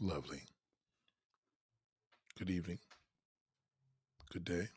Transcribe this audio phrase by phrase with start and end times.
[0.00, 0.42] Lovely.
[2.38, 2.78] Good evening.
[4.32, 4.68] Good day.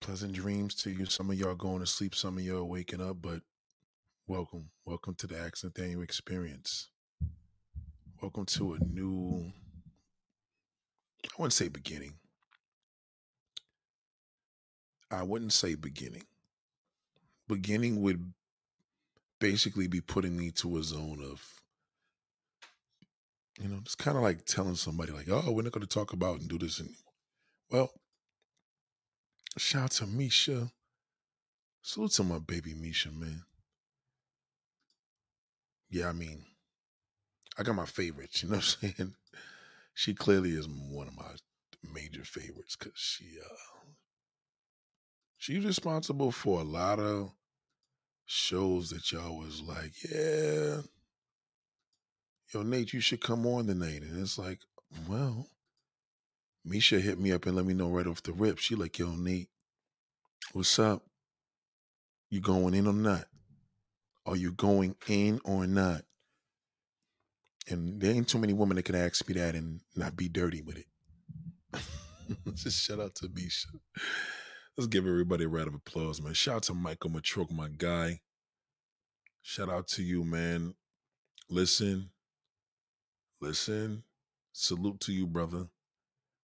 [0.00, 1.04] Pleasant dreams to you.
[1.04, 3.42] Some of y'all going to sleep, some of y'all waking up, but
[4.26, 4.70] welcome.
[4.86, 6.88] Welcome to the Axe Nathaniel experience.
[8.22, 9.52] Welcome to a new,
[11.24, 12.14] I wouldn't say beginning.
[15.10, 16.24] I wouldn't say beginning.
[17.48, 18.32] Beginning would
[19.42, 21.42] basically be putting me to a zone of,
[23.60, 26.12] you know, it's kind of like telling somebody, like, oh, we're not going to talk
[26.12, 26.96] about and do this anymore.
[27.68, 27.90] Well,
[29.58, 30.70] shout out to Misha.
[31.82, 33.42] Salute to my baby Misha, man.
[35.90, 36.44] Yeah, I mean,
[37.58, 39.14] I got my favorites, you know what I'm saying?
[39.92, 41.34] She clearly is one of my
[41.92, 43.56] major favorites because she uh
[45.36, 47.32] she's responsible for a lot of
[48.26, 50.82] shows that y'all was like, yeah,
[52.52, 54.02] yo, Nate, you should come on tonight.
[54.02, 54.60] And it's like,
[55.08, 55.46] well,
[56.64, 58.58] Misha hit me up and let me know right off the rip.
[58.58, 59.48] She like, yo, Nate,
[60.52, 61.02] what's up?
[62.30, 63.24] You going in or not?
[64.24, 66.02] Are you going in or not?
[67.68, 70.62] And there ain't too many women that can ask me that and not be dirty
[70.62, 70.86] with it.
[72.54, 73.68] Just shout out to Misha.
[74.78, 76.32] Let's give everybody a round of applause, man.
[76.32, 78.20] Shout out to Michael Matrok, my guy.
[79.42, 80.74] Shout out to you, man.
[81.50, 82.08] Listen,
[83.38, 84.04] listen.
[84.52, 85.66] Salute to you, brother.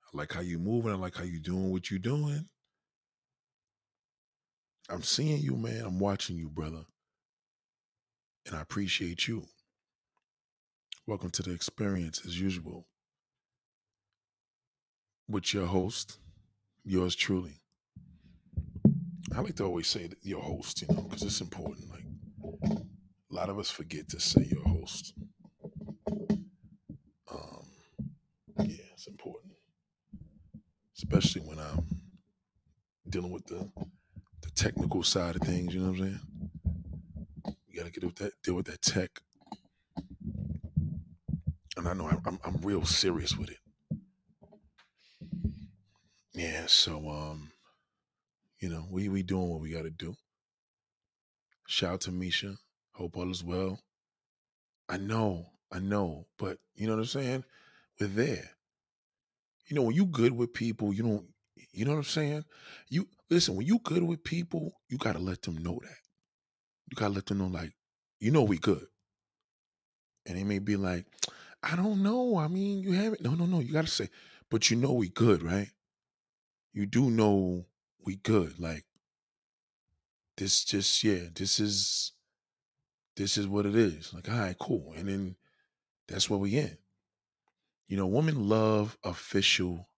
[0.05, 0.93] I like how you moving.
[0.93, 2.49] I like how you doing what you doing.
[4.91, 5.83] I'm seeing you, man.
[5.87, 6.85] I'm watching you, brother.
[8.45, 9.47] And I appreciate you.
[11.07, 12.87] Welcome to the experience as usual.
[15.27, 16.19] With your host,
[16.85, 17.63] yours truly.
[19.37, 21.91] I like to always say your host, you know, because it's important.
[21.91, 22.05] Like
[23.31, 25.15] a lot of us forget to say your host.
[27.31, 27.67] Um,
[28.61, 29.53] yeah, it's important,
[30.97, 31.85] especially when I'm
[33.09, 33.71] dealing with the
[34.43, 35.75] the technical side of things.
[35.75, 36.21] You know what I'm saying?
[37.69, 39.21] You gotta get with that, deal with that tech,
[41.77, 43.59] and I know I'm, I'm real serious with it.
[46.35, 47.51] Yeah, so um,
[48.61, 50.15] you know, we we doing what we got to do.
[51.67, 52.57] Shout out to Misha.
[52.93, 53.81] Hope all is well.
[54.89, 57.45] I know, I know, but you know what I'm saying?
[58.01, 58.51] We're there.
[59.67, 61.27] You know, when you good with people, you don't
[61.73, 62.45] you know what I'm saying?
[62.89, 65.99] You listen, when you good with people, you gotta let them know that.
[66.91, 67.73] You gotta let them know, like,
[68.19, 68.87] you know we good.
[70.27, 71.07] And they may be like,
[71.63, 72.37] I don't know.
[72.37, 73.23] I mean, you haven't.
[73.23, 73.61] No, no, no.
[73.61, 74.09] You gotta say,
[74.51, 75.69] but you know we good, right?
[76.73, 77.67] You do know
[78.09, 78.59] we good.
[78.59, 78.87] Like
[80.39, 82.13] this just yeah, this is
[83.17, 84.15] this is what it is.
[84.15, 84.95] Like, all right, cool.
[84.97, 85.37] And then
[86.09, 86.79] that's where we in.
[87.87, 89.91] You know, women love official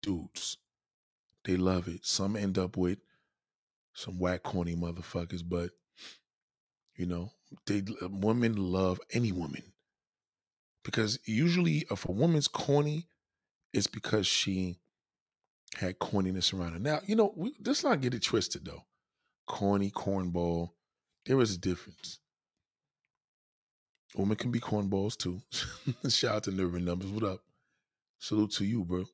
[0.00, 0.58] dudes.
[1.44, 2.06] They love it.
[2.06, 2.98] Some end up with
[3.94, 5.70] some whack corny motherfuckers, but
[6.94, 7.32] you know,
[7.66, 9.72] they uh, women love any woman.
[10.84, 13.08] Because usually if a woman's corny,
[13.72, 14.78] it's because she
[15.76, 16.82] had corniness around it.
[16.82, 18.84] Now, you know, we, let's not get it twisted though.
[19.46, 20.70] Corny, cornball,
[21.26, 22.18] there is a difference.
[24.16, 25.40] Women can be cornballs too.
[26.08, 27.10] Shout out to Nerve Numbers.
[27.10, 27.40] What up?
[28.18, 29.04] Salute to you, bro.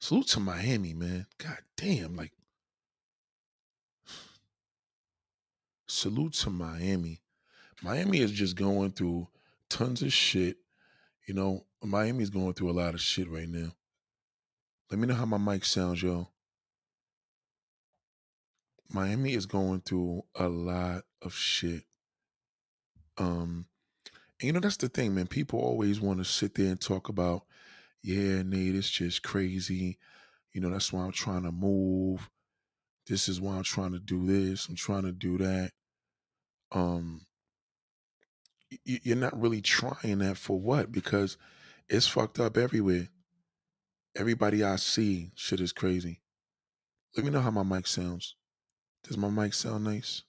[0.00, 1.26] Salute to Miami, man.
[1.38, 2.32] God damn, like
[5.86, 7.20] salute to Miami.
[7.82, 9.28] Miami is just going through
[9.68, 10.56] tons of shit.
[11.26, 13.72] You know, Miami's going through a lot of shit right now.
[14.90, 16.30] Let me know how my mic sounds, y'all.
[18.90, 21.82] Miami is going through a lot of shit.
[23.18, 23.66] Um,
[24.40, 25.26] and you know, that's the thing, man.
[25.26, 27.42] People always want to sit there and talk about,
[28.02, 29.98] yeah, Nate, it's just crazy.
[30.52, 32.30] You know, that's why I'm trying to move.
[33.06, 34.68] This is why I'm trying to do this.
[34.68, 35.72] I'm trying to do that.
[36.72, 37.26] Um,
[38.84, 40.92] you're not really trying that for what?
[40.92, 41.36] Because
[41.88, 43.08] it's fucked up everywhere.
[44.16, 46.20] Everybody I see, shit is crazy.
[47.16, 48.34] Let me know how my mic sounds.
[49.04, 50.22] Does my mic sound nice?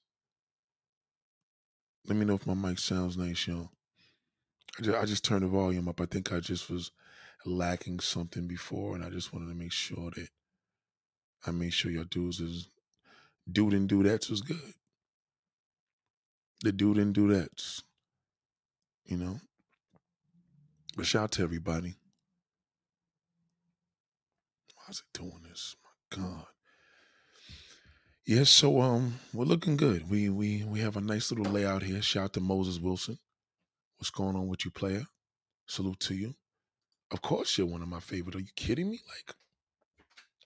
[2.07, 3.71] Let me know if my mic sounds nice, y'all.
[4.77, 5.99] I just, I just turned the volume up.
[6.01, 6.91] I think I just was
[7.45, 10.29] lacking something before, and I just wanted to make sure that
[11.45, 12.69] I made sure your dudes is
[13.51, 14.73] dude and do that was good.
[16.61, 17.81] The dude and do that,
[19.05, 19.39] you know.
[20.97, 21.95] But shout out to everybody.
[24.89, 25.75] Is it doing this?
[25.83, 26.45] My God.
[28.25, 30.09] Yeah, so um, we're looking good.
[30.09, 32.01] We we we have a nice little layout here.
[32.01, 33.19] Shout out to Moses Wilson.
[33.97, 35.05] What's going on with you, player?
[35.67, 36.35] Salute to you.
[37.11, 38.35] Of course, you're one of my favorite.
[38.35, 38.99] Are you kidding me?
[39.07, 39.35] Like,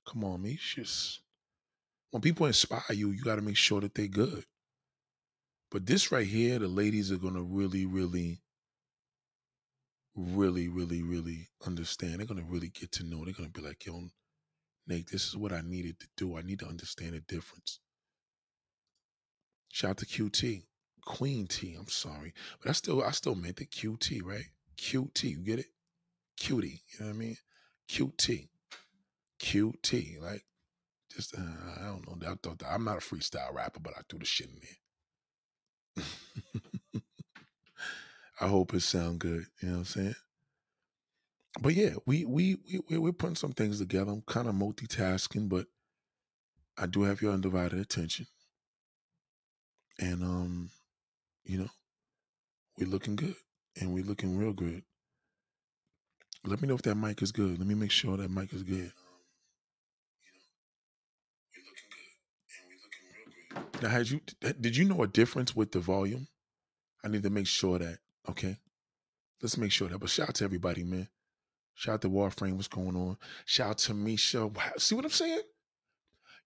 [0.07, 0.59] come on, me.
[0.61, 1.21] Just
[2.11, 4.45] when people inspire you, you got to make sure that they're good.
[5.71, 8.41] But this right here, the ladies are gonna really, really,
[10.15, 12.19] really, really, really understand.
[12.19, 13.25] They're gonna really get to know.
[13.25, 14.09] They're gonna be like, yo,
[14.87, 16.37] Nate, this is what I needed to do.
[16.37, 17.79] I need to understand the difference.
[19.71, 20.63] Shout out to QT.
[21.05, 22.33] Queen T, I'm sorry.
[22.61, 24.45] But I still I still meant the QT, right?
[24.77, 25.67] QT, you get it?
[26.37, 27.37] Cutie, you know what I mean?
[27.89, 28.47] QT.
[29.41, 30.43] QT, like
[31.13, 31.41] just uh,
[31.81, 32.31] I don't know.
[32.31, 34.59] I thought that, I'm not a freestyle rapper, but I threw the shit in
[35.95, 36.05] there.
[38.41, 39.45] I hope it sound good.
[39.61, 40.15] You know what I'm saying?
[41.61, 42.57] But yeah, we we
[42.89, 44.11] we we're putting some things together.
[44.11, 45.67] I'm kind of multitasking, but
[46.77, 48.25] I do have your undivided attention,
[49.99, 50.71] and um,
[51.45, 51.69] you know,
[52.77, 53.35] we're looking good,
[53.79, 54.83] and we're looking real good.
[56.43, 57.59] Let me know if that mic is good.
[57.59, 58.91] Let me make sure that mic is good.
[63.81, 64.21] Now, had you
[64.59, 66.27] did you know a difference with the volume?
[67.03, 67.99] I need to make sure that.
[68.27, 68.57] Okay,
[69.41, 69.99] let's make sure that.
[69.99, 71.09] But shout out to everybody, man.
[71.75, 72.53] Shout out to Warframe.
[72.55, 73.17] What's going on?
[73.45, 74.47] Shout out to Misha.
[74.47, 74.71] Wow.
[74.77, 75.41] See what I'm saying?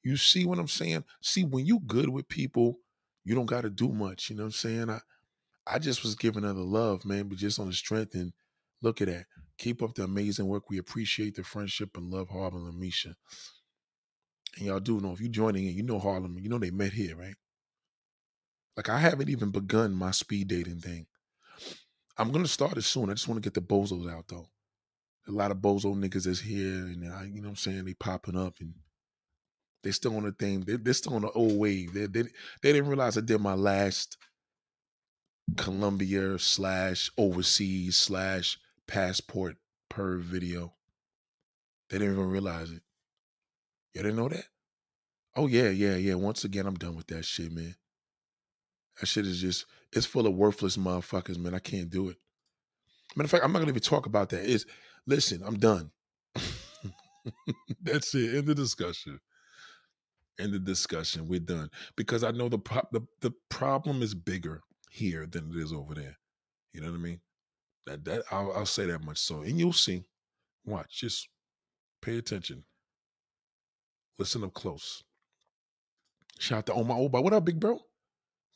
[0.04, 1.04] You see what I'm saying?
[1.22, 2.80] See, when you good with people,
[3.26, 4.30] you don't got to do much.
[4.30, 4.90] You know what I'm saying?
[4.90, 5.00] I
[5.70, 8.16] I just was giving her the love, man, but just on the strength.
[8.16, 8.32] And
[8.82, 9.26] look at that.
[9.58, 10.70] Keep up the amazing work.
[10.70, 13.16] We appreciate the friendship and love, Harlem and Misha.
[14.58, 16.94] And y'all do know if you're joining in, you know Harlem, you know they met
[16.94, 17.36] here, right?
[18.78, 21.08] Like I haven't even begun my speed dating thing.
[22.18, 23.10] I'm gonna start it soon.
[23.10, 24.48] I just want to get the bozos out though.
[25.28, 27.94] A lot of bozo niggas is here, and I, you know what I'm saying, they
[27.94, 28.74] popping up and
[29.84, 30.62] they still on the thing.
[30.62, 31.94] They, they're still on the old wave.
[31.94, 32.24] They, they
[32.62, 34.18] they didn't realize I did my last
[35.56, 38.58] Colombia slash overseas slash
[38.88, 39.58] passport
[39.90, 40.74] per video.
[41.90, 42.82] They didn't even realize it.
[43.94, 44.46] You didn't know that?
[45.36, 46.16] Oh yeah, yeah, yeah.
[46.16, 47.76] Once again, I'm done with that shit, man.
[49.00, 51.54] That shit is just it's full of worthless motherfuckers, man.
[51.54, 52.18] I can't do it.
[53.16, 54.44] Matter of fact, I'm not gonna even talk about that.
[54.44, 54.66] Is
[55.08, 55.92] listen, I'm done.
[57.82, 58.36] That's it.
[58.36, 59.20] End the discussion.
[60.40, 61.28] End the discussion.
[61.28, 64.62] We're done because I know the pro- the the problem is bigger
[64.92, 66.18] here than it is over there.
[66.74, 67.22] You know what I mean?
[67.88, 69.18] That that I'll, I'll say that much.
[69.18, 70.04] So, and you'll see.
[70.66, 71.00] Watch.
[71.00, 71.30] Just
[72.02, 72.64] pay attention.
[74.20, 75.04] Listen up close.
[76.40, 77.22] Shout out to Omar Oba.
[77.22, 77.80] What up, big bro?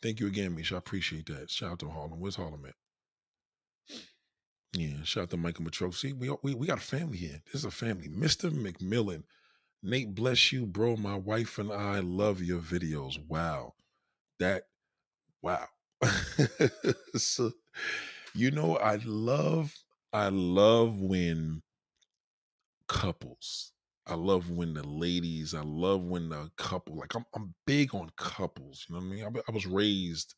[0.02, 0.76] Thank you again, Misha.
[0.76, 1.50] I appreciate that.
[1.50, 2.20] Shout out to Harlem.
[2.20, 2.76] Where's Harlem at?
[4.74, 6.14] Yeah, shout out to Michael Matrosi.
[6.18, 7.42] We, we we got a family here.
[7.46, 8.08] This is a family.
[8.08, 8.50] Mr.
[8.50, 9.24] McMillan.
[9.84, 10.96] Nate, bless you, bro.
[10.98, 13.18] My wife and I love your videos.
[13.28, 13.74] Wow.
[14.40, 14.66] That
[15.42, 15.68] wow.
[17.16, 17.52] so
[18.36, 19.76] you know, I love
[20.14, 21.64] I love when
[22.88, 23.72] couples
[24.08, 28.10] I love when the ladies, I love when the couple, like I'm, I'm big on
[28.18, 28.86] couples.
[28.90, 29.24] You know what I mean?
[29.26, 30.34] I, I was raised,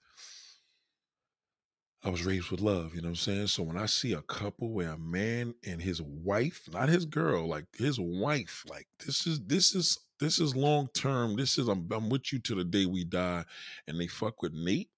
[2.03, 2.93] I was raised with love.
[2.93, 3.47] You know what I'm saying?
[3.47, 7.47] So when I see a couple where a man and his wife, not his girl,
[7.47, 11.37] like his wife, like this is this is this is long term.
[11.37, 13.45] This is I'm, I'm with you to the day we die,
[13.87, 14.89] and they fuck with Nate.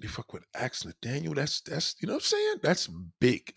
[0.00, 1.34] They fuck with Axe Nathaniel.
[1.34, 2.56] That's that's you know what I'm saying?
[2.62, 2.88] That's
[3.20, 3.54] big.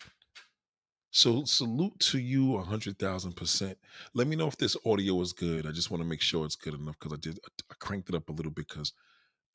[1.10, 3.76] So salute to you a hundred thousand percent.
[4.14, 5.66] Let me know if this audio is good.
[5.66, 8.14] I just want to make sure it's good enough because I did I cranked it
[8.14, 8.92] up a little bit because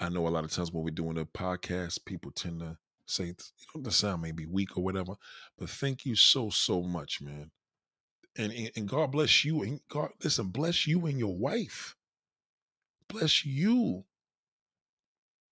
[0.02, 3.26] I know a lot of times when we're doing a podcast, people tend to say
[3.26, 3.34] you
[3.76, 5.14] know the sound may be weak or whatever.
[5.58, 7.52] But thank you so so much, man.
[8.38, 11.96] And and God bless you and God listen, bless you and your wife.
[13.08, 14.06] Bless you.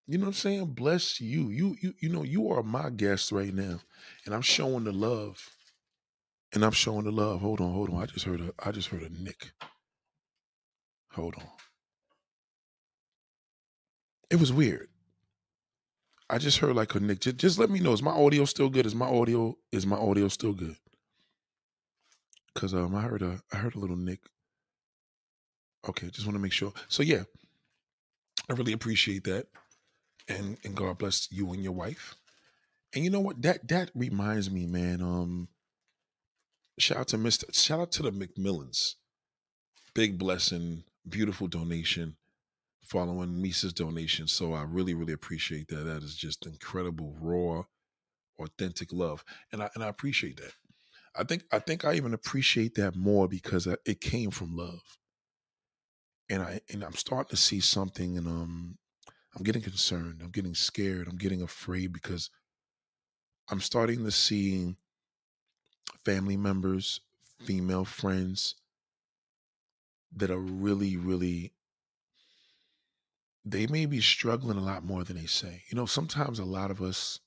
[0.07, 0.65] You know what I'm saying?
[0.67, 1.49] Bless you.
[1.49, 3.79] You you you know you are my guest right now,
[4.25, 5.49] and I'm showing the love
[6.53, 7.41] and I'm showing the love.
[7.41, 8.01] Hold on, hold on.
[8.01, 9.51] I just heard a I just heard a nick.
[11.11, 11.58] Hold on.
[14.29, 14.89] It was weird.
[16.29, 17.21] I just heard like a nick.
[17.21, 17.91] Just, just let me know.
[17.93, 18.85] Is my audio still good?
[18.85, 20.75] Is my audio is my audio still good?
[22.55, 24.19] Cause um I heard a I heard a little nick.
[25.87, 26.73] Okay, just want to make sure.
[26.87, 27.23] So yeah,
[28.49, 29.47] I really appreciate that.
[30.27, 32.15] And and God bless you and your wife.
[32.93, 33.41] And you know what?
[33.41, 35.01] That that reminds me, man.
[35.01, 35.47] Um,
[36.79, 37.53] Shout out to Mr.
[37.53, 38.95] Shout out to the McMillans.
[39.93, 42.15] Big blessing, beautiful donation
[42.89, 44.27] following Misha's donation.
[44.27, 45.85] So I really, really appreciate that.
[45.85, 47.63] That is just incredible, raw,
[48.39, 49.23] authentic love.
[49.51, 50.53] And I and I appreciate that.
[51.15, 54.81] I think I think I even appreciate that more because it came from love.
[56.29, 58.77] and I and I'm starting to see something, and um,
[59.35, 60.21] I'm getting concerned.
[60.23, 61.07] I'm getting scared.
[61.07, 62.29] I'm getting afraid because
[63.49, 64.75] I'm starting to see
[66.05, 67.01] family members,
[67.39, 68.55] female friends
[70.15, 71.53] that are really, really
[73.51, 75.63] they may be struggling a lot more than they say.
[75.69, 77.19] You know, sometimes a lot of us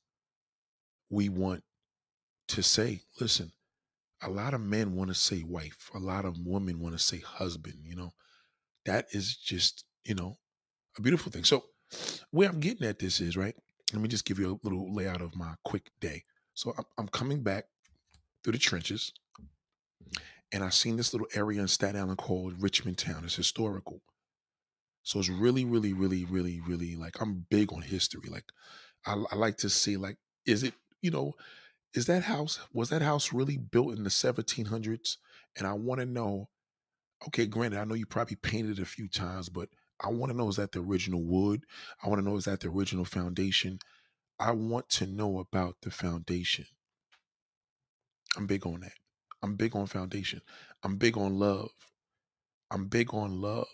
[1.12, 1.62] we want
[2.48, 3.52] to say, listen,
[4.22, 7.18] a lot of men want to say wife, a lot of women want to say
[7.18, 8.12] husband, you know.
[8.86, 10.38] That is just, you know,
[10.98, 11.44] a beautiful thing.
[11.44, 11.64] So,
[12.30, 13.54] where I'm getting at this is, right?
[13.92, 16.24] Let me just give you a little layout of my quick day.
[16.54, 17.64] So, I'm, I'm coming back
[18.42, 19.12] through the trenches,
[20.52, 23.22] and I seen this little area in Staten Island called Richmond Town.
[23.24, 24.00] It's historical.
[25.02, 28.28] So it's really, really, really, really, really like I'm big on history.
[28.30, 28.44] Like
[29.06, 30.16] I, I like to see like,
[30.46, 31.34] is it, you know,
[31.94, 35.16] is that house, was that house really built in the 1700s?
[35.56, 36.48] And I want to know,
[37.28, 39.68] okay, granted, I know you probably painted it a few times, but
[40.00, 41.64] I want to know, is that the original wood?
[42.02, 43.78] I want to know, is that the original foundation?
[44.38, 46.66] I want to know about the foundation.
[48.36, 48.94] I'm big on that.
[49.42, 50.40] I'm big on foundation.
[50.82, 51.70] I'm big on love.
[52.70, 53.66] I'm big on love.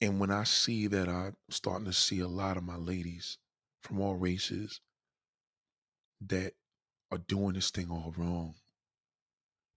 [0.00, 3.38] And when I see that I'm starting to see a lot of my ladies
[3.82, 4.80] from all races
[6.26, 6.52] that
[7.10, 8.54] are doing this thing all wrong.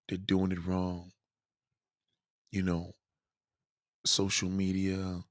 [0.07, 1.11] They're doing it wrong.
[2.51, 2.93] You know,
[4.05, 5.23] social media,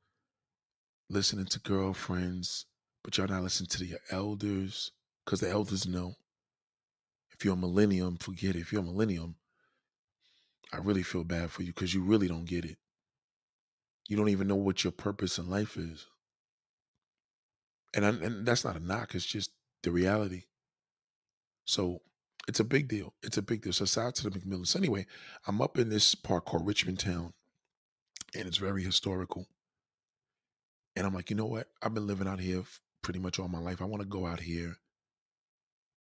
[1.08, 2.66] listening to girlfriends,
[3.04, 4.90] but y'all not listening to your elders
[5.24, 6.14] because the elders know.
[7.30, 8.60] If you're a millennium, forget it.
[8.60, 9.36] If you're a millennium,
[10.72, 12.78] I really feel bad for you because you really don't get it.
[14.08, 16.06] You don't even know what your purpose in life is.
[17.94, 19.50] And, I, and that's not a knock, it's just
[19.82, 20.44] the reality.
[21.64, 22.00] So
[22.48, 23.14] it's a big deal.
[23.22, 23.72] It's a big deal.
[23.72, 24.76] So shout out to the McMillans.
[24.76, 25.06] Anyway,
[25.46, 27.32] I'm up in this park called Richmond Town,
[28.34, 29.46] and it's very historical.
[30.96, 31.68] And I'm like, you know what?
[31.82, 32.64] I've been living out here
[33.02, 33.80] pretty much all my life.
[33.80, 34.76] I want to go out here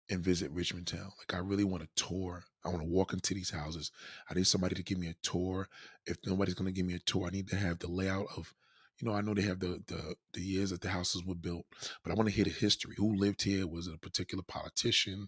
[0.09, 1.11] and visit Richmond Town.
[1.19, 2.43] Like I really want to tour.
[2.63, 3.91] I want to walk into these houses.
[4.29, 5.67] I need somebody to give me a tour.
[6.05, 8.53] If nobody's going to give me a tour, I need to have the layout of,
[8.99, 11.65] you know, I know they have the the the years that the houses were built,
[12.03, 12.95] but I want to hear the history.
[12.97, 13.65] Who lived here?
[13.67, 15.27] Was it a particular politician,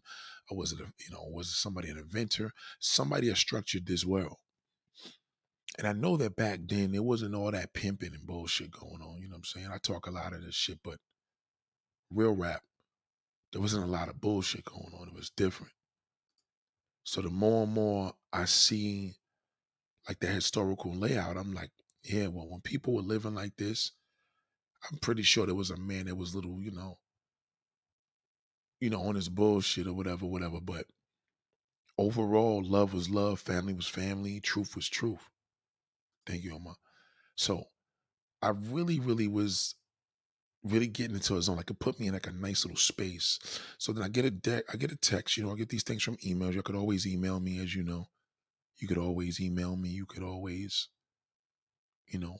[0.49, 2.51] or was it a you know was it somebody an inventor?
[2.79, 4.37] Somebody that structured this world.
[5.79, 9.19] And I know that back then there wasn't all that pimping and bullshit going on.
[9.19, 9.69] You know what I'm saying?
[9.73, 10.99] I talk a lot of this shit, but
[12.11, 12.61] real rap
[13.53, 15.07] there wasn't a lot of bullshit going on.
[15.07, 15.71] It was different.
[17.03, 19.15] So the more and more I see
[20.07, 21.71] like the historical layout, I'm like,
[22.03, 23.91] yeah, well, when people were living like this,
[24.91, 26.99] I'm pretty sure there was a man that was little, you know,
[28.79, 30.59] you know, on his bullshit or whatever, whatever.
[30.61, 30.85] But
[31.97, 35.29] overall, love was love, family was family, truth was truth.
[36.25, 36.75] Thank you, Oma.
[37.35, 37.65] So
[38.41, 39.75] I really, really was
[40.63, 41.57] really getting into a zone.
[41.57, 43.39] Like it put me in like a nice little space.
[43.77, 45.83] So then I get a deck, I get a text, you know, I get these
[45.83, 46.53] things from emails.
[46.53, 48.07] You could always email me, as you know.
[48.77, 49.89] You could always email me.
[49.89, 50.89] You could always,
[52.07, 52.37] you know,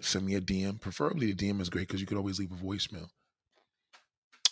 [0.00, 0.80] send me a DM.
[0.80, 3.08] Preferably the DM is great because you could always leave a voicemail.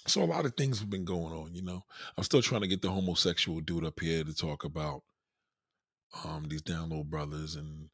[0.07, 1.85] So a lot of things have been going on, you know.
[2.17, 5.03] I'm still trying to get the homosexual dude up here to talk about
[6.25, 7.89] um these down low brothers and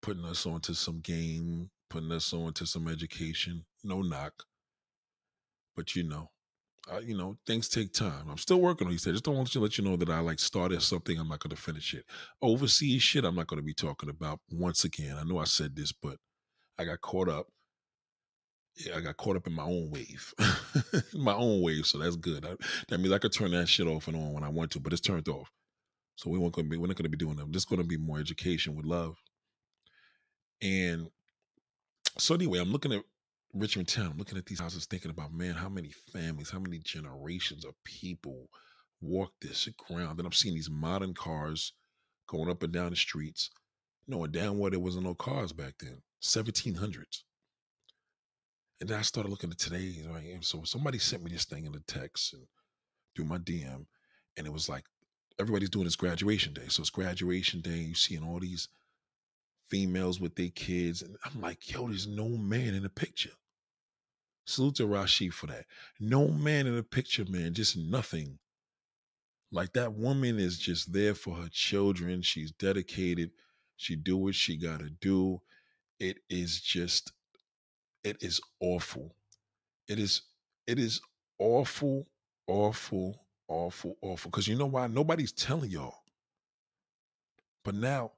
[0.00, 3.64] putting us onto some game putting us onto some education.
[3.84, 4.44] No knock.
[5.76, 6.30] But you know,
[6.92, 8.28] uh, you know, things take time.
[8.30, 9.06] I'm still working on these.
[9.06, 11.18] I just don't want to let you know that I like started something.
[11.18, 12.04] I'm not going to finish it.
[12.40, 15.16] Overseas shit, I'm not going to be talking about once again.
[15.18, 16.16] I know I said this, but
[16.78, 17.46] I got caught up.
[18.76, 20.32] Yeah, I got caught up in my own wave,
[21.14, 21.84] my own wave.
[21.84, 22.46] So that's good.
[22.46, 22.54] I,
[22.88, 24.92] that means I could turn that shit off and on when I want to, but
[24.92, 25.50] it's turned off.
[26.14, 26.76] So we won't going to be.
[26.76, 27.50] We're not going to be doing that.
[27.50, 29.16] Just going to be more education with love.
[30.62, 31.08] And
[32.18, 33.02] so anyway, I'm looking at
[33.54, 34.14] Richmond Town.
[34.16, 38.48] Looking at these houses, thinking about man, how many families, how many generations of people
[39.00, 40.18] walk this ground.
[40.18, 41.72] Then I'm seeing these modern cars
[42.28, 43.50] going up and down the streets,
[44.06, 47.22] knowing damn well there wasn't no cars back then, 1700s.
[48.80, 50.34] And then I started looking at today, right.
[50.34, 52.44] And so somebody sent me this thing in the text and
[53.16, 53.86] through my DM,
[54.36, 54.84] and it was like
[55.40, 56.66] everybody's doing this graduation day.
[56.68, 57.70] So it's graduation day.
[57.78, 58.68] You're seeing all these
[59.68, 61.02] females with their kids.
[61.02, 63.30] And I'm like, yo, there's no man in the picture.
[64.46, 65.66] Salute to Rashi for that.
[66.00, 68.38] No man in the picture, man, just nothing.
[69.52, 72.22] Like that woman is just there for her children.
[72.22, 73.30] She's dedicated.
[73.76, 75.40] She do what she gotta do.
[76.00, 77.12] It is just,
[78.04, 79.14] it is awful.
[79.88, 80.22] It is,
[80.66, 81.00] it is
[81.38, 82.06] awful,
[82.46, 84.30] awful, awful, awful.
[84.30, 84.86] Because you know why?
[84.86, 86.02] Nobody's telling y'all.
[87.64, 88.12] But now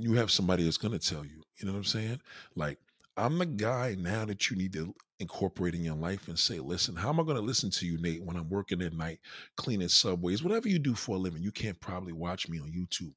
[0.00, 1.42] you have somebody that's gonna tell you.
[1.56, 2.20] You know what I'm saying?
[2.54, 2.78] Like,
[3.16, 6.94] I'm the guy now that you need to incorporate in your life and say, listen,
[6.94, 9.18] how am I gonna listen to you, Nate, when I'm working at night,
[9.56, 11.42] cleaning subways, whatever you do for a living?
[11.42, 13.12] You can't probably watch me on YouTube.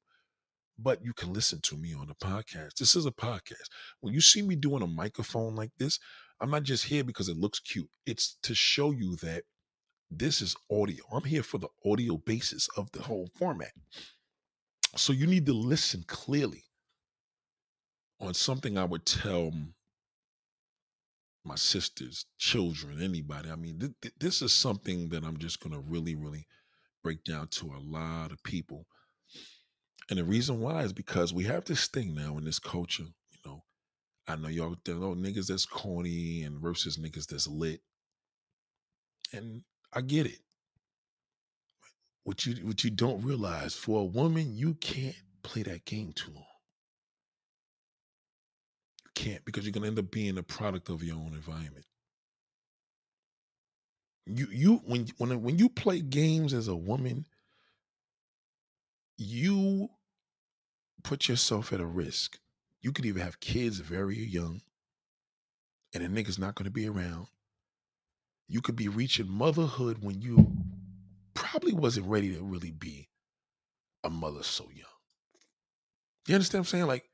[0.78, 2.74] But you can listen to me on the podcast.
[2.74, 3.68] This is a podcast.
[4.00, 6.00] When you see me doing a microphone like this,
[6.40, 7.90] I'm not just here because it looks cute.
[8.06, 9.44] It's to show you that
[10.10, 11.04] this is audio.
[11.12, 13.72] I'm here for the audio basis of the whole format.
[14.96, 16.64] So you need to listen clearly
[18.22, 19.52] on something I would tell
[21.44, 23.50] my sisters, children, anybody.
[23.50, 26.46] I mean, th- th- this is something that I'm just going to really, really
[27.02, 28.86] break down to a lot of people.
[30.08, 33.38] And the reason why is because we have this thing now in this culture, you
[33.44, 33.64] know.
[34.28, 37.80] I know y'all think, oh, niggas that's corny and versus niggas that's lit.
[39.32, 39.62] And
[39.92, 40.38] I get it.
[42.24, 46.30] What you what you don't realize, for a woman, you can't play that game too
[46.32, 46.51] long.
[49.14, 51.84] Can't because you're gonna end up being a product of your own environment.
[54.26, 57.26] You you when when when you play games as a woman,
[59.18, 59.90] you
[61.02, 62.38] put yourself at a risk.
[62.80, 64.62] You could even have kids very young,
[65.92, 67.26] and a nigga's not gonna be around.
[68.48, 70.52] You could be reaching motherhood when you
[71.34, 73.08] probably wasn't ready to really be
[74.04, 74.86] a mother so young.
[76.26, 76.86] You understand what I'm saying?
[76.86, 77.04] Like,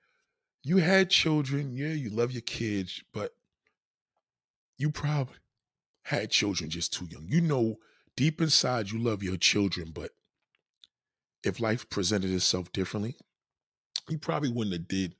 [0.68, 3.34] you had children, yeah, you love your kids, but
[4.76, 5.37] you probably
[6.02, 7.25] had children just too young.
[7.26, 7.76] You know,
[8.16, 10.10] deep inside, you love your children, but
[11.42, 13.16] if life presented itself differently,
[14.10, 15.14] you probably wouldn't have did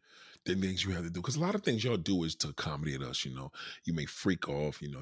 [0.45, 1.21] the things you had to do.
[1.21, 3.25] Because a lot of things y'all do is to accommodate us.
[3.25, 3.51] You know,
[3.85, 4.83] you may freak off.
[4.83, 5.01] You know,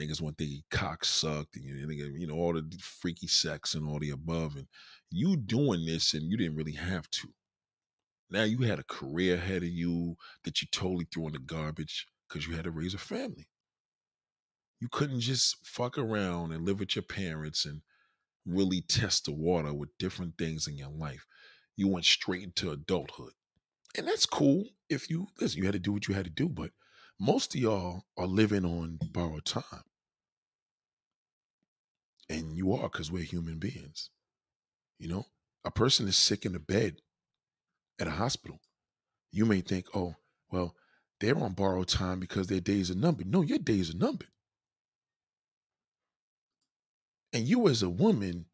[0.00, 3.98] niggas want their cock sucked, and you, you know all the freaky sex and all
[3.98, 4.66] the above, and
[5.10, 7.28] you doing this, and you didn't really have to.
[8.30, 12.06] Now you had a career ahead of you that you totally threw in the garbage
[12.28, 13.48] because you had to raise a family.
[14.80, 17.82] You couldn't just fuck around and live with your parents and
[18.44, 21.26] really test the water with different things in your life.
[21.76, 23.32] You went straight into adulthood.
[23.96, 26.48] And that's cool if you listen, you had to do what you had to do,
[26.48, 26.70] but
[27.18, 29.84] most of y'all are living on borrowed time.
[32.28, 34.10] And you are because we're human beings.
[34.98, 35.26] You know,
[35.64, 36.96] a person is sick in a bed
[37.98, 38.60] at a hospital.
[39.32, 40.14] You may think, oh,
[40.50, 40.74] well,
[41.20, 43.26] they're on borrowed time because their days are numbered.
[43.26, 44.28] No, your days are numbered.
[47.32, 48.46] And you as a woman,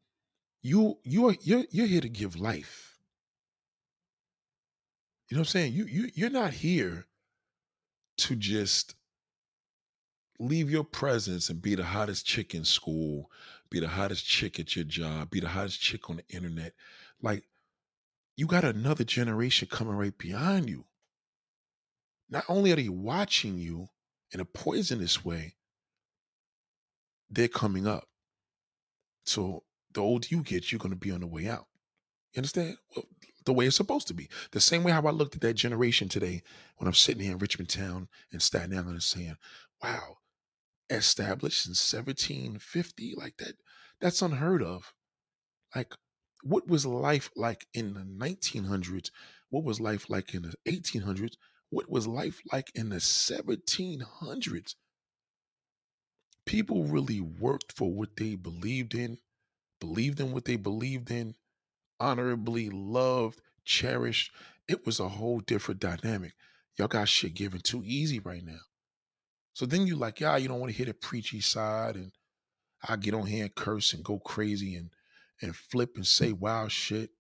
[0.62, 2.98] you you're you're you're here to give life.
[5.29, 5.72] You know what I'm saying?
[5.74, 7.07] You you you're not here
[8.18, 8.94] to just
[10.38, 13.31] leave your presence and be the hottest chick in school,
[13.70, 16.72] be the hottest chick at your job, be the hottest chick on the internet.
[17.22, 17.44] Like
[18.40, 20.87] you got another generation coming right behind you.
[22.31, 23.88] Not only are they watching you
[24.33, 25.57] in a poisonous way,
[27.29, 28.05] they're coming up.
[29.26, 31.66] So the older you get, you're going to be on the way out.
[32.33, 32.79] You understand?
[32.96, 33.05] Well,
[33.44, 34.31] the way it's supposed to be.
[34.53, 36.42] The same way how I looked at that generation today
[36.79, 39.37] when I'm sitting here in Richmond Town in Staten Island and saying,
[39.83, 40.16] wow,
[40.88, 43.57] established in 1750, like that,
[44.00, 44.94] that's unheard of.
[45.76, 45.94] Like
[46.42, 49.11] what was life like in the 1900s?
[49.50, 51.35] What was life like in the 1800s?
[51.70, 54.74] What was life like in the 1700s?
[56.46, 59.18] People really worked for what they believed in,
[59.81, 61.35] believed in what they believed in,
[62.00, 64.33] honorably loved, cherished.
[64.66, 66.33] It was a whole different dynamic.
[66.76, 68.61] Y'all got shit given too easy right now.
[69.53, 72.12] So then you like, yeah, you don't want to hear the preachy side, and
[72.88, 74.90] I get on here and curse and go crazy and
[75.42, 77.11] and flip and say wild shit.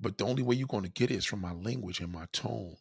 [0.00, 2.26] But the only way you're going to get it is from my language and my
[2.32, 2.76] tone.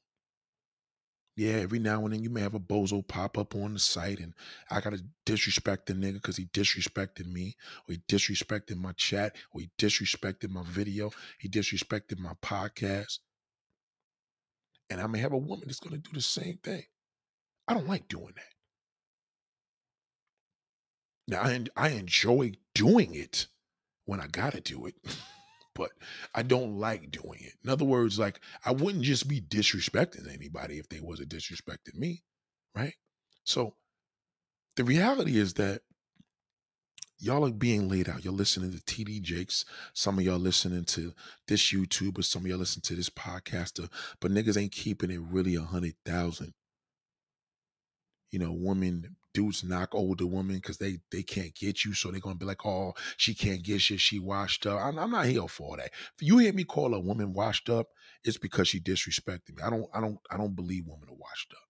[1.37, 4.19] Yeah, every now and then you may have a bozo pop up on the site
[4.19, 4.33] and
[4.69, 7.55] I got to disrespect the nigga because he disrespected me
[7.87, 11.11] or he disrespected my chat or he disrespected my video.
[11.39, 13.19] He disrespected my podcast.
[14.89, 16.83] And I may have a woman that's going to do the same thing.
[17.67, 18.43] I don't like doing that.
[21.27, 23.47] Now, I, I enjoy doing it
[24.11, 24.95] when I got to do it.
[25.73, 25.91] but
[26.35, 27.53] I don't like doing it.
[27.63, 32.23] In other words, like I wouldn't just be disrespecting anybody if they wasn't disrespecting me,
[32.75, 32.95] right?
[33.45, 33.75] So
[34.75, 35.83] the reality is that
[37.19, 38.25] y'all are being laid out.
[38.25, 39.63] You're listening to TD Jakes.
[39.93, 41.13] Some of y'all listening to
[41.47, 42.25] this YouTuber.
[42.25, 43.85] Some of y'all listen to this podcaster.
[43.85, 43.87] Uh,
[44.19, 46.53] but niggas ain't keeping it really a hundred thousand.
[48.29, 52.19] You know, women dudes knock older women because they they can't get you, so they're
[52.19, 53.97] gonna be like, "Oh, she can't get you.
[53.97, 55.91] She washed up." I'm, I'm not here for that.
[56.15, 57.87] If you hear me call a woman washed up,
[58.23, 59.63] it's because she disrespected me.
[59.63, 61.67] I don't I don't I don't believe women are washed up.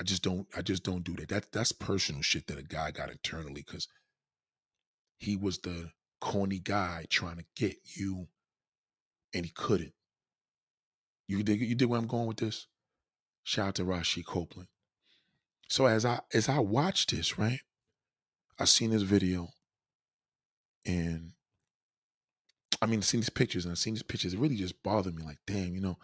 [0.00, 1.28] I just don't I just don't do that.
[1.28, 3.88] That that's personal shit that a guy got internally because
[5.18, 5.90] he was the
[6.20, 8.28] corny guy trying to get you,
[9.34, 9.92] and he couldn't.
[11.26, 12.66] You dig you dig where I'm going with this?
[13.42, 14.68] Shout out to Rashi Copeland.
[15.68, 17.60] So as I as I watched this, right,
[18.58, 19.48] I seen this video,
[20.86, 21.32] and
[22.80, 24.34] I mean, seen these pictures, and I seen these pictures.
[24.34, 25.22] It really just bothered me.
[25.22, 25.98] Like, damn, you know,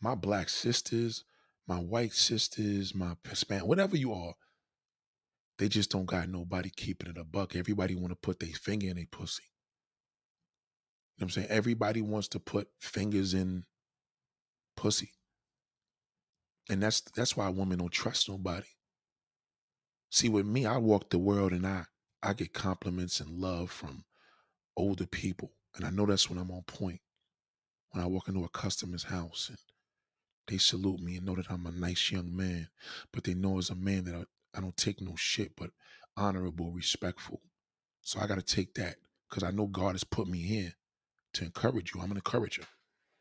[0.00, 1.24] my black sisters,
[1.66, 4.34] my white sisters, my Hispanic, whatever you are,
[5.58, 7.54] they just don't got nobody keeping it a buck.
[7.54, 9.44] Everybody want to put their finger in a pussy.
[11.16, 11.48] You know what I'm saying?
[11.50, 13.64] Everybody wants to put fingers in
[14.76, 15.12] pussy.
[16.68, 18.66] And that's that's why women don't trust nobody.
[20.10, 21.84] See, with me, I walk the world and I
[22.22, 24.04] I get compliments and love from
[24.76, 25.52] older people.
[25.76, 27.00] And I know that's when I'm on point.
[27.90, 29.58] When I walk into a customer's house and
[30.48, 32.68] they salute me and know that I'm a nice young man,
[33.12, 34.24] but they know as a man that I,
[34.56, 35.70] I don't take no shit, but
[36.16, 37.42] honorable, respectful.
[38.02, 38.96] So I got to take that
[39.28, 40.74] because I know God has put me here
[41.34, 42.00] to encourage you.
[42.00, 42.64] I'm an encourager.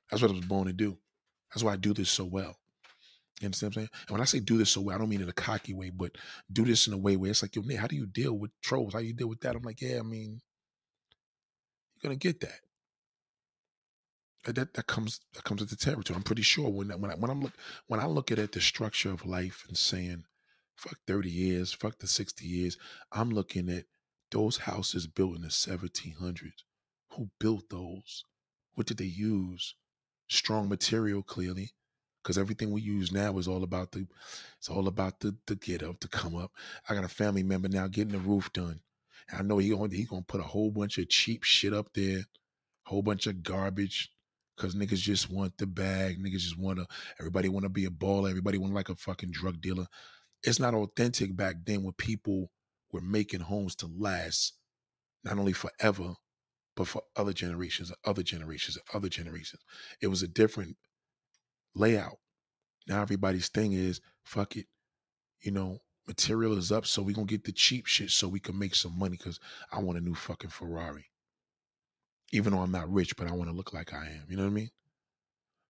[0.10, 0.98] That's what I was born to do.
[1.54, 2.58] That's why I do this so well.
[3.42, 3.90] You understand what I'm saying?
[4.08, 5.90] And when I say do this so well, I don't mean in a cocky way,
[5.90, 6.12] but
[6.52, 8.52] do this in a way where it's like, yo, Nate, how do you deal with
[8.62, 8.94] trolls?
[8.94, 9.56] How do you deal with that?
[9.56, 10.40] I'm like, yeah, I mean,
[11.96, 12.60] you're gonna get that.
[14.46, 16.16] That that comes that comes with the territory.
[16.16, 17.54] I'm pretty sure when when I, when I'm look
[17.88, 20.26] when I look at it, the structure of life and saying,
[20.76, 22.78] fuck 30 years, fuck the 60 years,
[23.12, 23.86] I'm looking at
[24.32, 26.64] those houses built in the 1700s.
[27.12, 28.26] Who built those?
[28.74, 29.76] What did they use?
[30.28, 31.74] Strong material, clearly
[32.24, 34.08] because everything we use now is all about the
[34.58, 36.52] it's all about the the get up to come up.
[36.90, 38.80] I got a family member now getting the roof done.
[39.30, 41.94] And i know he gonna he gonna put a whole bunch of cheap shit up
[41.94, 42.24] there
[42.86, 44.12] whole bunch of garbage
[44.56, 46.86] because niggas just want the bag niggas just want to
[47.20, 49.88] everybody want to be a baller everybody want like a fucking drug dealer.
[50.44, 52.52] It's not authentic back then when people
[52.92, 54.54] were making homes to last
[55.24, 56.16] not only forever
[56.76, 59.62] but for other generations other generations other generations.
[60.02, 60.76] It was a different
[61.76, 62.18] layout.
[62.88, 64.68] Now everybody's thing is fuck it.
[65.42, 68.58] You know, material is up, so we gonna get the cheap shit so we can
[68.58, 69.40] make some money because
[69.72, 71.06] I want a new fucking Ferrari.
[72.32, 74.26] Even though I'm not rich, but I want to look like I am.
[74.28, 74.72] You know what I mean?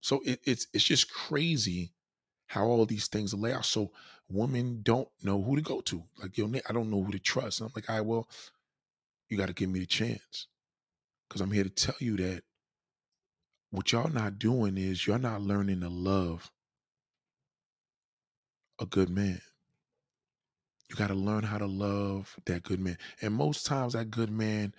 [0.00, 1.92] So it, it's it's just crazy
[2.46, 3.64] how all these things lay out.
[3.64, 3.92] So
[4.28, 6.04] women don't know who to go to.
[6.20, 7.60] Like, yo, I don't know who to trust.
[7.60, 8.28] And I'm like, all right, well,
[9.28, 10.46] you got to give me the chance.
[11.28, 12.42] Because I'm here to tell you that
[13.74, 16.52] what y'all not doing is you're not learning to love
[18.80, 19.40] a good man.
[20.88, 22.98] You got to learn how to love that good man.
[23.20, 24.74] And most times that good man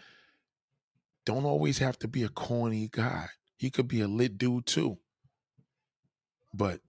[1.26, 3.28] don't always have to be a corny guy.
[3.58, 4.98] He could be a lit dude too.
[6.54, 6.80] But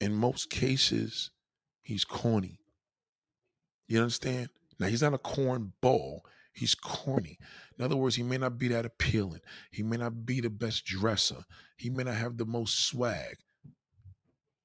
[0.00, 1.32] in most cases,
[1.82, 2.60] he's corny.
[3.88, 4.50] You understand?
[4.78, 6.24] Now he's not a corn ball.
[6.52, 7.38] He's corny.
[7.78, 9.40] In other words, he may not be that appealing.
[9.70, 11.44] He may not be the best dresser.
[11.76, 13.38] He may not have the most swag.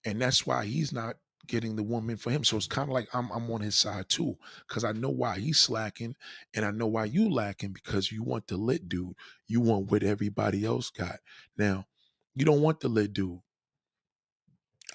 [0.06, 1.15] And that's why he's not
[1.47, 2.43] getting the woman for him.
[2.43, 4.38] So it's kind of like I'm I'm on his side too.
[4.67, 6.15] Cause I know why he's slacking
[6.54, 9.15] and I know why you lacking because you want the lit dude.
[9.47, 11.19] You want what everybody else got.
[11.58, 11.86] Now,
[12.36, 13.39] you don't want the lit dude.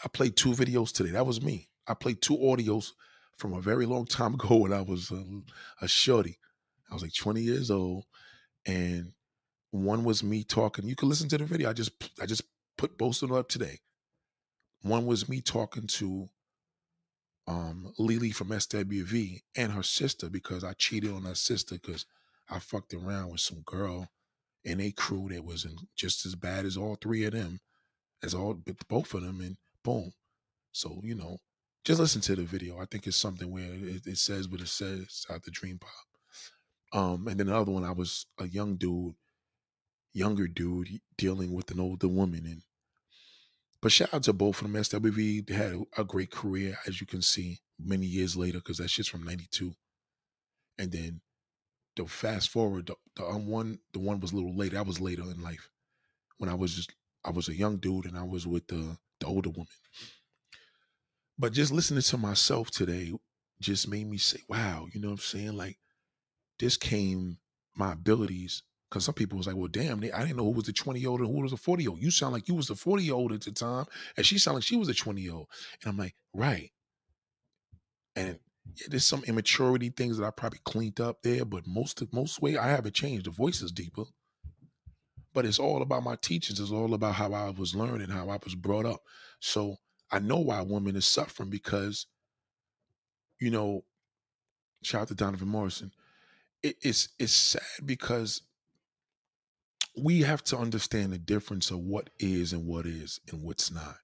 [0.04, 1.10] I played two videos today.
[1.10, 1.68] That was me.
[1.86, 2.92] I played two audios
[3.36, 5.24] from a very long time ago when I was a,
[5.80, 6.38] a shorty.
[6.92, 8.04] I was like 20 years old,
[8.66, 9.14] and
[9.70, 10.86] one was me talking.
[10.86, 11.70] You can listen to the video.
[11.70, 12.42] I just I just
[12.76, 13.80] put both of them up today.
[14.82, 16.28] One was me talking to
[17.46, 22.04] um Lily from SWV and her sister because I cheated on her sister because
[22.50, 24.08] I fucked around with some girl
[24.62, 27.60] in a crew that wasn't just as bad as all three of them,
[28.22, 30.12] as all both of them, and boom.
[30.72, 31.38] So you know,
[31.86, 32.78] just listen to the video.
[32.78, 36.11] I think it's something where it, it says what it says out the Dream Pop.
[36.92, 39.14] Um, and then another one, I was a young dude,
[40.12, 42.44] younger dude dealing with an older woman.
[42.44, 42.62] And
[43.80, 44.80] but shout out to both of them.
[44.80, 48.90] SWV they had a great career, as you can see, many years later, because that
[48.90, 49.74] shit's from '92.
[50.78, 51.20] And then
[51.96, 54.78] the fast forward, the, the um, one, the one was a little later.
[54.78, 55.68] I was later in life
[56.38, 56.92] when I was just,
[57.24, 59.68] I was a young dude and I was with the the older woman.
[61.38, 63.12] But just listening to myself today
[63.60, 65.56] just made me say, wow, you know what I'm saying?
[65.56, 65.78] Like
[66.58, 67.38] this came
[67.74, 70.66] my abilities because some people was like, well, damn, they, I didn't know who was
[70.66, 72.02] the 20 year old and who was the 40 year old.
[72.02, 73.86] You sound like you was the 40 year old at the time,
[74.16, 75.48] and she sounded like she was a 20 year old.
[75.82, 76.70] And I'm like, right.
[78.16, 78.38] And
[78.76, 82.40] Yeah, there's some immaturity things that I probably cleaned up there, but most of most
[82.42, 83.26] way I haven't changed.
[83.26, 84.04] The voice is deeper.
[85.34, 86.60] But it's all about my teachings.
[86.60, 89.02] It's all about how I was learning, how I was brought up.
[89.40, 89.76] So
[90.10, 92.06] I know why women is suffering because,
[93.40, 93.84] you know,
[94.82, 95.92] shout out to Donovan Morrison.
[96.62, 98.42] It, it's it's sad because
[100.00, 103.96] we have to understand the difference of what is and what is and what's not.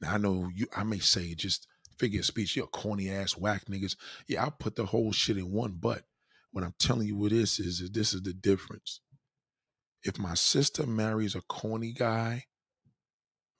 [0.00, 1.66] Now I know you I may say just
[1.98, 3.94] figure speech, you're corny ass whack niggas.
[4.26, 6.04] Yeah, I'll put the whole shit in one, but
[6.50, 9.00] what I'm telling you what this is, is this is the difference.
[10.02, 12.44] If my sister marries a corny guy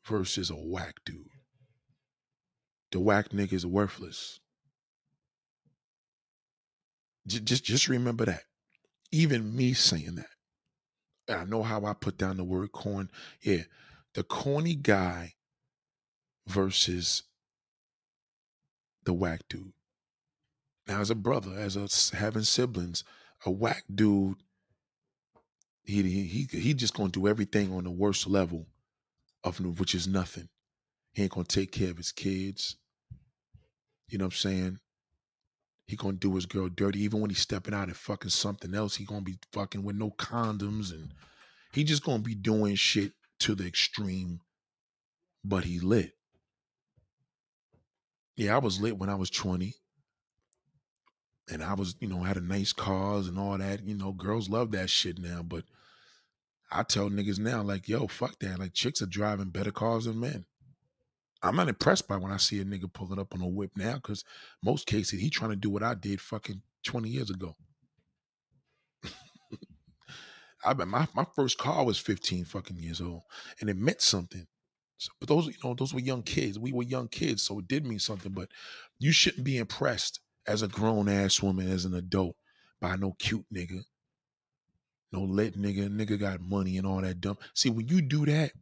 [0.07, 1.26] versus a whack dude,
[2.92, 4.40] the whack nigga is worthless.
[7.26, 8.44] J- just just remember that.
[9.12, 10.26] Even me saying that.
[11.40, 13.11] I know how I put down the word corn.
[13.42, 13.62] Yeah.
[14.14, 15.35] The corny guy
[16.46, 17.22] versus
[19.04, 19.72] the whack dude.
[20.87, 23.04] Now, as a brother, as a having siblings,
[23.46, 24.37] a whack dude,
[25.85, 28.66] he he he just gonna do everything on the worst level
[29.44, 30.48] of which is nothing.
[31.12, 32.76] He ain't gonna take care of his kids.
[34.09, 34.78] You know what I'm saying?
[35.90, 38.94] He gonna do his girl dirty, even when he's stepping out and fucking something else.
[38.94, 41.12] He gonna be fucking with no condoms, and
[41.72, 44.40] he just gonna be doing shit to the extreme.
[45.42, 46.12] But he lit.
[48.37, 49.74] Yeah, I was lit when I was 20.
[51.50, 53.85] And I was, you know, had a nice cars and all that.
[53.85, 55.42] You know, girls love that shit now.
[55.42, 55.64] But
[56.70, 58.61] I tell niggas now, like, yo, fuck that.
[58.61, 60.44] Like, chicks are driving better cars than men.
[61.42, 63.94] I'm not impressed by when I see a nigga pulling up on a whip now,
[63.94, 64.24] because
[64.62, 67.57] most cases he trying to do what I did fucking 20 years ago.
[70.64, 73.22] I bet my, my first car was 15 fucking years old,
[73.61, 74.46] and it meant something.
[74.98, 76.59] So, but those, you know, those were young kids.
[76.59, 78.33] We were young kids, so it did mean something.
[78.33, 78.50] But
[78.98, 82.37] you shouldn't be impressed as a grown ass woman, as an adult,
[82.81, 83.85] by no cute nigga,
[85.11, 85.88] no lit nigga.
[85.88, 87.38] Nigga got money and all that dumb.
[87.55, 88.53] See, when you do that,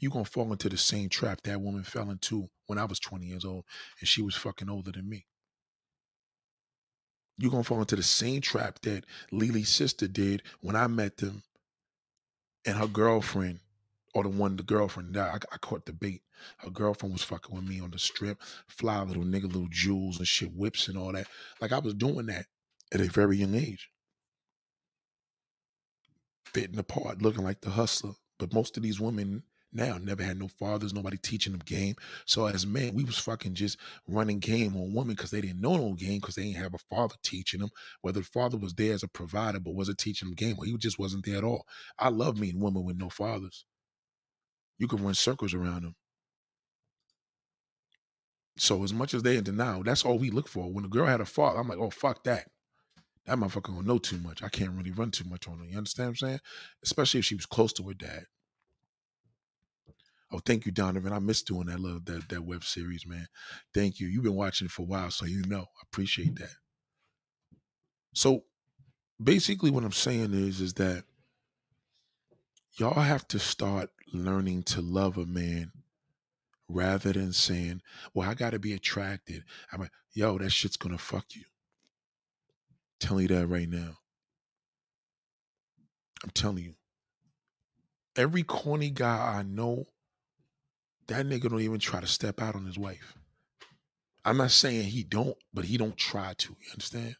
[0.00, 3.26] you gonna fall into the same trap that woman fell into when I was 20
[3.26, 3.64] years old
[4.00, 5.26] and she was fucking older than me.
[7.36, 11.42] You're gonna fall into the same trap that Lily's sister did when I met them
[12.64, 13.60] and her girlfriend
[14.14, 16.22] or the one the girlfriend that I, I caught the bait.
[16.58, 20.26] Her girlfriend was fucking with me on the strip, fly little nigga, little jewels and
[20.26, 21.26] shit, whips and all that.
[21.60, 22.46] Like I was doing that
[22.92, 23.90] at a very young age.
[26.46, 28.12] Fitting apart, looking like the hustler.
[28.38, 31.94] But most of these women now never had no fathers, nobody teaching them game.
[32.24, 35.76] So as men, we was fucking just running game on women because they didn't know
[35.76, 37.70] no game because they didn't have a father teaching them.
[38.00, 40.76] Whether the father was there as a provider but wasn't teaching them game, or he
[40.76, 41.66] just wasn't there at all.
[41.98, 43.64] I love meeting women with no fathers
[44.78, 45.96] you can run circles around them.
[48.56, 50.72] So as much as they in denial, that's all we look for.
[50.72, 52.48] When a girl had a father, I'm like, oh fuck that.
[53.26, 54.42] That motherfucker don't know too much.
[54.42, 55.66] I can't really run too much on her.
[55.66, 56.40] You understand what I'm saying?
[56.82, 58.24] Especially if she was close to her dad.
[60.30, 61.12] Oh, thank you, Donovan.
[61.12, 63.26] I miss doing that little that, that web series, man.
[63.72, 64.08] Thank you.
[64.08, 65.62] You've been watching it for a while, so you know.
[65.62, 66.56] I appreciate that.
[68.12, 68.44] So
[69.22, 71.04] basically what I'm saying is is that
[72.76, 75.72] y'all have to start learning to love a man
[76.68, 77.80] rather than saying,
[78.14, 79.42] well, I got to be attracted.
[79.72, 81.42] I'm like, yo, that shit's to fuck you.
[81.42, 83.94] I'm telling you that right now.
[86.22, 86.74] I'm telling you.
[88.16, 89.86] Every corny guy I know,
[91.08, 93.14] that nigga don't even try to step out on his wife.
[94.24, 96.56] I'm not saying he don't, but he don't try to.
[96.60, 97.16] You understand?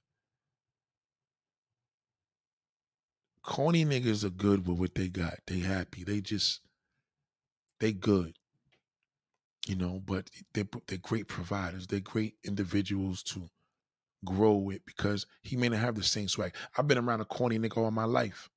[3.48, 5.38] corny niggas are good with what they got.
[5.46, 6.04] They happy.
[6.04, 6.60] They just
[7.80, 8.34] they good.
[9.66, 11.86] You know, but they they're great providers.
[11.86, 13.48] They're great individuals to
[14.22, 16.54] grow with because he may not have the same swag.
[16.76, 18.50] I've been around a corny nigga all my life.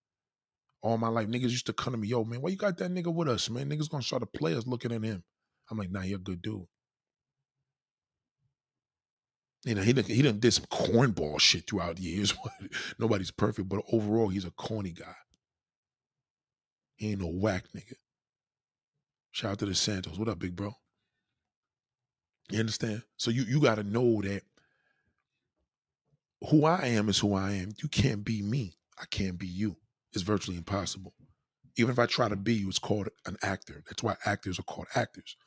[0.81, 1.27] All my life.
[1.27, 3.49] Niggas used to come to me, yo, man, why you got that nigga with us,
[3.49, 3.69] man?
[3.69, 5.23] Niggas gonna start the players looking at him.
[5.69, 6.65] I'm like, nah, you're a good dude.
[9.63, 12.33] You know, he done, he done did some cornball shit throughout the years.
[12.99, 15.15] Nobody's perfect, but overall, he's a corny guy.
[16.95, 17.93] He ain't no whack nigga.
[19.31, 20.17] Shout out to the Santos.
[20.17, 20.73] What up, big bro?
[22.49, 23.03] You understand?
[23.17, 24.41] So you you got to know that
[26.49, 27.73] who I am is who I am.
[27.81, 28.73] You can't be me.
[28.99, 29.77] I can't be you.
[30.13, 31.13] It's virtually impossible.
[31.77, 33.83] Even if I try to be you, it's called an actor.
[33.87, 35.37] That's why actors are called actors.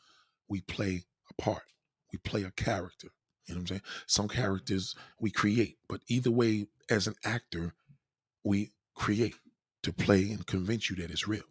[0.48, 1.64] We play a part.
[2.12, 3.08] We play a character.
[3.46, 3.82] You know what I'm saying?
[4.06, 7.74] Some characters we create, but either way, as an actor,
[8.42, 9.34] we create
[9.82, 11.42] to play and convince you that it's real.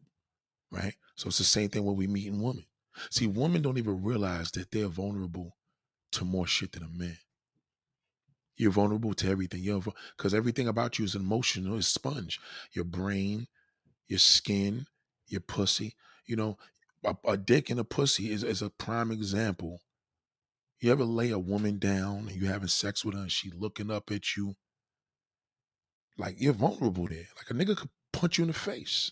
[0.71, 0.95] Right?
[1.15, 2.65] So it's the same thing when we meet in women.
[3.11, 5.55] See, women don't even realize that they're vulnerable
[6.13, 7.17] to more shit than a man.
[8.55, 9.61] You're vulnerable to everything.
[9.63, 9.83] You're
[10.15, 11.77] because everything about you is emotional.
[11.77, 12.39] It's sponge.
[12.71, 13.47] Your brain,
[14.07, 14.85] your skin,
[15.27, 15.95] your pussy.
[16.25, 16.57] You know,
[17.03, 19.81] a, a dick and a pussy is, is a prime example.
[20.79, 23.89] You ever lay a woman down and you having sex with her and she looking
[23.89, 24.55] up at you?
[26.17, 27.27] Like you're vulnerable there.
[27.37, 29.11] Like a nigga could punch you in the face.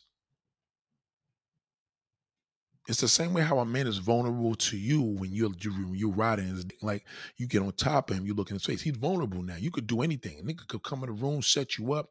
[2.88, 6.12] It's the same way how a man is vulnerable to you when you're you, you're
[6.12, 7.06] riding like
[7.38, 8.82] you get on top of him, you look in his face.
[8.82, 9.56] He's vulnerable now.
[9.56, 10.40] You could do anything.
[10.40, 12.10] A nigga could come in the room, set you up,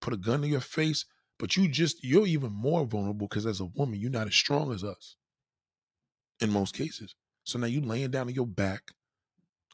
[0.00, 1.04] put a gun to your face,
[1.38, 4.72] but you just you're even more vulnerable because as a woman, you're not as strong
[4.72, 5.16] as us.
[6.40, 7.14] In most cases.
[7.44, 8.90] So now you laying down on your back.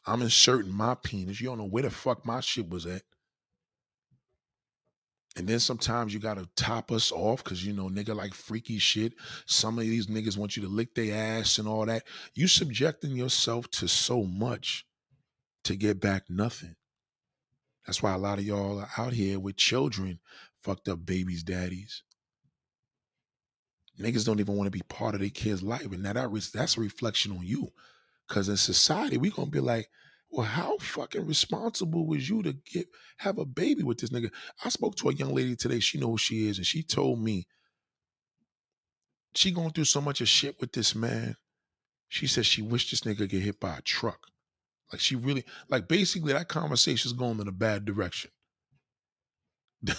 [0.06, 1.40] I'm inserting my penis.
[1.40, 3.02] You don't know where the fuck my shit was at.
[5.36, 9.14] And then sometimes you gotta top us off because you know nigga like freaky shit.
[9.46, 12.02] Some of these niggas want you to lick their ass and all that.
[12.34, 14.86] You subjecting yourself to so much
[15.64, 16.74] to get back nothing.
[17.86, 20.18] That's why a lot of y'all are out here with children,
[20.62, 22.02] fucked up babies, daddies.
[23.98, 25.86] Niggas don't even want to be part of their kid's life.
[25.92, 27.72] And now that that's a reflection on you.
[28.28, 29.90] Cause in society, we gonna be like,
[30.30, 32.88] well, how fucking responsible was you to get
[33.18, 34.30] have a baby with this nigga?
[34.64, 35.80] I spoke to a young lady today.
[35.80, 37.46] She knows who she is, and she told me
[39.34, 41.36] she going through so much of shit with this man.
[42.08, 44.28] She said she wished this nigga get hit by a truck.
[44.92, 48.30] Like she really, like basically that conversation is going in a bad direction.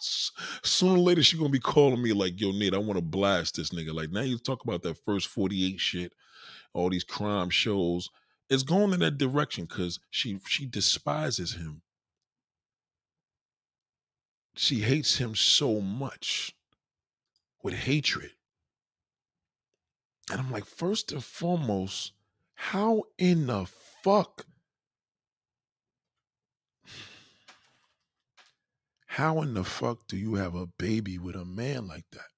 [0.00, 3.56] Sooner or later, she gonna be calling me like, "Yo, Nate, I want to blast
[3.56, 6.12] this nigga." Like now, you talk about that first forty eight shit,
[6.74, 8.08] all these crime shows
[8.52, 11.80] it's going in that direction because she she despises him.
[14.54, 16.54] She hates him so much
[17.62, 18.32] with hatred.
[20.30, 22.12] And I'm like, first and foremost,
[22.54, 23.66] how in the
[24.02, 24.44] fuck?
[29.06, 32.31] How in the fuck do you have a baby with a man like that?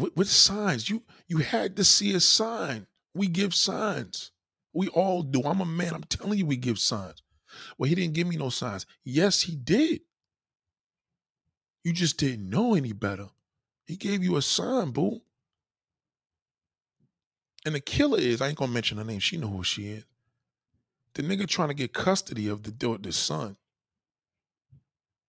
[0.00, 0.88] With, with signs.
[0.88, 2.86] You you had to see a sign.
[3.14, 4.32] We give signs.
[4.72, 5.42] We all do.
[5.44, 5.94] I'm a man.
[5.94, 7.22] I'm telling you, we give signs.
[7.76, 8.86] Well, he didn't give me no signs.
[9.04, 10.02] Yes, he did.
[11.82, 13.28] You just didn't know any better.
[13.86, 15.22] He gave you a sign, boo.
[17.66, 19.18] And the killer is, I ain't gonna mention her name.
[19.18, 20.04] She know who she is.
[21.14, 23.56] The nigga trying to get custody of the the son.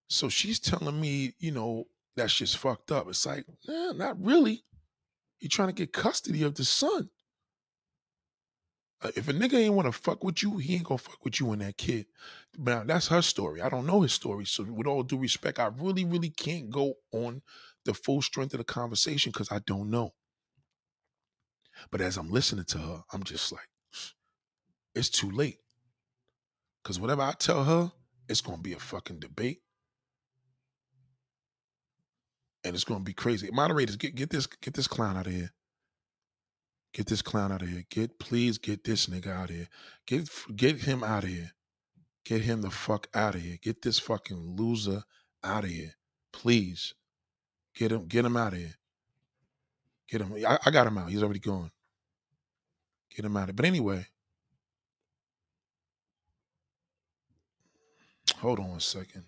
[0.08, 3.08] So she's telling me, you know, that's just fucked up.
[3.10, 4.64] It's like, nah, not really.
[5.38, 7.10] He trying to get custody of the son.
[9.04, 11.40] Uh, if a nigga ain't want to fuck with you, he ain't gonna fuck with
[11.40, 12.06] you and that kid.
[12.58, 13.62] Now that's her story.
[13.62, 14.46] I don't know his story.
[14.46, 17.42] So with all due respect, I really, really can't go on
[17.86, 20.14] the full strength of the conversation because I don't know.
[21.90, 23.68] But as I'm listening to her, I'm just like,
[24.94, 25.58] it's too late.
[26.84, 27.92] Cause whatever I tell her,
[28.28, 29.62] it's gonna be a fucking debate
[32.64, 33.50] and it's gonna be crazy.
[33.52, 35.52] Moderators, get get this get this clown out of here.
[36.94, 37.84] Get this clown out of here.
[37.90, 39.68] Get please get this nigga out of here.
[40.06, 41.52] Get get him out of here.
[42.26, 43.58] Get him the fuck out of here.
[43.62, 45.04] Get this fucking loser
[45.44, 45.96] out of here.
[46.32, 46.94] Please.
[47.76, 48.76] Get him, get him out of here.
[50.10, 50.34] Get him.
[50.46, 51.10] I, I got him out.
[51.10, 51.72] He's already gone.
[53.16, 53.54] Get him out of here.
[53.56, 54.06] But anyway.
[58.38, 59.24] Hold on a second.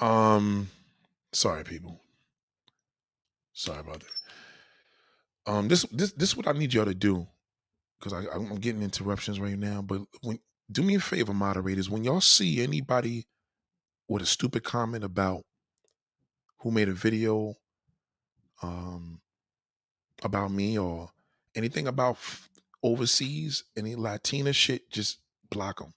[0.00, 0.70] Um,
[1.32, 2.00] sorry, people.
[3.52, 4.26] Sorry about that.
[5.52, 7.26] Um, this this this is what I need y'all to do.
[8.00, 9.82] because I'm getting interruptions right now.
[9.82, 10.38] But when
[10.70, 13.26] do me a favor, moderators, when y'all see anybody
[14.08, 15.42] with a stupid comment about
[16.60, 17.54] who made a video
[18.62, 19.20] um,
[20.24, 21.10] about me or
[21.56, 22.18] anything about
[22.82, 25.20] overseas, any Latina shit, just
[25.50, 25.94] block them.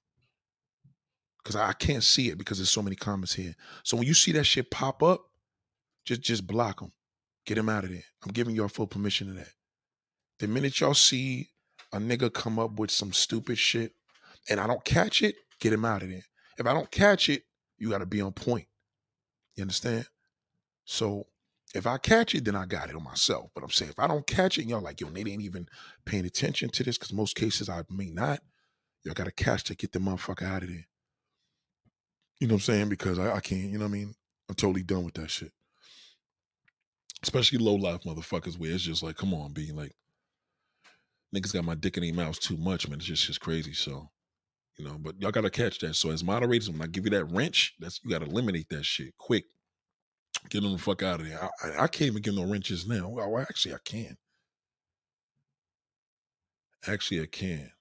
[1.44, 3.56] Cause I can't see it because there's so many comments here.
[3.84, 5.22] So when you see that shit pop up,
[6.06, 6.92] just just block them.
[7.46, 8.04] Get them out of there.
[8.24, 9.50] I'm giving y'all full permission to that.
[10.40, 11.50] The minute y'all see
[11.92, 13.94] a nigga come up with some stupid shit
[14.50, 16.26] and I don't catch it, get him out of there.
[16.58, 17.44] If I don't catch it,
[17.78, 18.68] you got to be on point.
[19.56, 20.08] You understand?
[20.86, 21.28] So
[21.74, 23.52] if I catch it, then I got it on myself.
[23.54, 25.68] But I'm saying if I don't catch it, y'all like, yo, they ain't even
[26.06, 28.40] paying attention to this because most cases I may not.
[29.04, 30.88] Y'all got to catch to get the motherfucker out of there.
[32.40, 32.90] You know what I'm saying?
[32.90, 34.16] Because I, I can't, you know what I mean?
[34.48, 35.52] I'm totally done with that shit.
[37.22, 39.94] Especially low life motherfuckers where it's just like, come on, being like,
[41.36, 42.98] niggas got my dick in their mouths too much, man.
[42.98, 43.74] It's just just crazy.
[43.74, 44.10] So,
[44.78, 45.96] you know, but y'all gotta catch that.
[45.96, 49.18] So as moderators, when I give you that wrench, that's you gotta eliminate that shit
[49.18, 49.46] quick.
[50.50, 51.44] Get them the fuck out of there.
[51.44, 53.10] I, I, I can't even give no wrenches now.
[53.10, 54.18] Well, actually, I can.
[56.88, 57.72] Actually, I can.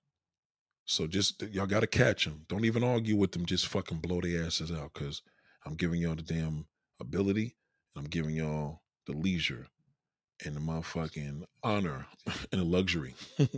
[0.88, 2.46] So just y'all got to catch them.
[2.48, 3.44] Don't even argue with them.
[3.44, 5.20] Just fucking blow their asses out because
[5.66, 6.66] I'm giving y'all the damn
[6.98, 7.56] ability.
[7.94, 9.66] I'm giving y'all the leisure
[10.46, 12.06] and the motherfucking honor
[12.52, 13.14] and the luxury.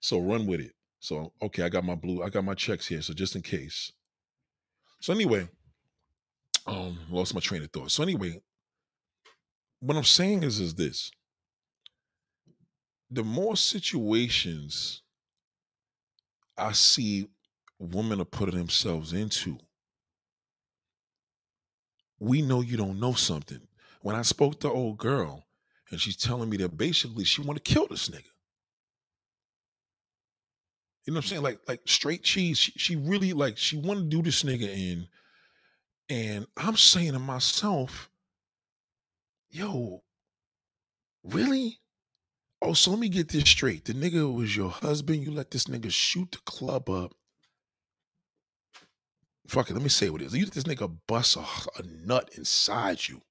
[0.00, 0.72] so run with it.
[1.00, 3.00] So okay, I got my blue, I got my checks here.
[3.00, 3.90] So just in case.
[5.00, 5.48] So anyway,
[6.66, 7.92] um, lost my train of thought.
[7.92, 8.42] So anyway,
[9.80, 11.10] what I'm saying is is this.
[13.10, 15.02] The more situations
[16.58, 17.28] I see
[17.78, 19.58] women are putting themselves into,
[22.18, 23.60] we know you don't know something.
[24.02, 25.44] When I spoke to old girl,
[25.90, 28.24] and she's telling me that basically she want to kill this nigga.
[31.04, 31.42] You know what I'm saying?
[31.42, 32.58] Like like straight cheese.
[32.58, 35.08] She, she really like she want to do this nigga in,
[36.10, 38.10] and I'm saying to myself,
[39.50, 40.02] yo,
[41.22, 41.80] really?
[42.60, 43.84] Oh, so let me get this straight.
[43.84, 45.22] The nigga was your husband.
[45.22, 47.14] You let this nigga shoot the club up.
[49.46, 50.34] Fuck it, let me say what it is.
[50.36, 53.22] You let this nigga bust a, a nut inside you.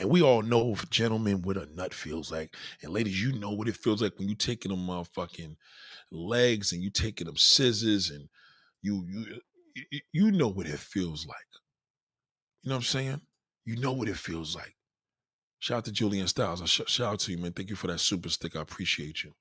[0.00, 2.54] And we all know, gentlemen, what a nut feels like.
[2.82, 5.56] And ladies, you know what it feels like when you taking them uh, motherfucking
[6.12, 8.28] legs and you taking them scissors and
[8.82, 11.36] you you you know what it feels like.
[12.62, 13.20] You know what I'm saying?
[13.66, 14.74] You know what it feels like.
[15.58, 16.62] Shout out to Julian Styles.
[16.68, 17.52] Sh- shout out to you, man.
[17.52, 18.56] Thank you for that super stick.
[18.56, 19.32] I appreciate you.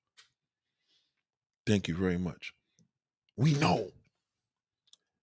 [1.66, 2.54] Thank you very much.
[3.36, 3.90] We know.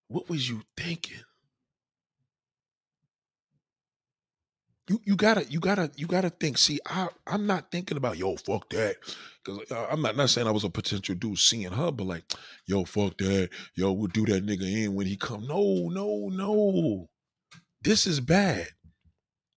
[0.09, 1.23] What was you thinking?
[4.89, 6.59] you you gotta you gotta you gotta think.
[6.59, 8.97] See, I I'm not thinking about yo fuck that
[9.43, 12.25] because uh, I'm not not saying I was a potential dude seeing her, but like
[12.67, 15.47] yo fuck that yo we'll do that nigga in when he come.
[15.47, 17.09] No no no,
[17.83, 18.69] this is bad.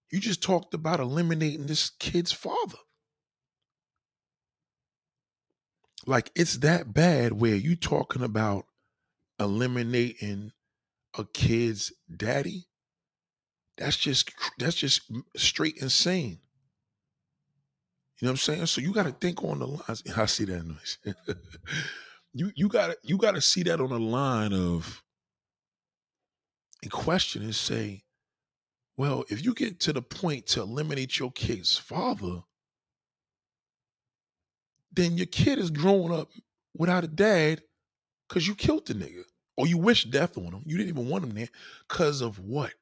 [0.09, 2.77] You just talked about eliminating this kid's father.
[6.05, 8.65] Like it's that bad where you talking about
[9.39, 10.53] eliminating
[11.17, 12.67] a kid's daddy
[13.77, 15.01] that's just that's just
[15.35, 16.39] straight insane.
[18.19, 18.65] You know what I'm saying?
[18.65, 20.03] So you got to think on the lines.
[20.17, 20.97] I see that noise.
[22.33, 25.03] you you got to you got to see that on the line of
[26.81, 28.03] in question and say,
[28.97, 32.41] well, if you get to the point to eliminate your kid's father,
[34.91, 36.29] then your kid is growing up
[36.75, 37.61] without a dad
[38.27, 39.23] because you killed the nigga
[39.55, 40.63] or you wish death on him.
[40.65, 41.49] You didn't even want him there
[41.87, 42.73] because of what?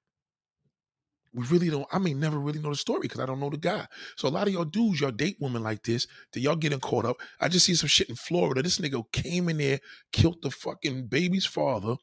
[1.36, 3.58] we really don't, I may never really know the story because I don't know the
[3.58, 3.86] guy.
[4.16, 7.06] So a lot of y'all dudes, y'all date women like this, that y'all getting caught
[7.06, 7.18] up.
[7.42, 8.62] I just see some shit in Florida.
[8.62, 9.80] This nigga came in there,
[10.14, 11.98] killed the fucking baby's father.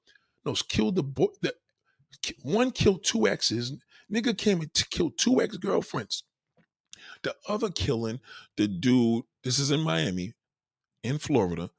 [0.45, 1.29] No, killed the boy.
[1.41, 1.55] The,
[2.43, 3.73] one killed two exes.
[4.13, 6.25] Nigga came and t- killed two ex girlfriends.
[7.23, 8.21] The other killing,
[8.57, 10.35] the dude, this is in Miami,
[11.03, 11.71] in Florida.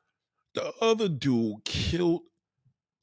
[0.56, 2.22] The other dude killed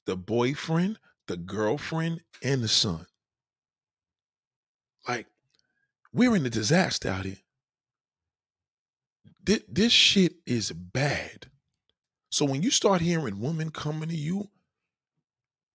[0.06, 3.06] the boyfriend, the girlfriend, and the son.
[5.08, 5.26] Like,
[6.12, 7.36] we're in a disaster out here.
[9.42, 11.46] This, this shit is bad.
[12.30, 14.48] So when you start hearing women coming to you,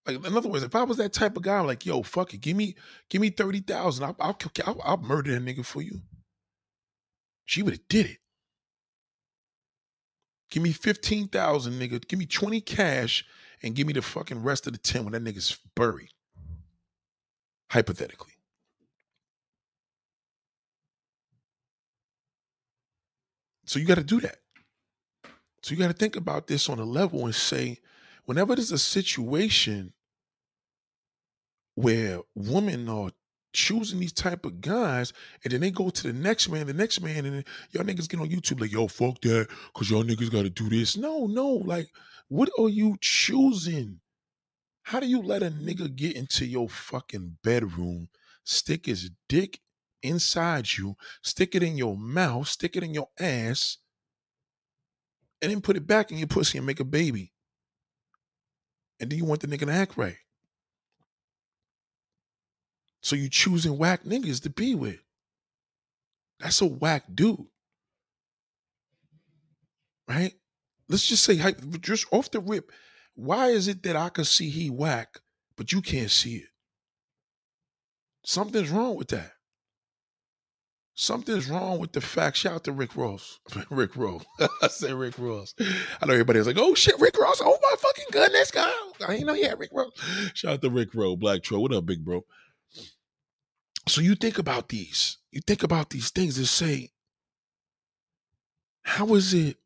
[0.06, 2.34] like in other words, if I was that type of guy, I'm like, yo, fuck
[2.34, 2.76] it, give me,
[3.10, 6.00] give me thirty thousand, I'll, I'll, I'll, I'll murder that nigga for you.
[7.44, 8.18] She would have did it.
[10.50, 12.06] Give me fifteen thousand, nigga.
[12.06, 13.24] Give me twenty cash,
[13.62, 16.10] and give me the fucking rest of the ten when that nigga's buried.
[17.70, 18.32] Hypothetically.
[23.64, 24.36] So you got to do that.
[25.62, 27.78] So you got to think about this on a level and say,
[28.24, 29.92] whenever there's a situation
[31.76, 33.10] where women are
[33.52, 35.12] choosing these type of guys,
[35.44, 38.20] and then they go to the next man, the next man, and y'all niggas get
[38.20, 40.96] on YouTube like, yo, fuck that, cause y'all niggas gotta do this.
[40.96, 41.88] No, no, like,
[42.28, 44.00] what are you choosing?
[44.82, 48.08] How do you let a nigga get into your fucking bedroom,
[48.44, 49.60] stick his dick
[50.02, 53.78] inside you, stick it in your mouth, stick it in your ass,
[55.42, 57.32] and then put it back in your pussy and make a baby?
[59.00, 60.16] And then you want the nigga to act right.
[63.06, 64.98] So you choosing whack niggas to be with.
[66.40, 67.46] That's a whack dude.
[70.08, 70.32] Right?
[70.88, 71.40] Let's just say,
[71.82, 72.72] just off the rip,
[73.14, 75.20] why is it that I can see he whack,
[75.56, 76.48] but you can't see it?
[78.24, 79.34] Something's wrong with that.
[80.96, 82.38] Something's wrong with the fact.
[82.38, 83.38] Shout out to Rick Ross.
[83.70, 84.24] Rick Ross.
[84.62, 85.54] I said Rick Ross.
[85.60, 87.40] I know everybody was like, oh shit, Rick Ross.
[87.40, 88.72] Oh my fucking goodness, God.
[89.06, 89.92] I ain't know he had Rick Ross.
[90.34, 91.62] Shout out to Rick Ross, Black Troll.
[91.62, 92.24] What up, big bro?
[93.88, 96.90] So you think about these, you think about these things and say,
[98.82, 99.58] how is it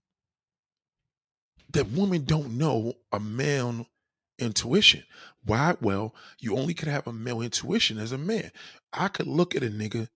[1.73, 3.87] that women don't know a male
[4.39, 5.05] intuition?
[5.45, 5.77] Why?
[5.81, 8.51] Well, you only could have a male intuition as a man.
[8.93, 10.09] I could look at a nigga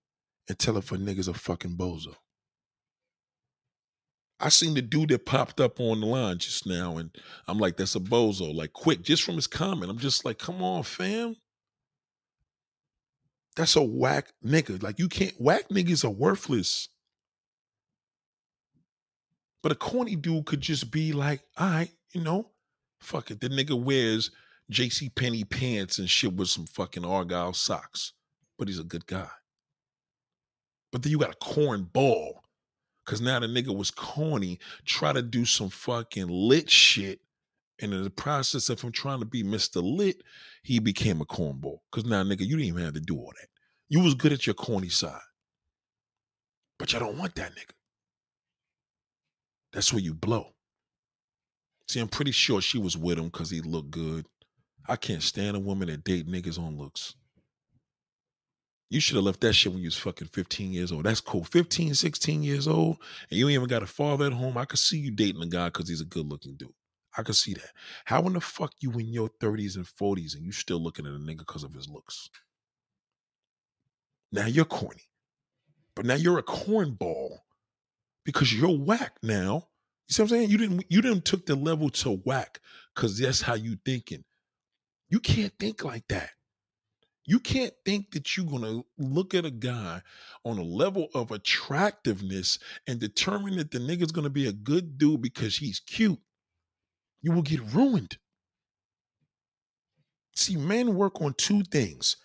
[0.47, 2.15] and tell if a nigga's a fucking bozo.
[4.39, 7.09] I seen the dude that popped up on the line just now, and
[7.47, 8.53] I'm like, that's a bozo.
[8.53, 9.89] Like, quick, just from his comment.
[9.89, 11.37] I'm just like, come on, fam.
[13.55, 14.81] That's a whack nigga.
[14.81, 16.89] Like you can't whack niggas are worthless.
[19.63, 22.51] But a corny dude could just be like, all right, you know,
[22.99, 23.41] fuck it.
[23.41, 24.29] The nigga wears
[24.71, 28.13] JC Penney pants and shit with some fucking Argyle socks.
[28.57, 29.29] But he's a good guy.
[30.91, 32.41] But then you got a corn ball.
[33.05, 37.19] Cause now the nigga was corny, try to do some fucking lit shit
[37.81, 39.81] and in the process of him trying to be Mr.
[39.83, 40.21] Lit,
[40.63, 41.79] he became a cornball.
[41.91, 43.47] Cause now, nigga, you didn't even have to do all that.
[43.89, 45.19] You was good at your corny side.
[46.79, 47.73] But you don't want that nigga.
[49.73, 50.53] That's where you blow.
[51.87, 54.25] See, I'm pretty sure she was with him because he looked good.
[54.87, 57.15] I can't stand a woman that date niggas on looks.
[58.89, 61.05] You should have left that shit when you was fucking 15 years old.
[61.05, 61.43] That's cool.
[61.43, 62.97] 15, 16 years old,
[63.29, 64.57] and you ain't even got a father at home.
[64.57, 66.69] I could see you dating a guy because he's a good looking dude.
[67.17, 67.71] I could see that.
[68.05, 71.13] How in the fuck you in your 30s and 40s and you still looking at
[71.13, 72.29] a nigga because of his looks?
[74.31, 75.03] Now you're corny.
[75.95, 77.39] But now you're a cornball
[78.25, 79.67] because you're whack now.
[80.07, 80.49] You see what I'm saying?
[80.49, 82.59] You didn't you didn't took the level to whack
[82.93, 84.23] because that's how you thinking.
[85.09, 86.31] You can't think like that.
[87.25, 90.01] You can't think that you're gonna look at a guy
[90.43, 95.21] on a level of attractiveness and determine that the nigga's gonna be a good dude
[95.21, 96.19] because he's cute
[97.25, 98.19] you will get ruined.
[100.35, 102.17] See, men work on two things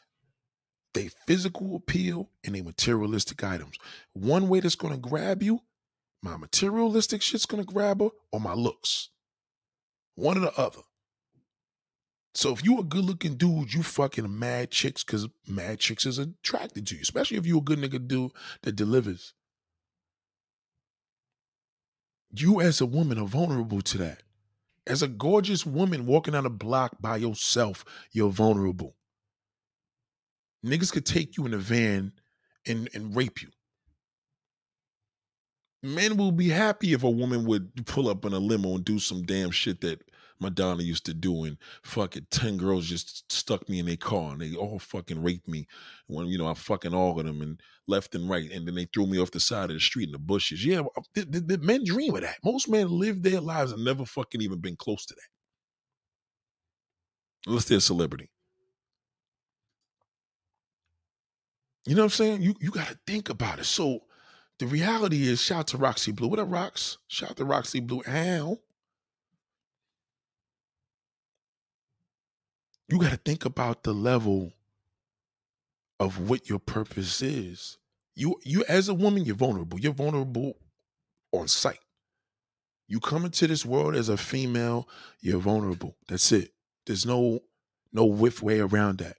[0.93, 3.77] they physical appeal and they materialistic items.
[4.13, 5.61] One way that's going to grab you,
[6.21, 9.09] my materialistic shit's going to grab her, or my looks.
[10.17, 10.81] One or the other.
[12.35, 16.19] So if you a good looking dude, you fucking mad chicks because mad chicks is
[16.19, 18.33] attracted to you, especially if you a good nigga dude
[18.63, 19.33] that delivers.
[22.33, 24.25] You as a woman are vulnerable to that.
[24.91, 28.97] As a gorgeous woman walking down a block by yourself, you're vulnerable.
[30.67, 32.13] Niggas could take you in a van
[32.67, 33.51] and, and rape you.
[35.85, 38.99] Men will be happy if a woman would pull up in a limo and do
[38.99, 40.03] some damn shit that
[40.41, 44.33] Madonna used to do, and fuck it, ten girls just stuck me in their car
[44.33, 45.67] and they all fucking raped me.
[46.07, 48.87] When you know I fucking all of them and left and right, and then they
[48.87, 50.65] threw me off the side of the street in the bushes.
[50.65, 50.83] Yeah,
[51.15, 52.39] the, the, the men dream of that.
[52.45, 55.39] Most men live their lives and never fucking even been close to that,
[57.49, 58.31] unless they're a celebrity.
[61.87, 62.43] You know what I'm saying?
[62.43, 63.65] You you got to think about it.
[63.65, 64.01] So
[64.59, 66.29] the reality is, shout out to Roxy Blue.
[66.29, 66.99] What up, Rox?
[67.09, 68.03] Shout out to Roxy Blue.
[68.07, 68.59] How?
[72.91, 74.53] You got to think about the level
[76.01, 77.79] of what your purpose is.
[78.15, 79.79] You you as a woman, you're vulnerable.
[79.79, 80.57] You're vulnerable
[81.33, 81.79] on sight.
[82.89, 84.89] You come into this world as a female,
[85.21, 85.97] you're vulnerable.
[86.09, 86.51] That's it.
[86.87, 87.41] There's no
[87.93, 89.17] no whiff way around that.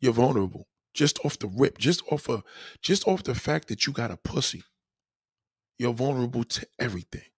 [0.00, 0.66] You're vulnerable.
[0.94, 2.42] Just off the rip, just off of
[2.80, 4.62] just off the fact that you got a pussy.
[5.78, 7.28] You're vulnerable to everything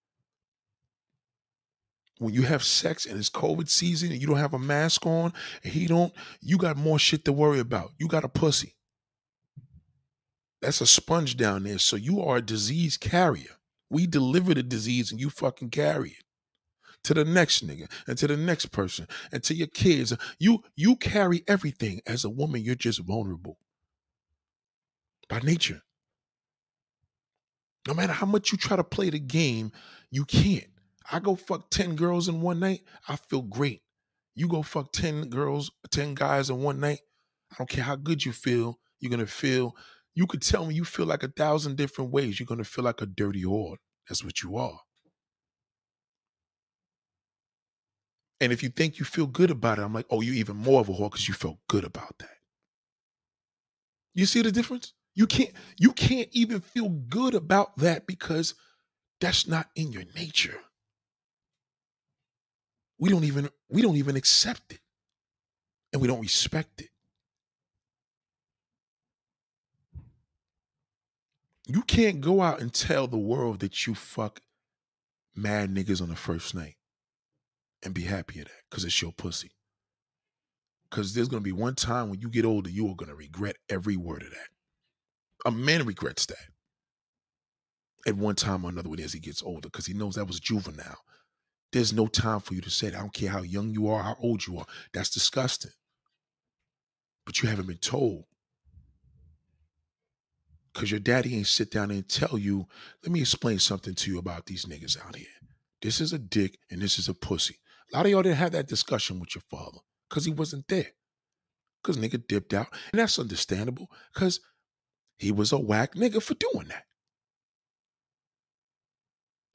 [2.21, 5.33] when you have sex and it's COVID season and you don't have a mask on
[5.65, 6.13] and he don't,
[6.43, 7.93] you got more shit to worry about.
[7.99, 8.77] You got a pussy.
[10.61, 11.79] That's a sponge down there.
[11.79, 13.57] So you are a disease carrier.
[13.89, 16.25] We deliver the disease and you fucking carry it
[17.05, 20.15] to the next nigga and to the next person and to your kids.
[20.39, 22.03] You you carry everything.
[22.07, 23.57] As a woman, you're just vulnerable
[25.27, 25.81] by nature.
[27.89, 29.73] No matter how much you try to play the game,
[30.11, 30.70] you can't.
[31.11, 33.83] I go fuck 10 girls in one night, I feel great.
[34.35, 37.01] You go fuck 10 girls, 10 guys in one night,
[37.53, 39.75] I don't care how good you feel, you're gonna feel.
[40.15, 42.39] You could tell me you feel like a thousand different ways.
[42.39, 43.77] You're gonna feel like a dirty whore.
[44.09, 44.81] That's what you are.
[48.41, 50.81] And if you think you feel good about it, I'm like, oh, you're even more
[50.81, 52.37] of a whore because you felt good about that.
[54.15, 54.95] You see the difference?
[55.15, 58.55] You can't you can't even feel good about that because
[59.21, 60.59] that's not in your nature.
[63.01, 64.81] We don't even we don't even accept it.
[65.93, 66.91] And we don't respect it.
[71.67, 74.41] You can't go out and tell the world that you fuck
[75.35, 76.77] mad niggas on the first night
[77.83, 79.53] and be happy at that because it's your pussy.
[80.91, 83.15] Because there's going to be one time when you get older, you are going to
[83.15, 84.49] regret every word of that.
[85.47, 86.37] A man regrets that
[88.07, 90.41] at one time or another when as he gets older because he knows that was
[90.41, 90.99] juvenile.
[91.73, 92.95] There's no time for you to say it.
[92.95, 94.67] I don't care how young you are, how old you are.
[94.93, 95.71] That's disgusting.
[97.25, 98.25] But you haven't been told
[100.73, 102.67] because your daddy ain't sit down and tell you,
[103.03, 105.27] let me explain something to you about these niggas out here.
[105.83, 107.57] This is a dick and this is a pussy.
[107.93, 110.89] A lot of y'all didn't have that discussion with your father because he wasn't there.
[111.83, 112.69] Because nigga dipped out.
[112.93, 114.41] And that's understandable because
[115.19, 116.85] he was a whack nigga for doing that.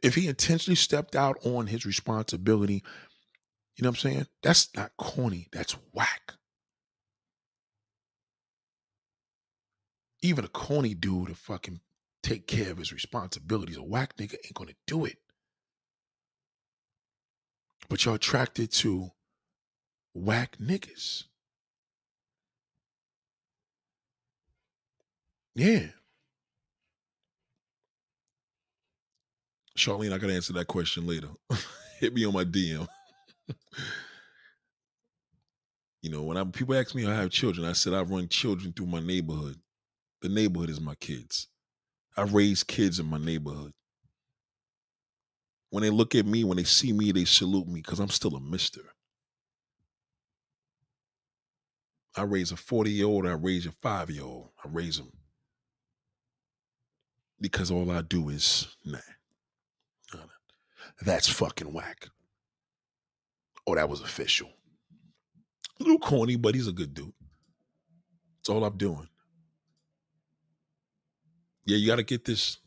[0.05, 2.83] If he intentionally stepped out on his responsibility,
[3.75, 4.27] you know what I'm saying?
[4.43, 5.47] That's not corny.
[5.51, 6.35] That's whack.
[10.25, 11.79] even a corny dude to fucking
[12.23, 13.77] take care of his responsibilities.
[13.77, 15.17] A whack nigga ain't gonna do it.
[17.87, 19.11] But you're attracted to
[20.13, 21.25] whack niggas.
[25.53, 25.87] Yeah.
[29.77, 31.29] Charlene, I gotta answer that question later.
[31.99, 32.87] Hit me on my DM.
[36.01, 38.73] you know, when I people ask me I have children, I said I run children
[38.73, 39.57] through my neighborhood.
[40.21, 41.47] The neighborhood is my kids.
[42.17, 43.73] I raise kids in my neighborhood.
[45.71, 48.35] When they look at me, when they see me, they salute me because I'm still
[48.35, 48.81] a mister.
[52.15, 54.49] I raise a 40 year old, I raise a five year old.
[54.63, 55.11] I raise them.
[57.41, 58.99] Because all I do is, nah.
[61.01, 62.07] That's fucking whack.
[63.67, 64.49] Oh, that was official.
[65.79, 67.11] A little corny, but he's a good dude.
[68.37, 69.07] That's all I'm doing.
[71.65, 72.59] Yeah, you got to get this.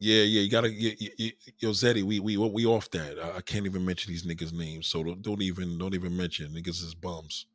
[0.00, 3.18] Yeah, yeah, you gotta, yeah, yo, Zeddy, we we we off that.
[3.18, 6.52] I, I, can't even mention these niggas' names, so don't, don't even don't even mention
[6.52, 7.46] niggas is bums.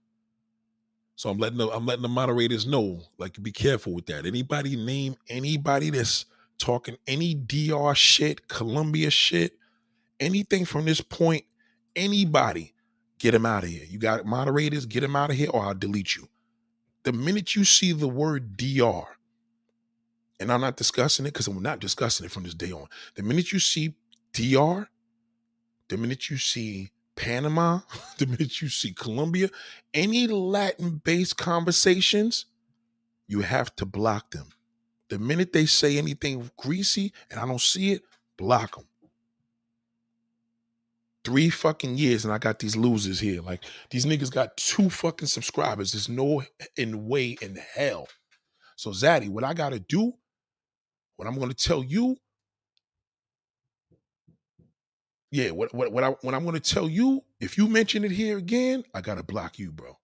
[1.16, 4.26] So I'm letting the I'm letting the moderators know, like, be careful with that.
[4.26, 6.26] Anybody name anybody that's
[6.58, 9.58] talking any DR shit, Colombia shit,
[10.20, 11.46] anything from this point,
[11.96, 12.74] anybody,
[13.20, 13.86] get them out of here.
[13.88, 16.28] You got moderators, get them out of here, or I'll delete you.
[17.04, 19.06] The minute you see the word DR,
[20.40, 22.88] and I'm not discussing it because I'm not discussing it from this day on.
[23.16, 23.96] The minute you see
[24.34, 24.88] DR,
[25.90, 27.82] the minute you see Panama,
[28.18, 29.50] the minute you see Colombia,
[29.94, 32.46] any Latin based conversations,
[33.28, 34.50] you have to block them.
[35.10, 38.04] The minute they say anything greasy and I don't see it,
[38.38, 38.86] block them.
[41.24, 43.42] Three fucking years and I got these losers here.
[43.42, 45.94] Like these niggas got two fucking subscribers.
[45.94, 46.44] There's no
[46.76, 48.08] in way in hell.
[48.76, 50.14] So Zaddy, what I gotta do
[51.16, 52.18] what I'm to tell you,
[55.32, 58.38] yeah, what what what I what I'm to tell you, if you mention it here
[58.38, 59.98] again, I got to block you, bro.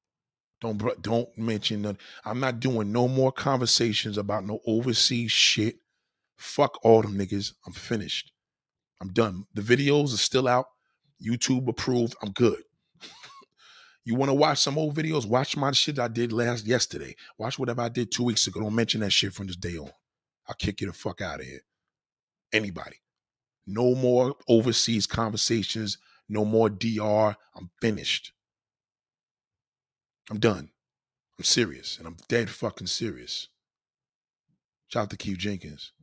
[0.62, 1.98] Don't don't mention that.
[2.26, 5.78] I'm not doing no more conversations about no overseas shit.
[6.38, 7.54] Fuck all them niggas.
[7.66, 8.32] I'm finished.
[9.02, 9.46] I'm done.
[9.54, 10.66] The videos are still out.
[11.26, 12.16] YouTube approved.
[12.22, 12.62] I'm good.
[14.06, 15.26] you want to watch some old videos?
[15.26, 17.16] Watch my shit I did last yesterday.
[17.38, 18.60] Watch whatever I did two weeks ago.
[18.60, 19.92] Don't mention that shit from this day on.
[20.48, 21.62] I'll kick you the fuck out of here.
[22.52, 22.98] Anybody.
[23.66, 25.98] No more overseas conversations.
[26.28, 27.36] No more DR.
[27.56, 28.34] I'm finished.
[30.30, 30.70] I'm done.
[31.38, 31.98] I'm serious.
[31.98, 33.48] And I'm dead fucking serious.
[34.88, 35.94] Shout out to Keith Jenkins.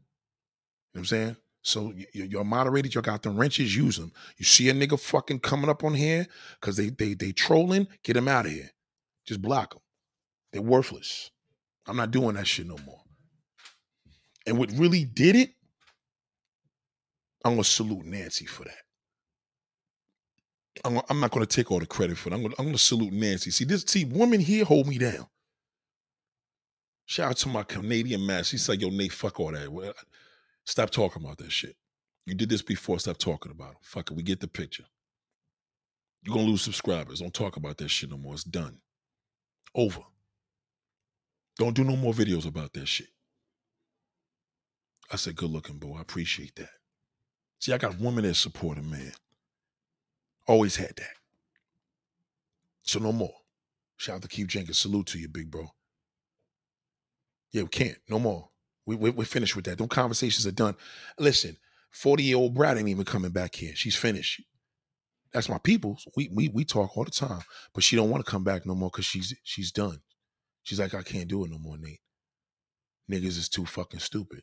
[0.93, 1.37] You know what I'm saying?
[1.62, 4.12] So you're moderated, you got them wrenches, use them.
[4.37, 6.29] You see a nigga fucking coming up on here
[6.61, 8.70] because they they they trolling, get them out of here.
[9.27, 9.83] Just block them.
[10.53, 11.33] They're worthless.
[11.87, 13.01] I'm not doing that shit no more.
[14.47, 15.51] And what really did it
[17.47, 18.86] I'm gonna salute Nancy for that.
[20.85, 22.35] I'm, not gonna take all the credit for it.
[22.35, 23.51] I'm gonna, I'm gonna salute Nancy.
[23.51, 25.27] See this, see women here hold me down.
[27.07, 28.45] Shout out to my Canadian man.
[28.45, 29.95] She's like, yo, Nate, fuck all that.
[30.64, 31.77] Stop talking about that shit.
[32.27, 32.99] You did this before.
[32.99, 33.79] Stop talking about it.
[33.83, 34.16] Fuck it.
[34.16, 34.85] We get the picture.
[36.24, 37.20] You're gonna lose subscribers.
[37.20, 38.35] Don't talk about that shit no more.
[38.35, 38.79] It's done.
[39.74, 40.01] Over.
[41.59, 43.09] Don't do no more videos about that shit.
[45.11, 45.95] I said, good looking, boo.
[45.95, 46.70] I appreciate that.
[47.61, 49.12] See, I got women that support a man.
[50.47, 51.14] Always had that.
[52.82, 53.34] So no more.
[53.97, 54.78] Shout out to Keith Jenkins.
[54.78, 55.68] Salute to you, big bro.
[57.53, 57.97] Yeah, we can't.
[58.09, 58.49] No more.
[58.84, 59.78] We, we, we're finished with that.
[59.78, 60.76] Them conversations are done.
[61.18, 61.57] Listen,
[61.90, 63.74] 40 year old Brad ain't even coming back here.
[63.74, 64.42] She's finished.
[65.32, 65.99] That's my people.
[66.16, 67.42] We we we talk all the time,
[67.74, 70.01] but she don't want to come back no more because she's she's done.
[70.62, 72.01] She's like, I can't do it no more, Nate.
[73.11, 74.42] Niggas is too fucking stupid.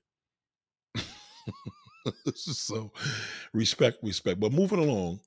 [2.36, 2.91] so
[3.54, 4.39] respect, respect.
[4.39, 5.20] But moving along,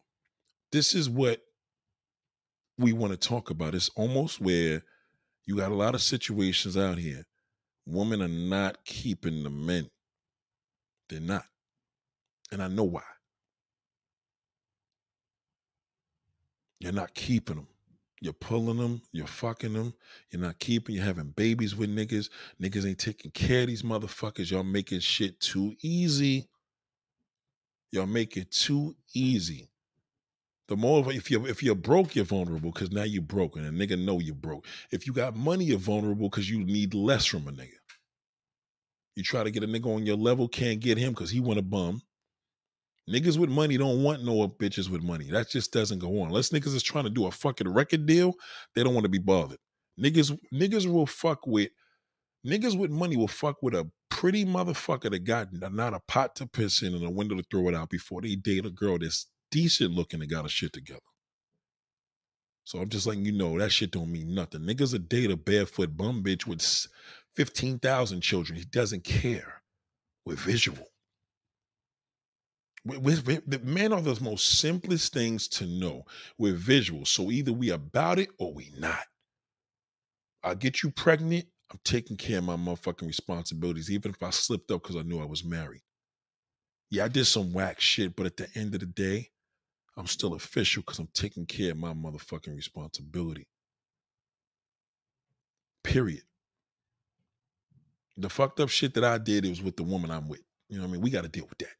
[0.76, 1.40] this is what
[2.76, 3.74] we want to talk about.
[3.74, 4.82] It's almost where
[5.46, 7.24] you got a lot of situations out here.
[7.86, 9.88] Women are not keeping the men.
[11.08, 11.44] They're not.
[12.52, 13.00] And I know why.
[16.80, 17.68] You're not keeping them.
[18.20, 19.00] You're pulling them.
[19.12, 19.94] You're fucking them.
[20.30, 20.94] You're not keeping.
[20.94, 22.28] You're having babies with niggas.
[22.60, 24.50] Niggas ain't taking care of these motherfuckers.
[24.50, 26.50] Y'all making shit too easy.
[27.92, 29.70] Y'all make it too easy.
[30.68, 33.70] The more if you if you're broke, you're vulnerable because now you're broke and a
[33.70, 34.66] nigga know you're broke.
[34.90, 37.76] If you got money, you're vulnerable because you need less from a nigga.
[39.14, 41.58] You try to get a nigga on your level, can't get him because he want
[41.58, 42.02] a bum.
[43.08, 45.30] Niggas with money don't want no bitches with money.
[45.30, 46.28] That just doesn't go on.
[46.28, 48.34] Unless niggas is trying to do a fucking record deal,
[48.74, 49.58] they don't want to be bothered.
[50.00, 51.70] Niggas, niggas will fuck with
[52.44, 56.46] niggas with money will fuck with a pretty motherfucker that got not a pot to
[56.46, 59.26] piss in and a window to throw it out before they date a girl that's
[59.50, 61.00] decent looking and got a shit together.
[62.64, 64.62] So I'm just letting you know that shit don't mean nothing.
[64.62, 66.62] Niggas a date a barefoot bum bitch with
[67.36, 68.58] 15,000 children.
[68.58, 69.62] He doesn't care.
[70.24, 70.88] We're visual.
[72.84, 76.04] We, the men are the most simplest things to know.
[76.38, 77.04] We're visual.
[77.04, 79.04] So either we about it or we not.
[80.42, 81.46] I'll get you pregnant.
[81.72, 85.20] I'm taking care of my motherfucking responsibilities, even if I slipped up because I knew
[85.20, 85.82] I was married.
[86.90, 89.30] Yeah, I did some whack shit, but at the end of the day,
[89.96, 93.46] I'm still official because I'm taking care of my motherfucking responsibility.
[95.82, 96.22] Period.
[98.18, 100.42] The fucked up shit that I did it was with the woman I'm with.
[100.68, 101.02] You know what I mean?
[101.02, 101.74] We got to deal with that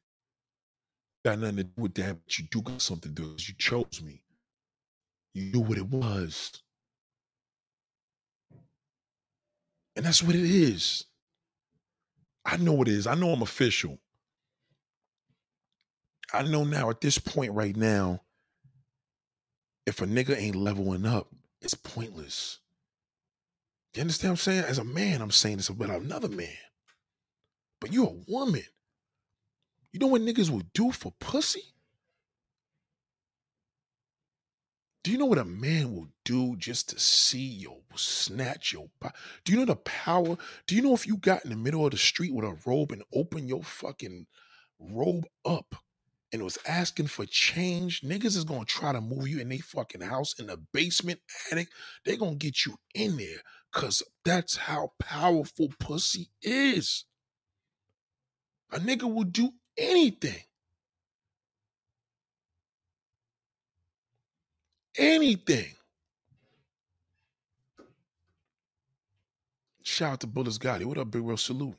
[1.26, 3.34] got nothing to do with that, but you do got something to do.
[3.36, 4.22] You chose me.
[5.34, 6.52] You knew what it was.
[9.96, 11.04] And that's what it is.
[12.44, 13.08] I know it is.
[13.08, 13.98] I know I'm official.
[16.32, 18.22] I know now at this point right now,
[19.86, 21.28] if a nigga ain't leveling up,
[21.60, 22.58] it's pointless.
[23.94, 24.64] You understand what I'm saying?
[24.64, 26.48] As a man, I'm saying this about another man.
[27.80, 28.64] But you're a woman.
[29.92, 31.62] You know what niggas will do for pussy?
[35.02, 38.88] Do you know what a man will do just to see your snatch your
[39.44, 40.36] Do you know the power?
[40.66, 42.90] Do you know if you got in the middle of the street with a robe
[42.90, 44.26] and open your fucking
[44.80, 45.76] robe up
[46.32, 50.00] and was asking for change, niggas is gonna try to move you in their fucking
[50.00, 51.20] house in the basement
[51.50, 51.68] attic.
[52.04, 53.38] They gonna get you in there
[53.72, 57.04] because that's how powerful pussy is.
[58.72, 60.42] A nigga will do anything.
[64.98, 65.74] Anything.
[69.82, 70.84] Shout out to Bullets Gotti.
[70.84, 71.76] What up, Big Real Salute.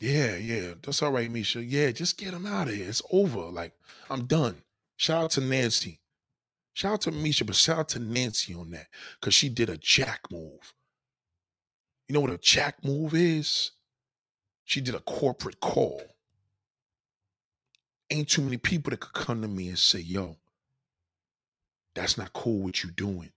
[0.00, 0.74] Yeah, yeah.
[0.82, 1.62] That's all right, Misha.
[1.62, 2.88] Yeah, just get him out of here.
[2.88, 3.40] It's over.
[3.40, 3.72] Like,
[4.10, 4.62] I'm done.
[4.96, 6.00] Shout out to Nancy.
[6.74, 8.86] Shout out to Misha, but shout out to Nancy on that.
[9.20, 10.74] Cause she did a jack move.
[12.08, 13.72] You know what a jack move is?
[14.64, 16.02] She did a corporate call.
[18.10, 20.36] Ain't too many people that could come to me and say, yo,
[21.94, 23.32] that's not cool what you doing.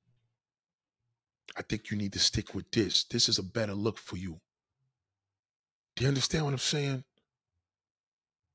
[1.57, 3.03] I think you need to stick with this.
[3.03, 4.39] This is a better look for you.
[5.95, 7.03] Do you understand what I'm saying?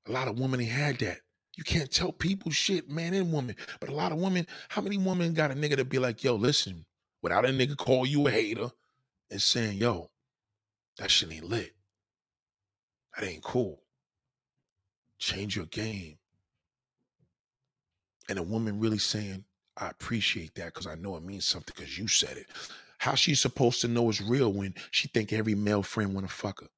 [0.07, 1.19] A lot of women had that.
[1.57, 3.57] You can't tell people shit, man and woman.
[3.81, 6.35] But a lot of women, how many women got a nigga to be like, yo,
[6.35, 6.85] listen,
[7.23, 8.71] without a nigga call you a hater,
[9.31, 10.11] and saying, yo,
[10.99, 11.75] that shit ain't lit.
[13.17, 13.83] That ain't cool.
[15.19, 16.19] Change your game.
[18.29, 19.45] And a woman really saying,
[19.77, 22.47] I appreciate that because I know it means something because you said it.
[22.99, 26.61] How she supposed to know it's real when she think every male friend wanna fuck
[26.61, 26.69] her?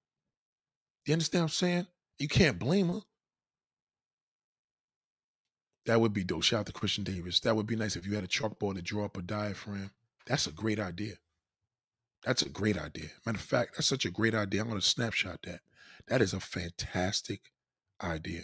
[1.09, 1.87] You understand what I'm saying?
[2.19, 3.01] You can't blame her.
[5.87, 6.43] That would be dope.
[6.43, 7.41] Shout out to Christian Davis.
[7.41, 9.91] That would be nice if you had a chalkboard to draw up a diaphragm.
[10.27, 11.15] That's a great idea.
[12.27, 13.09] That's a great idea.
[13.25, 14.61] Matter of fact, that's such a great idea.
[14.61, 15.61] I'm going to snapshot that.
[16.09, 17.53] That is a fantastic
[18.03, 18.43] idea.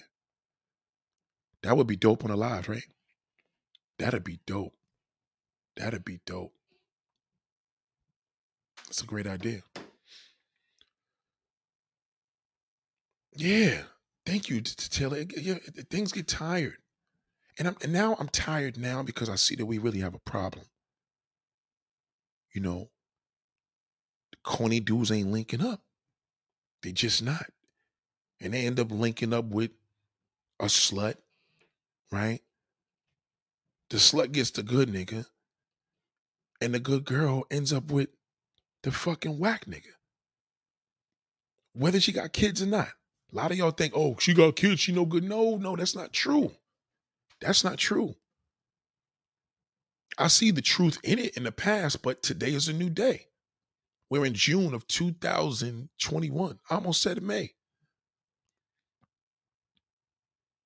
[1.63, 2.87] That would be dope on a live, right?
[3.99, 4.73] That'd be dope.
[5.77, 6.55] That'd be dope.
[8.87, 9.65] That's a great idea.
[13.35, 13.83] Yeah.
[14.27, 15.25] Thank you, to Taylor.
[15.37, 15.59] Yeah,
[15.91, 16.79] things get tired.
[17.59, 20.19] And, I'm, and now I'm tired now because I see that we really have a
[20.19, 20.65] problem.
[22.53, 22.91] You know,
[24.43, 25.83] corny dudes ain't linking up.
[26.83, 27.47] They just not.
[28.41, 29.71] And they end up linking up with
[30.61, 31.17] a slut,
[32.11, 32.41] right?
[33.91, 35.27] The slut gets the good nigga,
[36.61, 38.09] and the good girl ends up with
[38.83, 39.93] the fucking whack nigga.
[41.75, 42.89] Whether she got kids or not.
[43.35, 45.25] A lot of y'all think, oh, she got kids, she no good.
[45.25, 46.53] No, no, that's not true.
[47.41, 48.15] That's not true.
[50.17, 53.27] I see the truth in it in the past, but today is a new day.
[54.09, 56.59] We're in June of 2021.
[56.71, 57.55] I almost said May.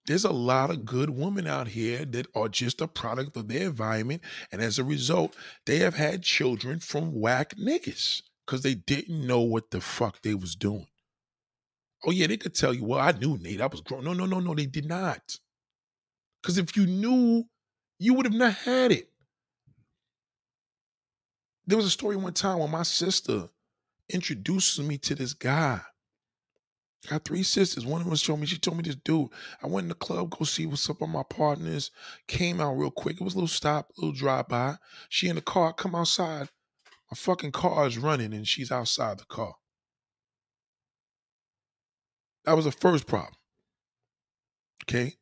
[0.07, 3.69] There's a lot of good women out here that are just a product of their
[3.69, 4.23] environment.
[4.53, 9.41] And as a result, they have had children from whack niggas because they didn't know
[9.41, 10.87] what the fuck they was doing.
[12.05, 13.61] Oh, yeah, they could tell you, well, I knew Nate.
[13.61, 14.05] I was grown.
[14.05, 15.39] No, no, no, no, they did not.
[16.41, 17.45] Because if you knew,
[17.99, 19.11] you would have not had it.
[21.67, 23.49] There was a story one time when my sister
[24.09, 25.81] introduces me to this guy.
[27.07, 27.85] I got three sisters.
[27.85, 29.29] One of them showed me, she told me this dude.
[29.63, 31.91] I went in the club, go see what's up on my partners.
[32.27, 33.21] Came out real quick.
[33.21, 34.77] It was a little stop, a little drive by.
[35.09, 36.49] She in the car, come outside.
[37.11, 39.55] My fucking car is running and she's outside the car.
[42.49, 43.35] That was the first problem.
[44.85, 45.17] Okay.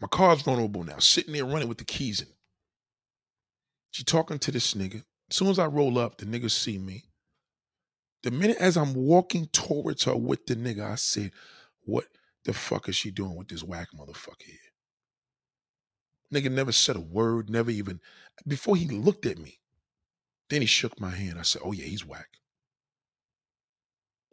[0.00, 2.28] My car's vulnerable now, sitting there running with the keys in.
[3.90, 5.04] She talking to this nigga.
[5.30, 7.04] As soon as I roll up, the nigga see me.
[8.22, 11.30] The minute as I'm walking towards her with the nigga, I said,
[11.82, 12.06] What
[12.46, 14.56] the fuck is she doing with this whack motherfucker here?
[16.32, 18.00] Nigga never said a word, never even,
[18.48, 19.58] before he looked at me.
[20.48, 21.38] Then he shook my hand.
[21.38, 22.38] I said, Oh yeah, he's whack.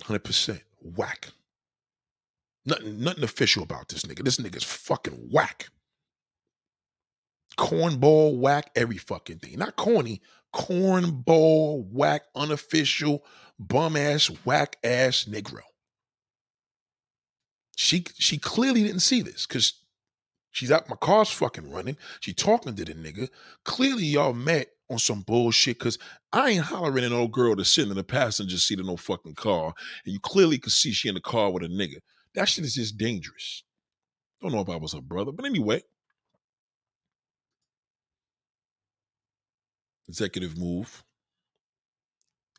[0.04, 1.34] 100% whack.
[2.70, 4.24] Nothing, nothing official about this nigga.
[4.24, 5.70] This nigga's fucking whack.
[7.58, 9.58] Cornball whack, every fucking thing.
[9.58, 10.22] Not corny,
[10.56, 13.26] cornball whack, unofficial,
[13.58, 15.62] bum ass, whack ass Negro.
[17.76, 19.74] She she clearly didn't see this because
[20.52, 21.98] she's out, my car's fucking running.
[22.20, 23.30] She talking to the nigga.
[23.66, 25.98] Clearly, y'all met on some bullshit because
[26.32, 29.36] I ain't hollering at no girl that's sitting in the passenger seat of no fucking
[29.36, 29.74] car.
[30.06, 31.98] And you clearly could see she in the car with a nigga.
[32.36, 33.64] That shit is just dangerous.
[34.42, 35.82] Don't know if I was her brother, but anyway.
[40.08, 41.04] Executive move.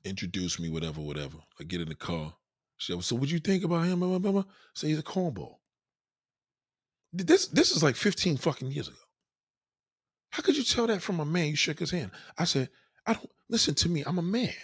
[0.05, 1.39] Introduce me, whatever, whatever.
[1.59, 2.35] I get in the car.
[2.77, 4.45] She said, so what you think about him?
[4.75, 5.57] Say he's a cornball.
[7.13, 8.97] This this is like 15 fucking years ago.
[10.31, 11.49] How could you tell that from a man?
[11.49, 12.13] You shook his hand.
[12.39, 12.71] I said,
[13.05, 14.05] I don't listen to me.
[14.07, 14.55] I'm a man.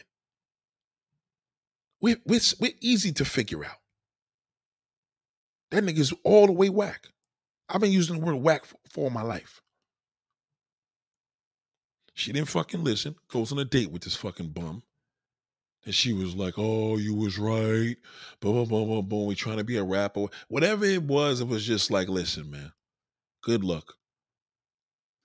[2.01, 3.79] We're, we're, we're easy to figure out.
[5.77, 7.09] That nigga's all the way whack.
[7.69, 9.61] I've been using the word whack for, for my life.
[12.15, 13.15] She didn't fucking listen.
[13.29, 14.85] Goes on a date with this fucking bum.
[15.85, 17.95] And she was like, "Oh, you was right."
[18.41, 19.27] Boom, boom, boom, boom, boom.
[19.27, 20.29] We trying to be a rapper.
[20.49, 22.73] Whatever it was, it was just like, "Listen, man.
[23.43, 23.97] Good luck."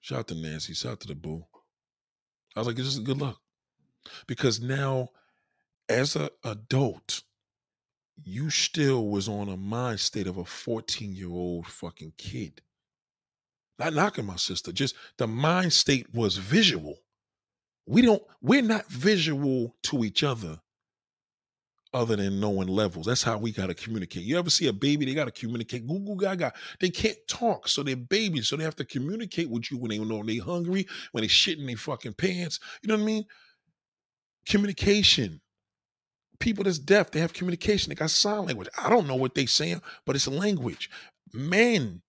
[0.01, 0.73] Shout out to Nancy.
[0.73, 1.45] Shout out to the boo.
[2.57, 3.39] I was like, "This is good luck,"
[4.27, 5.11] because now,
[5.87, 7.23] as an adult,
[8.23, 12.61] you still was on a mind state of a 14 year old fucking kid.
[13.79, 16.97] Not knocking my sister, just the mind state was visual.
[17.87, 20.59] We don't, we're not visual to each other
[21.93, 23.05] other than knowing levels.
[23.05, 24.23] That's how we got to communicate.
[24.23, 25.87] You ever see a baby, they got to communicate.
[25.87, 26.53] Google gaga.
[26.79, 28.47] They can't talk, so they're babies.
[28.47, 31.59] So they have to communicate with you when they know they're hungry, when they shit
[31.59, 32.59] in their fucking pants.
[32.81, 33.25] You know what I mean?
[34.45, 35.41] Communication
[36.41, 37.89] people that's deaf, they have communication.
[37.89, 38.67] They got sign language.
[38.77, 40.89] I don't know what they saying, but it's language.
[41.33, 42.01] Men,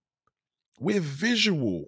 [0.80, 1.85] we're visual.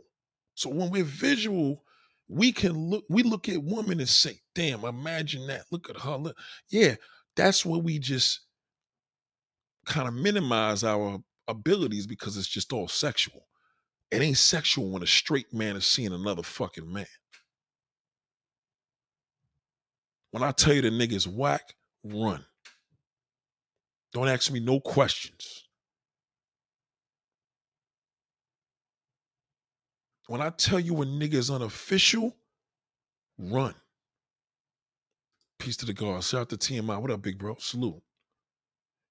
[0.55, 1.83] So when we're visual,
[2.29, 5.65] we can look, we look at women and say, damn, imagine that.
[5.73, 6.17] Look at her.
[6.17, 6.37] Look.
[6.71, 6.95] Yeah,
[7.35, 8.41] that's where we just
[9.87, 11.19] kind of minimize our
[11.49, 13.47] abilities because it's just all sexual.
[14.11, 17.07] It ain't sexual when a straight man is seeing another fucking man.
[20.31, 21.75] When I tell you the nigga's whack,
[22.05, 22.45] run.
[24.13, 25.65] Don't ask me no questions.
[30.27, 32.37] When I tell you a nigga is unofficial,
[33.39, 33.75] run.
[35.59, 36.25] Peace to the guard.
[36.25, 37.01] Shout out to TMI.
[37.01, 37.57] What up, big bro?
[37.59, 38.03] Salute.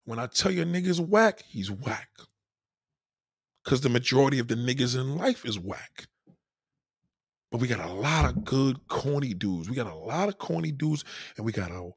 [0.06, 2.10] When I tell you a nigga's whack, he's whack.
[3.64, 6.08] Because the majority of the niggas in life is whack.
[7.52, 9.70] But we got a lot of good corny dudes.
[9.70, 11.06] We got a lot of corny dudes,
[11.38, 11.92] and we got a,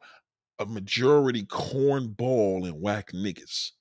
[0.59, 3.73] a majority cornball and whack niggas.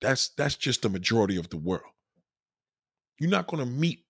[0.00, 1.92] That's that's just the majority of the world.
[3.18, 4.04] You're not gonna meet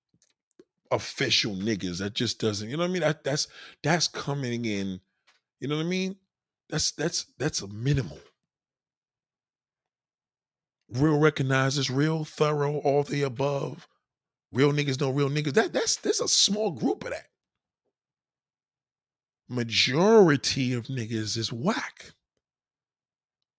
[0.91, 1.99] official niggas.
[1.99, 3.03] That just doesn't, you know what I mean?
[3.03, 3.49] That that's
[3.83, 5.01] that's coming in,
[5.61, 6.17] you know what I mean?
[6.69, 8.19] That's that's that's a minimal.
[10.93, 13.87] Real recognizes, real thorough, all the above.
[14.53, 15.55] Real niggas know real niggas.
[15.55, 17.27] That that's there's a small group of that.
[19.51, 22.13] Majority of niggas is whack.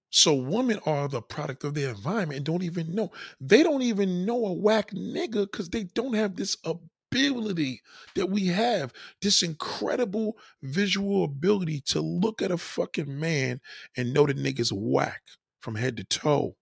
[0.10, 3.12] So women are the product of their environment and don't even know.
[3.42, 7.82] They don't even know a whack nigga because they don't have this ability
[8.16, 8.94] that we have.
[9.22, 13.60] This incredible visual ability to look at a fucking man
[13.98, 15.22] and know the nigga's whack
[15.60, 16.56] from head to toe.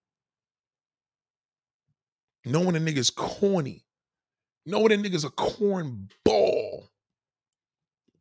[2.45, 3.85] Knowing a nigga's corny.
[4.65, 6.89] Knowing a nigga's a corn ball.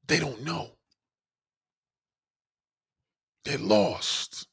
[0.07, 0.78] They don't know.
[3.49, 4.47] They're lost.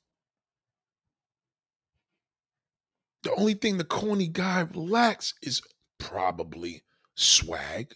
[3.24, 5.62] The only thing the corny guy lacks is
[5.98, 6.84] probably
[7.14, 7.94] swag.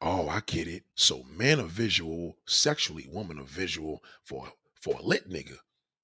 [0.00, 0.84] Oh, I get it.
[0.94, 5.56] So men are visual sexually, women are visual for for a lit nigga.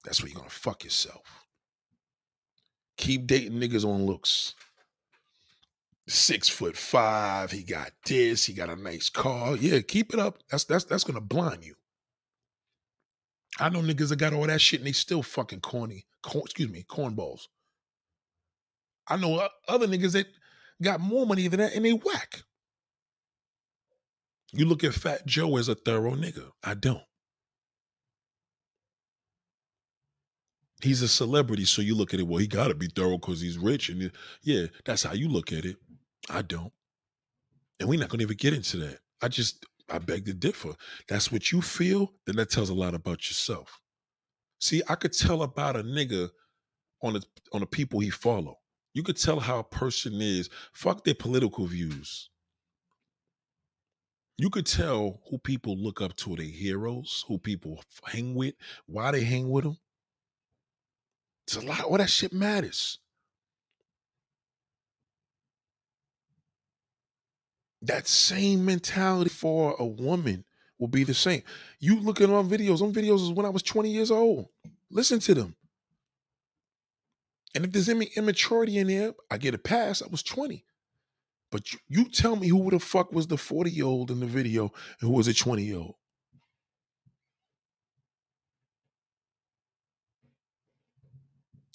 [0.03, 1.45] That's where you're gonna fuck yourself.
[2.97, 4.53] Keep dating niggas on looks.
[6.07, 9.57] Six foot five, he got this, he got a nice car.
[9.57, 10.37] Yeah, keep it up.
[10.49, 11.75] That's that's that's gonna blind you.
[13.59, 16.05] I know niggas that got all that shit and they still fucking corny.
[16.21, 17.47] Corn, excuse me, cornballs.
[19.07, 20.27] I know other niggas that
[20.81, 22.43] got more money than that and they whack.
[24.53, 26.51] You look at Fat Joe as a thorough nigga.
[26.63, 27.03] I don't.
[30.81, 32.27] He's a celebrity, so you look at it.
[32.27, 34.11] Well, he got to be thorough because he's rich, and
[34.43, 35.77] yeah, that's how you look at it.
[36.29, 36.73] I don't,
[37.79, 38.99] and we're not going to even get into that.
[39.21, 40.73] I just I beg to differ.
[41.07, 43.79] That's what you feel, then that tells a lot about yourself.
[44.59, 46.29] See, I could tell about a nigga
[47.01, 47.23] on the
[47.53, 48.57] on the people he follow.
[48.93, 50.49] You could tell how a person is.
[50.73, 52.29] Fuck their political views.
[54.37, 58.55] You could tell who people look up to, their heroes, who people hang with,
[58.85, 59.77] why they hang with them.
[61.47, 61.81] It's a lot.
[61.81, 62.99] All that shit matters.
[67.87, 70.43] That same mentality for a woman
[70.79, 71.41] will be the same.
[71.79, 74.47] You look at on videos, on videos is when I was 20 years old.
[74.91, 75.55] Listen to them.
[77.55, 80.01] And if there's any immaturity in there, I get a pass.
[80.01, 80.63] I was 20.
[81.51, 84.25] But you, you tell me who the fuck was the 40 year old in the
[84.25, 85.95] video and who was a 20 year old.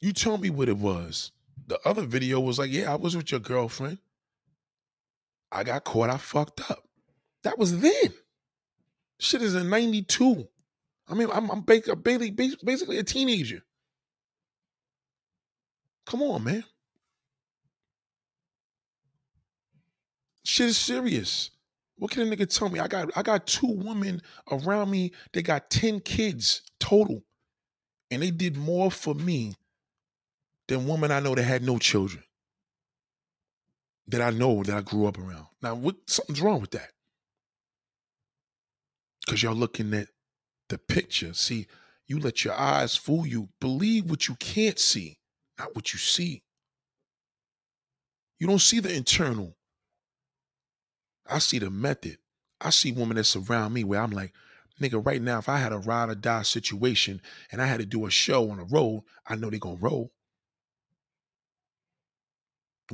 [0.01, 1.31] You tell me what it was.
[1.69, 3.99] The other video was like, yeah, I was with your girlfriend.
[5.53, 6.11] I got caught.
[6.11, 6.83] I fucked up.
[7.45, 8.15] That was then.
[9.21, 10.49] Shit is in 92.
[11.09, 13.63] I mean, I'm, I'm basically, basically a teenager.
[16.07, 16.65] Come on, man.
[20.45, 21.51] Shit is serious.
[21.97, 22.81] What can a nigga tell me?
[22.81, 25.13] I got I got two women around me.
[25.33, 27.23] They got 10 kids total.
[28.11, 29.55] And they did more for me
[30.67, 32.25] than women I know that had no children
[34.09, 35.47] that I know that I grew up around.
[35.63, 36.91] Now, what something's wrong with that?
[39.25, 40.09] Because y'all looking at
[40.69, 41.33] the picture.
[41.35, 41.67] See,
[42.07, 43.49] you let your eyes fool you.
[43.61, 45.19] Believe what you can't see,
[45.59, 46.43] not what you see.
[48.39, 49.57] You don't see the internal.
[51.31, 52.19] I see the method.
[52.61, 54.33] I see women that surround me where I'm like,
[54.81, 57.23] nigga, right now, if I had a ride or die situation
[57.53, 60.13] and I had to do a show on a road, I know they're gonna roll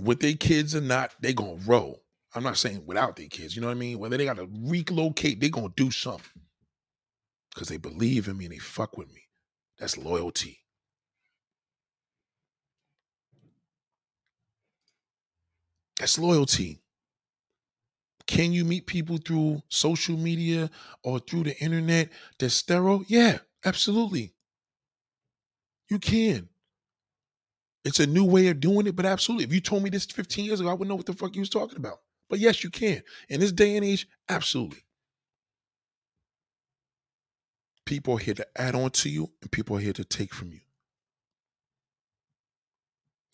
[0.04, 2.02] with their kids or not, they gonna roll.
[2.34, 3.98] I'm not saying without their kids, you know what I mean?
[3.98, 6.42] Whether they gotta relocate, they gonna do something.
[7.54, 9.22] Cause they believe in me and they fuck with me.
[9.78, 10.60] That's loyalty.
[15.98, 16.82] That's loyalty.
[18.26, 20.70] Can you meet people through social media
[21.02, 23.02] or through the internet that's sterile?
[23.08, 24.34] Yeah, absolutely.
[25.88, 26.50] You can.
[27.84, 29.44] It's a new way of doing it, but absolutely.
[29.44, 31.40] If you told me this 15 years ago, I wouldn't know what the fuck you
[31.40, 32.00] was talking about.
[32.28, 33.02] But yes, you can.
[33.28, 34.82] In this day and age, absolutely.
[37.86, 40.52] People are here to add on to you, and people are here to take from
[40.52, 40.60] you.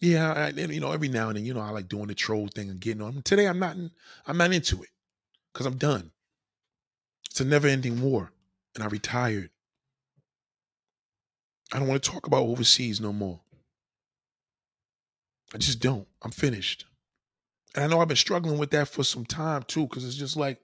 [0.01, 2.47] Yeah, I, you know, every now and then, you know, I like doing the troll
[2.47, 3.23] thing and getting on.
[3.23, 3.91] Today, I'm not, in,
[4.27, 4.91] I'm not into it
[5.53, 6.13] because I'm done.
[7.31, 8.31] It's a never-ending war,
[8.75, 9.51] and I retired.
[11.73, 13.41] I don't want to talk about overseas no more.
[15.53, 16.07] I just don't.
[16.23, 16.87] I'm finished.
[17.75, 20.37] And I know I've been struggling with that for some time too, because it's just
[20.37, 20.61] like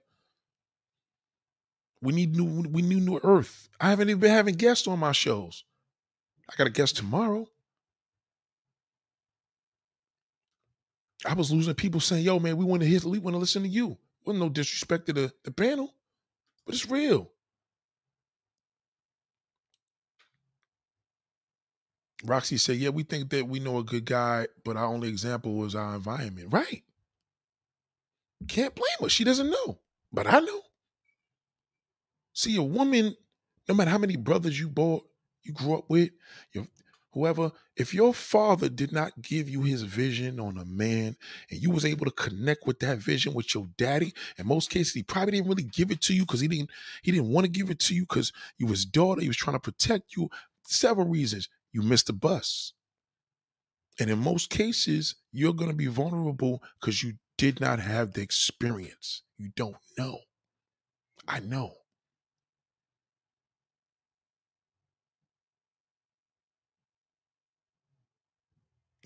[2.01, 3.69] we need new we need new earth.
[3.79, 5.63] I haven't even been having guests on my shows.
[6.49, 7.47] I got a guest tomorrow.
[11.25, 13.61] I was losing people saying, yo, man, we want to hear we want to listen
[13.63, 13.97] to you.
[14.25, 15.93] Wasn't no disrespect to the, the panel,
[16.65, 17.31] but it's real.
[22.25, 25.53] Roxy said, Yeah, we think that we know a good guy, but our only example
[25.53, 26.47] was our environment.
[26.51, 26.83] Right.
[28.47, 29.09] Can't blame her.
[29.09, 29.79] She doesn't know.
[30.11, 30.61] But I know.
[32.33, 33.15] See, a woman,
[33.67, 35.03] no matter how many brothers you bought,
[35.43, 36.11] you grew up with,
[36.53, 36.65] your
[37.13, 41.15] whoever, if your father did not give you his vision on a man
[41.49, 44.93] and you was able to connect with that vision with your daddy, in most cases,
[44.93, 46.69] he probably didn't really give it to you because he didn't
[47.01, 49.55] he didn't want to give it to you because you was daughter, he was trying
[49.55, 50.29] to protect you.
[50.63, 51.49] Several reasons.
[51.71, 52.73] You missed the bus.
[53.99, 58.21] And in most cases, you're going to be vulnerable because you did not have the
[58.21, 59.23] experience.
[59.37, 60.19] You don't know.
[61.27, 61.73] I know.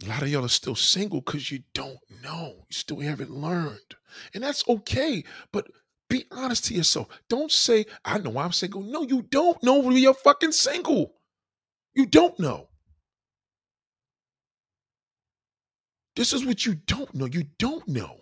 [0.04, 2.66] A lot of y'all are still single because you don't know.
[2.70, 3.96] You still haven't learned.
[4.34, 5.24] And that's okay.
[5.52, 5.68] But
[6.10, 7.08] be honest to yourself.
[7.30, 8.82] Don't say, I know I'm single.
[8.82, 11.14] No, you don't know you're fucking single.
[11.96, 12.68] You don't know.
[16.16, 17.26] This is what you don't know.
[17.26, 18.22] You don't know.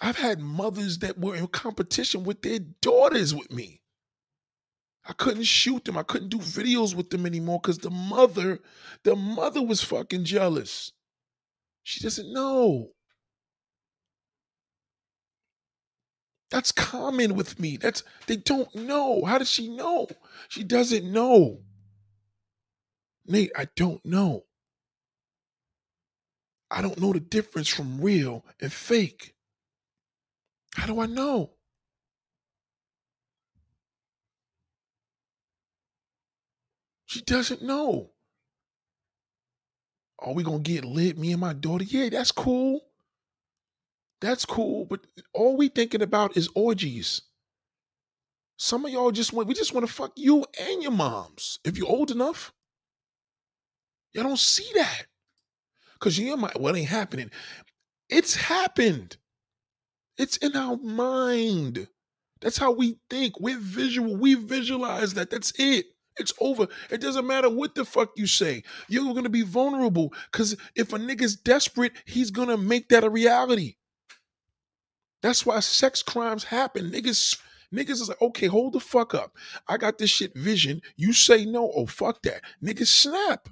[0.00, 3.82] I've had mothers that were in competition with their daughters with me.
[5.08, 5.96] I couldn't shoot them.
[5.96, 8.58] I couldn't do videos with them anymore because the mother,
[9.04, 10.92] the mother was fucking jealous.
[11.84, 12.90] She doesn't know.
[16.50, 17.76] That's common with me.
[17.76, 19.24] That's they don't know.
[19.24, 20.08] How does she know?
[20.48, 21.62] She doesn't know.
[23.26, 24.44] Nate, I don't know.
[26.70, 29.34] I don't know the difference from real and fake.
[30.76, 31.52] How do I know?
[37.06, 38.10] She doesn't know.
[40.18, 41.84] Are we gonna get lit, me and my daughter?
[41.84, 42.85] Yeah, that's cool.
[44.26, 47.22] That's cool, but all we thinking about is orgies.
[48.56, 51.78] Some of y'all just want we just want to fuck you and your moms if
[51.78, 52.52] you're old enough.
[54.12, 55.04] Y'all don't see that.
[56.00, 57.30] Cause you might well ain't happening.
[58.08, 59.16] It's happened.
[60.18, 61.86] It's in our mind.
[62.40, 63.38] That's how we think.
[63.38, 64.16] We're visual.
[64.16, 65.30] We visualize that.
[65.30, 65.86] That's it.
[66.16, 66.66] It's over.
[66.90, 68.64] It doesn't matter what the fuck you say.
[68.88, 70.12] You're gonna be vulnerable.
[70.32, 73.76] Cause if a nigga's desperate, he's gonna make that a reality.
[75.26, 76.88] That's why sex crimes happen.
[76.88, 77.36] Niggas,
[77.74, 79.36] niggas is like, okay, hold the fuck up.
[79.66, 80.80] I got this shit vision.
[80.94, 81.68] You say no.
[81.74, 82.42] Oh, fuck that.
[82.62, 83.48] Niggas snap.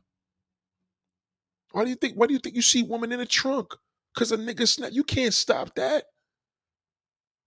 [1.73, 2.15] Why do you think?
[2.15, 3.75] Why do you think you see woman in a trunk?
[4.17, 4.91] Cause a nigga snap.
[4.93, 6.05] You can't stop that.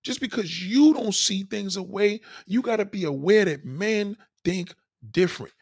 [0.04, 4.76] Just because you don't see things away, you got to be aware that men think
[5.10, 5.54] different.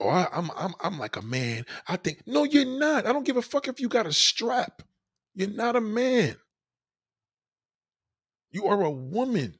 [0.00, 1.66] Or I, I'm I'm I'm like a man.
[1.86, 3.04] I think no, you're not.
[3.04, 4.80] I don't give a fuck if you got a strap.
[5.34, 6.36] You're not a man.
[8.56, 9.58] You are a woman.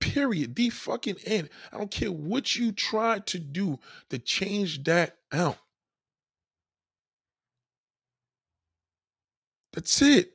[0.00, 0.54] Period.
[0.54, 1.48] The fucking end.
[1.72, 3.78] I don't care what you try to do
[4.10, 5.56] to change that out.
[9.72, 10.32] That's it.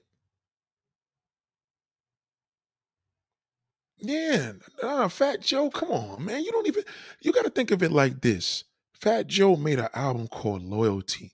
[4.00, 6.44] Yeah, nah, Fat Joe, come on, man.
[6.44, 6.84] You don't even
[7.22, 8.64] you got to think of it like this.
[8.96, 11.32] Fat Joe made an album called Loyalty.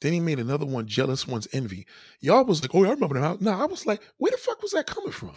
[0.00, 1.86] Then he made another one, Jealous One's Envy.
[2.20, 3.40] Y'all was like, oh, I remember that.
[3.40, 5.32] No, I was like, where the fuck was that coming from?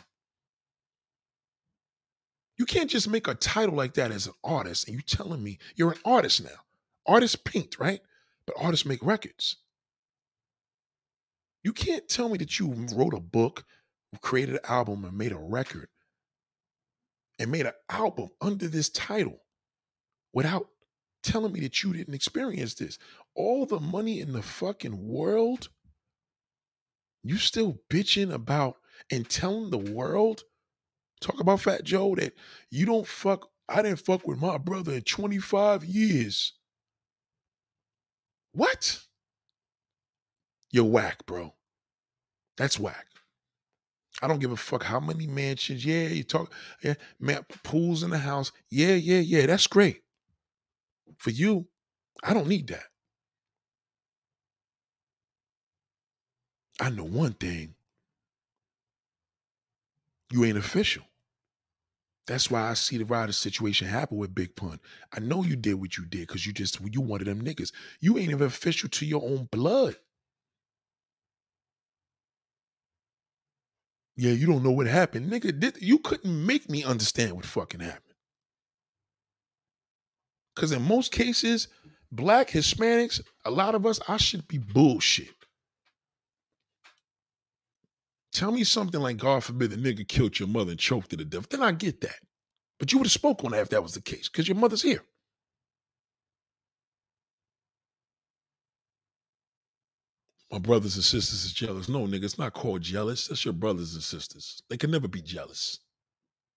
[2.57, 5.57] You can't just make a title like that as an artist and you telling me
[5.75, 6.61] you're an artist now.
[7.05, 7.99] Artists paint, right?
[8.45, 9.57] But artists make records.
[11.63, 13.65] You can't tell me that you wrote a book,
[14.21, 15.87] created an album, and made a record
[17.39, 19.39] and made an album under this title
[20.33, 20.67] without
[21.23, 22.99] telling me that you didn't experience this.
[23.35, 25.69] All the money in the fucking world,
[27.23, 28.77] you still bitching about
[29.11, 30.43] and telling the world,
[31.21, 32.33] talk about Fat Joe, that
[32.69, 36.53] you don't fuck, I didn't fuck with my brother in 25 years.
[38.51, 38.99] What?
[40.71, 41.53] You're whack, bro.
[42.57, 43.07] That's whack.
[44.21, 45.83] I don't give a fuck how many mansions.
[45.83, 46.53] Yeah, you talk,
[46.83, 48.51] yeah, man, pools in the house.
[48.69, 49.47] Yeah, yeah, yeah.
[49.47, 50.01] That's great.
[51.17, 51.67] For you,
[52.23, 52.83] I don't need that.
[56.79, 57.75] I know one thing.
[60.31, 61.03] You ain't official.
[62.25, 64.79] That's why I see the rider situation happen with Big Pun.
[65.11, 67.73] I know you did what you did because you just you wanted them niggas.
[67.99, 69.97] You ain't even official to your own blood.
[74.15, 75.31] Yeah, you don't know what happened.
[75.31, 78.13] Nigga, Did, you couldn't make me understand what fucking happened.
[80.55, 81.67] Because in most cases,
[82.11, 85.33] black Hispanics, a lot of us, I should be bullshit.
[88.33, 91.49] Tell me something like, God forbid, the nigga killed your mother and choked to death.
[91.49, 92.17] Then I get that.
[92.79, 94.81] But you would have spoke on that if that was the case, because your mother's
[94.81, 95.03] here.
[100.51, 101.89] My brothers and sisters is jealous.
[101.89, 103.27] No, nigga, it's not called jealous.
[103.27, 104.61] That's your brothers and sisters.
[104.69, 105.79] They can never be jealous.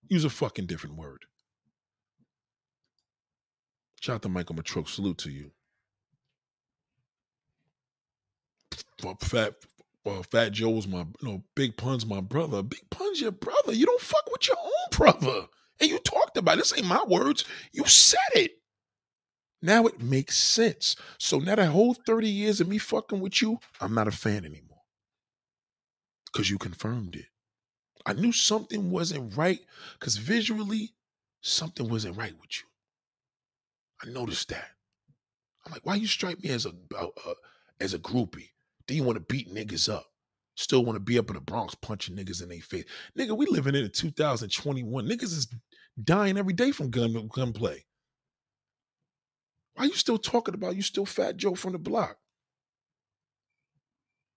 [0.09, 1.25] Use a fucking different word.
[4.01, 4.89] Shout out to Michael Matroke.
[4.89, 5.51] Salute to you.
[9.21, 9.55] Fat
[10.07, 12.63] uh, Fat Joe's my you know, Big Pun's my brother.
[12.63, 13.73] Big Pun's your brother.
[13.73, 15.47] You don't fuck with your own brother.
[15.81, 16.59] And you talked about it.
[16.59, 17.45] This ain't my words.
[17.73, 18.53] You said it.
[19.63, 20.97] Now it makes sense.
[21.19, 24.45] So now that whole 30 years of me fucking with you, I'm not a fan
[24.45, 24.83] anymore.
[26.27, 27.27] Because you confirmed it.
[28.05, 29.61] I knew something wasn't right
[29.99, 30.95] because visually,
[31.41, 32.69] something wasn't right with you.
[34.03, 34.69] I noticed that.
[35.65, 37.35] I'm like, why you strike me as a, a, a
[37.81, 38.51] as a groupie?
[38.87, 40.07] Then you want to beat niggas up.
[40.55, 42.85] Still want to be up in the Bronx punching niggas in their face.
[43.19, 45.07] Nigga, we living in 2021.
[45.07, 45.49] Niggas is
[46.03, 47.85] dying every day from gun gunplay.
[49.75, 52.17] Why you still talking about you still fat Joe from the block?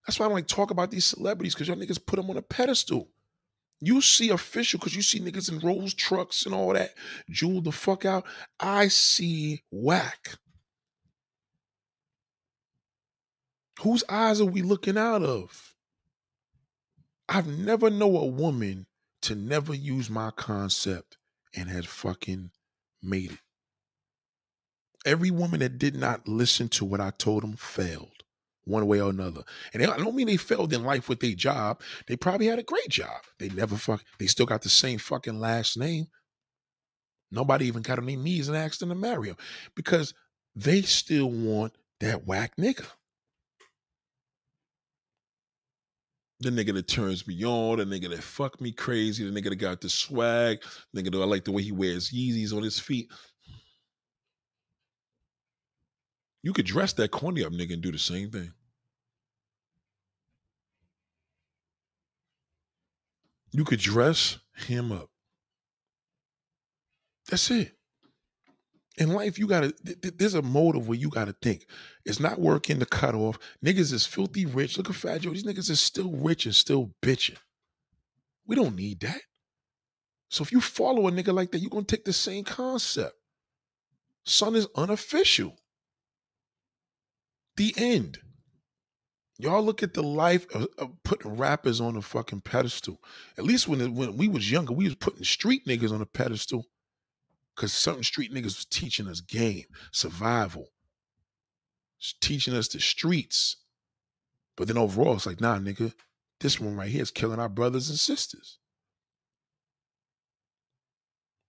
[0.06, 2.38] That's why I don't like talk about these celebrities because y'all niggas put them on
[2.38, 3.10] a pedestal.
[3.80, 6.96] You see official because you see niggas in Rolls trucks and all that,
[7.30, 8.26] jewel the fuck out.
[8.60, 10.38] I see whack.
[13.82, 15.74] Whose eyes are we looking out of?
[17.30, 18.88] I've never know a woman
[19.22, 21.18] to never use my concept
[21.56, 22.52] and had fucking
[23.02, 23.40] made it.
[25.06, 28.24] Every woman that did not listen to what I told them failed
[28.66, 29.44] one way or another.
[29.74, 31.82] And I don't mean they failed in life with their job.
[32.08, 33.22] They probably had a great job.
[33.40, 36.08] They never fuck, they still got the same fucking last name.
[37.32, 39.38] Nobody even got on their knees and asked them to marry them
[39.76, 40.14] because
[40.56, 42.86] they still want that whack nigga.
[46.42, 49.56] The nigga that turns me on, the nigga that fuck me crazy, the nigga that
[49.58, 50.64] got the swag,
[50.94, 53.12] the nigga that I like the way he wears Yeezys on his feet.
[56.42, 58.54] You could dress that corny up nigga and do the same thing.
[63.52, 65.10] You could dress him up.
[67.30, 67.79] That's it.
[69.00, 69.72] In life, you gotta.
[69.72, 71.66] Th- th- there's a motive where you gotta think.
[72.06, 73.40] It's not working to cut off.
[73.66, 74.78] Niggas is filthy rich.
[74.78, 75.32] Look at Fat Joe.
[75.32, 77.38] These niggas is still rich and still bitching.
[78.46, 79.22] We don't need that.
[80.30, 83.16] So if you follow a nigga like that, you're gonna take the same concept.
[84.26, 85.56] Son is unofficial.
[87.56, 88.20] The end.
[89.38, 93.02] Y'all look at the life of, of, putting rappers on a fucking pedestal.
[93.38, 96.66] At least when when we was younger, we was putting street niggas on a pedestal
[97.60, 100.70] because certain street niggas was teaching us game, survival,
[102.22, 103.58] teaching us the streets.
[104.56, 105.94] But then overall, it's like, nah, nigga,
[106.40, 108.60] this one right here is killing our brothers and sisters.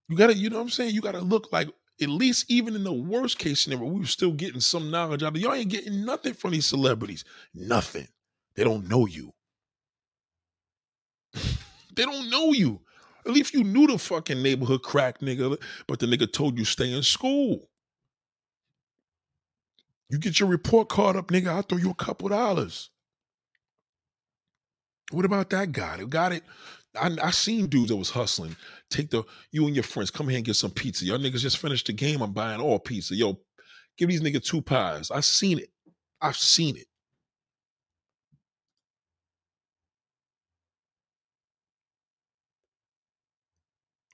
[0.09, 0.93] You gotta, you know what I'm saying?
[0.93, 1.69] You gotta look like
[2.01, 5.33] at least even in the worst case scenario, we were still getting some knowledge out
[5.33, 7.23] of y'all ain't getting nothing from these celebrities.
[7.53, 8.09] Nothing.
[8.55, 9.31] They don't know you.
[11.95, 12.81] they don't know you.
[13.25, 16.93] At least you knew the fucking neighborhood crack nigga, but the nigga told you stay
[16.93, 17.69] in school.
[20.09, 22.89] You get your report card up, nigga, I'll throw you a couple dollars.
[25.11, 26.43] What about that guy who got it?
[26.99, 28.55] I, I seen dudes that was hustling.
[28.89, 31.05] Take the you and your friends come here and get some pizza.
[31.05, 32.21] Y'all niggas just finished the game.
[32.21, 33.15] I'm buying all pizza.
[33.15, 33.39] Yo,
[33.97, 35.11] give these niggas two pies.
[35.11, 35.69] I seen it.
[36.21, 36.87] I've seen it.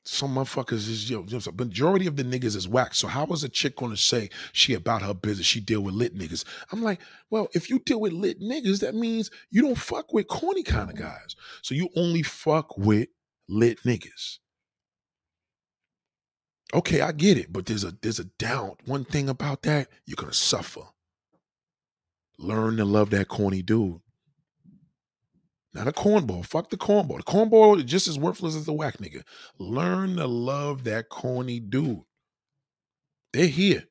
[0.07, 2.95] Some motherfuckers is yo, the majority of the niggas is whack.
[2.95, 5.45] So how was a chick gonna say she about her business?
[5.45, 6.45] She deal with lit niggas.
[6.71, 10.29] I'm like, well, if you deal with lit niggas, that means you don't fuck with
[10.29, 11.35] corny kind of guys.
[11.61, 13.09] So you only fuck with
[13.49, 14.37] lit niggas.
[16.73, 18.75] Okay, I get it, but there's a there's a down.
[18.85, 20.83] One thing about that, you're gonna suffer.
[22.39, 23.99] Learn to love that corny dude.
[25.73, 26.45] Not a cornball.
[26.45, 27.17] Fuck the cornball.
[27.17, 29.23] The cornball is just as worthless as the whack nigga.
[29.59, 32.01] Learn to love that corny dude.
[33.33, 33.83] They're here.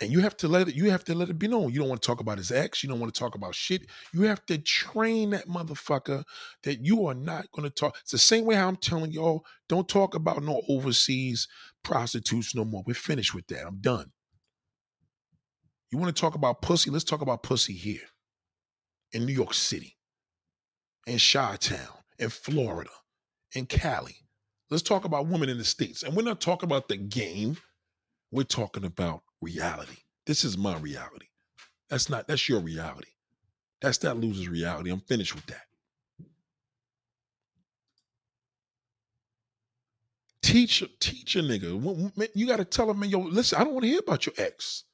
[0.00, 1.72] And you have to let it, you have to let it be known.
[1.72, 2.82] You don't want to talk about his ex.
[2.82, 3.86] You don't want to talk about shit.
[4.12, 6.24] You have to train that motherfucker
[6.64, 7.96] that you are not going to talk.
[8.00, 11.46] It's the same way how I'm telling y'all, don't talk about no overseas
[11.84, 12.82] prostitutes no more.
[12.86, 13.66] We're finished with that.
[13.66, 14.10] I'm done.
[15.90, 16.90] You want to talk about pussy?
[16.90, 18.11] Let's talk about pussy here
[19.12, 19.96] in New York City,
[21.06, 22.90] in Chi Town, in Florida,
[23.54, 24.16] in Cali.
[24.70, 26.02] Let's talk about women in the States.
[26.02, 27.56] And we're not talking about the game,
[28.30, 29.98] we're talking about reality.
[30.26, 31.26] This is my reality.
[31.90, 33.10] That's not, that's your reality.
[33.82, 34.90] That's that loser's reality.
[34.90, 35.62] I'm finished with that.
[40.42, 42.30] Teach, teach a nigga.
[42.34, 44.34] You got to tell him, man, yo, listen, I don't want to hear about your
[44.38, 44.84] ex.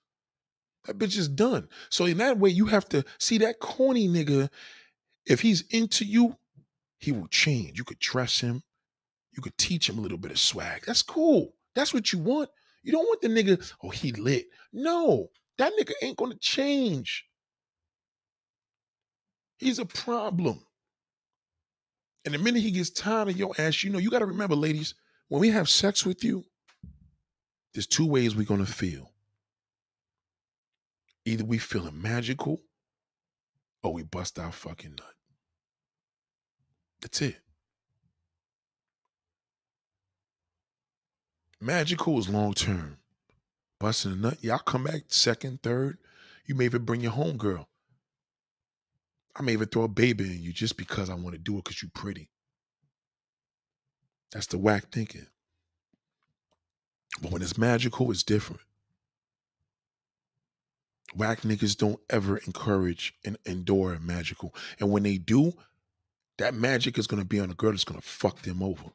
[0.86, 1.68] That bitch is done.
[1.90, 4.48] So in that way, you have to see that corny nigga.
[5.26, 6.36] If he's into you,
[6.98, 7.78] he will change.
[7.78, 8.62] You could dress him.
[9.32, 10.84] You could teach him a little bit of swag.
[10.86, 11.54] That's cool.
[11.74, 12.48] That's what you want.
[12.82, 14.46] You don't want the nigga, oh, he lit.
[14.72, 15.28] No,
[15.58, 17.26] that nigga ain't gonna change.
[19.58, 20.64] He's a problem.
[22.24, 24.54] And the minute he gets tired of your ass, you know, you got to remember,
[24.54, 24.94] ladies,
[25.28, 26.44] when we have sex with you,
[27.74, 29.12] there's two ways we're gonna feel.
[31.28, 32.62] Either we feeling magical
[33.82, 35.14] or we bust our fucking nut.
[37.02, 37.36] That's it.
[41.60, 42.96] Magical is long term.
[43.78, 45.98] Busting a nut, y'all come back second, third.
[46.46, 47.68] You may even bring your home girl.
[49.36, 51.64] I may even throw a baby in you just because I want to do it
[51.64, 52.30] because you're pretty.
[54.32, 55.26] That's the whack thinking.
[57.20, 58.62] But when it's magical, it's different.
[61.14, 64.54] Whack niggas don't ever encourage and endure magical.
[64.78, 65.52] And when they do,
[66.38, 68.90] that magic is gonna be on a girl that's gonna fuck them over.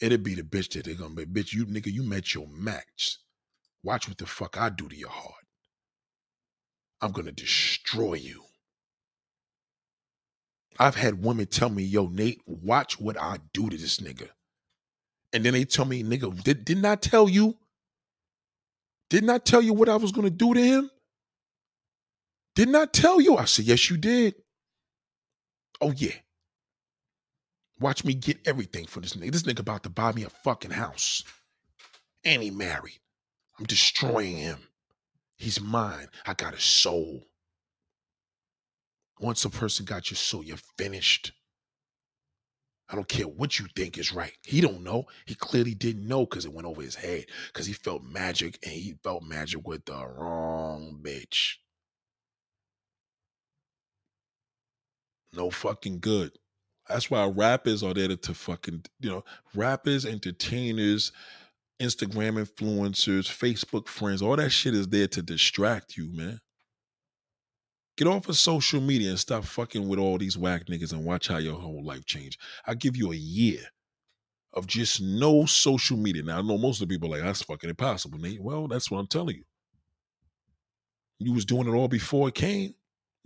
[0.00, 3.18] It'll be the bitch that they're gonna be, bitch, you nigga, you met your match.
[3.82, 5.44] Watch what the fuck I do to your heart.
[7.00, 8.44] I'm gonna destroy you.
[10.78, 14.28] I've had women tell me, yo, Nate, watch what I do to this nigga.
[15.32, 17.56] And then they tell me, nigga, did, didn't I tell you?
[19.08, 20.90] Didn't I tell you what I was gonna do to him?
[22.56, 23.36] Didn't I tell you?
[23.36, 24.34] I said, Yes, you did.
[25.80, 26.14] Oh, yeah.
[27.78, 29.30] Watch me get everything for this nigga.
[29.30, 31.22] This nigga about to buy me a fucking house.
[32.24, 32.98] And he married.
[33.58, 34.58] I'm destroying him.
[35.36, 36.08] He's mine.
[36.26, 37.26] I got his soul.
[39.20, 41.32] Once a person got your soul, you're finished.
[42.88, 44.32] I don't care what you think is right.
[44.46, 45.04] He don't know.
[45.26, 47.26] He clearly didn't know because it went over his head.
[47.48, 51.56] Because he felt magic and he felt magic with the wrong bitch.
[55.36, 56.32] No fucking good.
[56.88, 61.12] That's why rappers are there to fucking, you know, rappers, entertainers,
[61.80, 66.40] Instagram influencers, Facebook friends, all that shit is there to distract you, man.
[67.96, 71.28] Get off of social media and stop fucking with all these whack niggas and watch
[71.28, 72.38] how your whole life change.
[72.66, 73.60] I give you a year
[74.52, 76.22] of just no social media.
[76.22, 78.42] Now I know most of the people like that's fucking impossible, Nate.
[78.42, 79.44] Well, that's what I'm telling you.
[81.18, 82.74] You was doing it all before it came.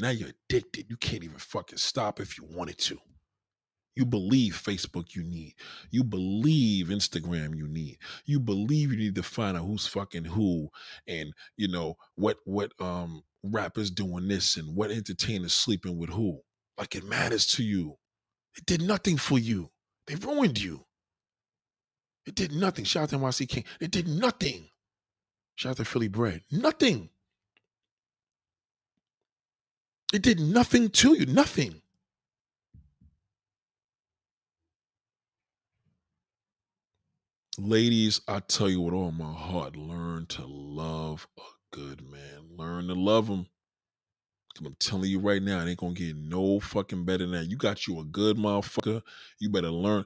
[0.01, 0.87] Now you're addicted.
[0.89, 2.99] You can't even fucking stop if you wanted to.
[3.97, 5.55] You believe Facebook you need.
[5.91, 7.99] You believe Instagram you need.
[8.25, 10.69] You believe you need to find out who's fucking who
[11.07, 16.41] and you know what what um rappers doing this and what entertainers sleeping with who.
[16.79, 17.97] Like it matters to you.
[18.57, 19.71] It did nothing for you.
[20.07, 20.87] They ruined you.
[22.27, 22.85] It did nothing.
[22.85, 23.65] Shout out to NYC King.
[23.81, 24.69] It did nothing.
[25.57, 26.43] Shout out to Philly Bread.
[26.51, 27.11] Nothing.
[30.13, 31.83] It did nothing to you, nothing.
[37.59, 41.43] Ladies, I tell you with all my heart, learn to love a
[41.77, 42.57] good man.
[42.57, 43.47] Learn to love him.
[44.65, 47.51] I'm telling you right now, it ain't gonna get no fucking better than that.
[47.51, 49.03] You got you a good motherfucker.
[49.39, 50.05] You better learn.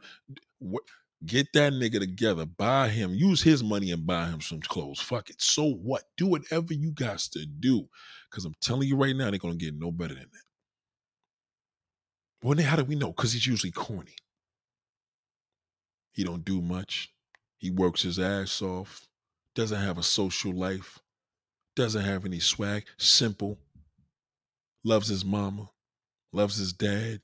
[0.58, 0.82] What
[1.24, 2.44] Get that nigga together.
[2.44, 3.14] Buy him.
[3.14, 5.00] Use his money and buy him some clothes.
[5.00, 5.40] Fuck it.
[5.40, 6.02] So what?
[6.16, 7.88] Do whatever you got to do.
[8.30, 10.44] Because I'm telling you right now, they're going to get no better than that.
[12.42, 13.08] Well, then how do we know?
[13.08, 14.16] Because he's usually corny.
[16.12, 17.12] He don't do much.
[17.56, 19.06] He works his ass off.
[19.54, 20.98] Doesn't have a social life.
[21.76, 22.84] Doesn't have any swag.
[22.98, 23.58] Simple.
[24.84, 25.70] Loves his mama.
[26.32, 27.20] Loves his dad.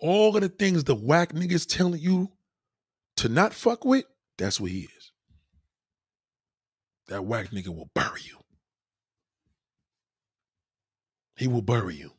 [0.00, 2.30] All of the things the whack niggas telling you
[3.16, 4.04] to not fuck with,
[4.38, 5.12] that's what he is.
[7.08, 8.38] That whack nigga will bury you.
[11.36, 12.13] He will bury you.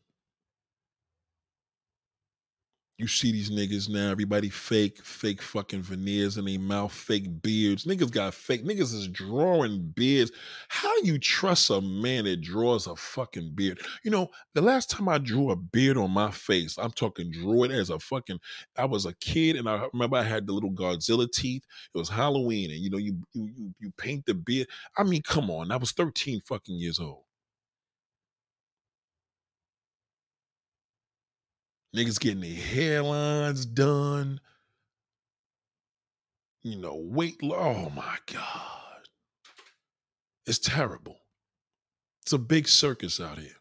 [2.97, 7.83] You see these niggas now, everybody fake, fake fucking veneers in their mouth, fake beards.
[7.83, 10.31] Niggas got fake, niggas is drawing beards.
[10.69, 13.81] How you trust a man that draws a fucking beard?
[14.05, 17.65] You know, the last time I drew a beard on my face, I'm talking drew
[17.65, 18.39] it as a fucking,
[18.77, 21.63] I was a kid and I remember I had the little Godzilla teeth.
[21.93, 24.69] It was Halloween and you know, you you you paint the beard.
[24.97, 27.24] I mean, come on, I was 13 fucking years old.
[31.95, 34.41] Niggas getting their hairlines done.
[36.63, 37.37] You know, weight.
[37.43, 39.07] Oh my God.
[40.45, 41.19] It's terrible.
[42.23, 43.55] It's a big circus out here.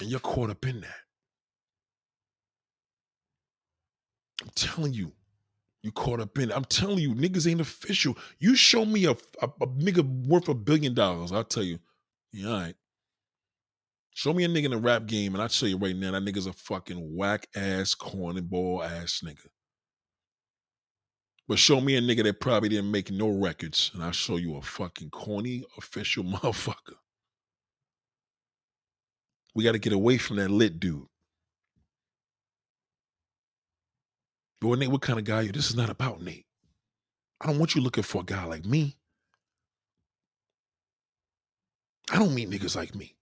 [0.00, 1.04] And you're caught up in that.
[4.42, 5.12] I'm telling you,
[5.82, 6.56] you caught up in it.
[6.56, 8.16] I'm telling you, niggas ain't official.
[8.38, 11.78] You show me a, a, a nigga worth a billion dollars, I'll tell you,
[12.32, 12.74] yeah, all right.
[14.14, 16.22] Show me a nigga in the rap game, and I'll tell you right now, that
[16.22, 19.46] nigga's a fucking whack ass, corny ball ass nigga.
[21.48, 24.56] But show me a nigga that probably didn't make no records, and I'll show you
[24.56, 26.94] a fucking corny official motherfucker.
[29.54, 31.06] We got to get away from that lit dude.
[34.60, 35.52] But Nate, what kind of guy you?
[35.52, 36.46] This is not about Nate.
[37.40, 38.96] I don't want you looking for a guy like me.
[42.12, 43.16] I don't meet niggas like me.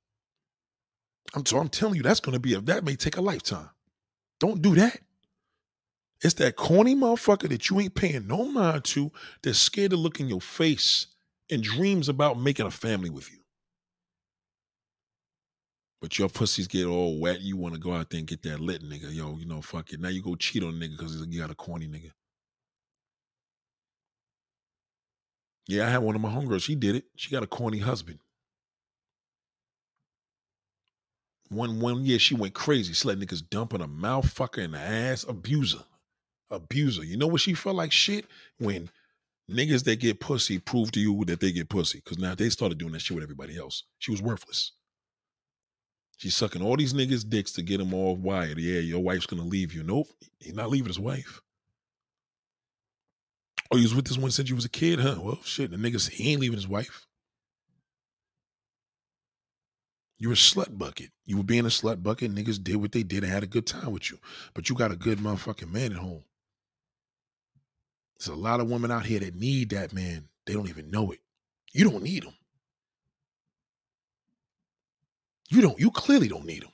[1.35, 3.70] I'm so I'm telling you, that's gonna be a that may take a lifetime.
[4.40, 4.99] Don't do that.
[6.23, 9.11] It's that corny motherfucker that you ain't paying no mind to
[9.43, 11.09] that's scared to look in your face
[11.51, 13.39] and dreams about making a family with you.
[16.01, 17.40] But your pussies get all wet.
[17.40, 19.15] You want to go out there and get that lit nigga.
[19.15, 20.01] Yo, you know, fuck it.
[20.01, 22.11] Now you go cheat on nigga because you got a corny nigga.
[25.69, 26.62] Yeah, I had one of my homegirls.
[26.62, 27.05] She did it.
[27.16, 28.19] She got a corny husband.
[31.53, 32.93] One one year she went crazy.
[32.93, 35.85] She let niggas dump in her mouth, fucker in the ass, abuser.
[36.51, 37.05] Abuser.
[37.05, 38.27] You know what she felt like shit?
[38.59, 38.91] When
[39.51, 42.01] niggas that get pussy prove to you that they get pussy.
[42.01, 43.85] Cause now they started doing that shit with everybody else.
[43.99, 44.73] She was worthless.
[46.16, 48.59] She's sucking all these niggas' dicks to get them all wired.
[48.59, 49.83] Yeah, your wife's gonna leave you.
[49.83, 50.07] Nope,
[50.39, 51.41] he's not leaving his wife.
[53.70, 55.16] Oh, you was with this one since you was a kid, huh?
[55.20, 57.07] Well, shit, the niggas, he ain't leaving his wife.
[60.23, 61.11] You're a slut bucket.
[61.27, 62.32] You were being a slut bucket.
[62.32, 64.19] Niggas did what they did and had a good time with you.
[64.55, 66.23] But you got a good motherfucking man at home.
[68.16, 70.28] There's a lot of women out here that need that man.
[70.47, 71.19] They don't even know it.
[71.73, 72.35] You don't need him.
[75.51, 75.81] You don't.
[75.81, 76.70] You clearly don't need him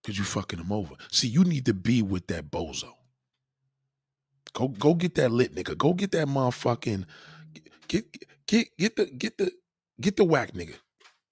[0.00, 0.94] because you fucking him over.
[1.10, 2.92] See, you need to be with that bozo.
[4.52, 5.76] Go, go get that lit nigga.
[5.76, 7.04] Go get that motherfucking
[7.88, 8.04] get
[8.46, 9.50] get get the get the
[10.00, 10.76] get the whack nigga.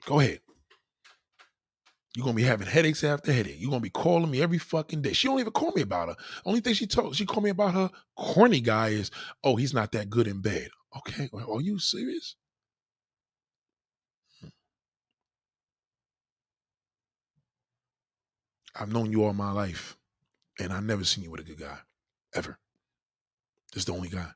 [0.05, 0.41] Go ahead.
[2.19, 3.59] You're gonna be having headaches after headache.
[3.61, 5.13] You're gonna be calling me every fucking day.
[5.13, 6.17] She don't even call me about her.
[6.45, 9.13] Only thing she told she called me about her corny guy is,
[9.45, 10.71] oh, he's not that good in bed.
[10.97, 12.35] Okay, are you serious?
[14.41, 14.49] Hmm.
[18.75, 19.97] I've known you all my life,
[20.59, 21.79] and I've never seen you with a good guy,
[22.35, 22.59] ever.
[23.73, 24.31] This is the only guy.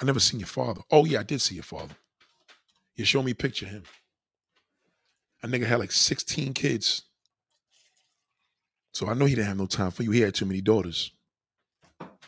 [0.00, 0.80] I never seen your father.
[0.90, 1.94] Oh yeah, I did see your father.
[2.96, 3.82] You show me a picture of him.
[5.42, 7.02] A nigga had like 16 kids.
[8.92, 10.10] So I know he didn't have no time for you.
[10.10, 11.12] He had too many daughters.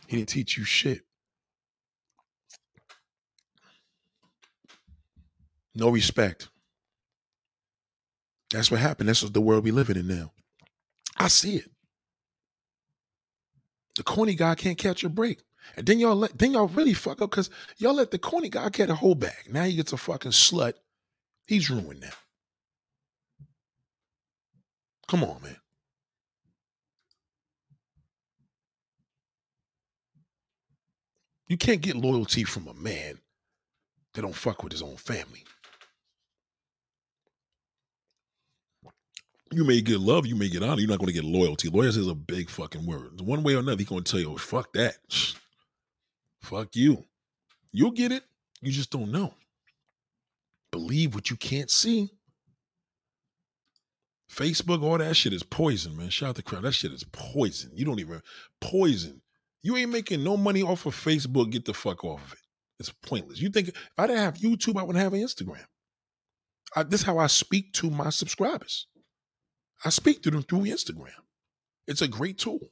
[0.07, 1.03] He didn't teach you shit.
[5.75, 6.49] No respect.
[8.51, 9.09] That's what happened.
[9.09, 10.33] That's what the world we living in now.
[11.17, 11.71] I see it.
[13.97, 15.41] The corny guy can't catch a break.
[15.77, 18.69] And then y'all let then y'all really fuck up because y'all let the corny guy
[18.69, 19.49] get a whole bag.
[19.51, 20.75] Now he gets a fucking slut.
[21.47, 22.09] He's ruined now.
[25.09, 25.57] Come on, man.
[31.49, 33.19] You can't get loyalty from a man
[34.15, 35.45] that don't fuck with his own family.
[39.53, 40.81] You may get love, you may get honor.
[40.81, 41.69] You're not going to get loyalty.
[41.69, 43.21] Loyalty is a big fucking word.
[43.21, 44.97] One way or another, he's going to tell you, fuck that.
[46.43, 47.03] Fuck you.
[47.73, 48.23] You'll get it.
[48.61, 49.33] You just don't know.
[50.71, 52.11] Believe what you can't see.
[54.35, 56.11] Facebook, all that shit is poison, man.
[56.11, 56.63] Shout out to crowd.
[56.63, 57.71] That shit is poison.
[57.75, 58.21] You don't even
[58.61, 59.23] poison.
[59.63, 61.51] You ain't making no money off of Facebook.
[61.51, 62.39] Get the fuck off of it.
[62.81, 63.41] It's pointless.
[63.41, 65.65] You think if I didn't have YouTube, I wouldn't have an Instagram.
[66.75, 68.89] I, this is how I speak to my subscribers.
[69.85, 71.11] I speak to them through Instagram.
[71.87, 72.71] It's a great tool.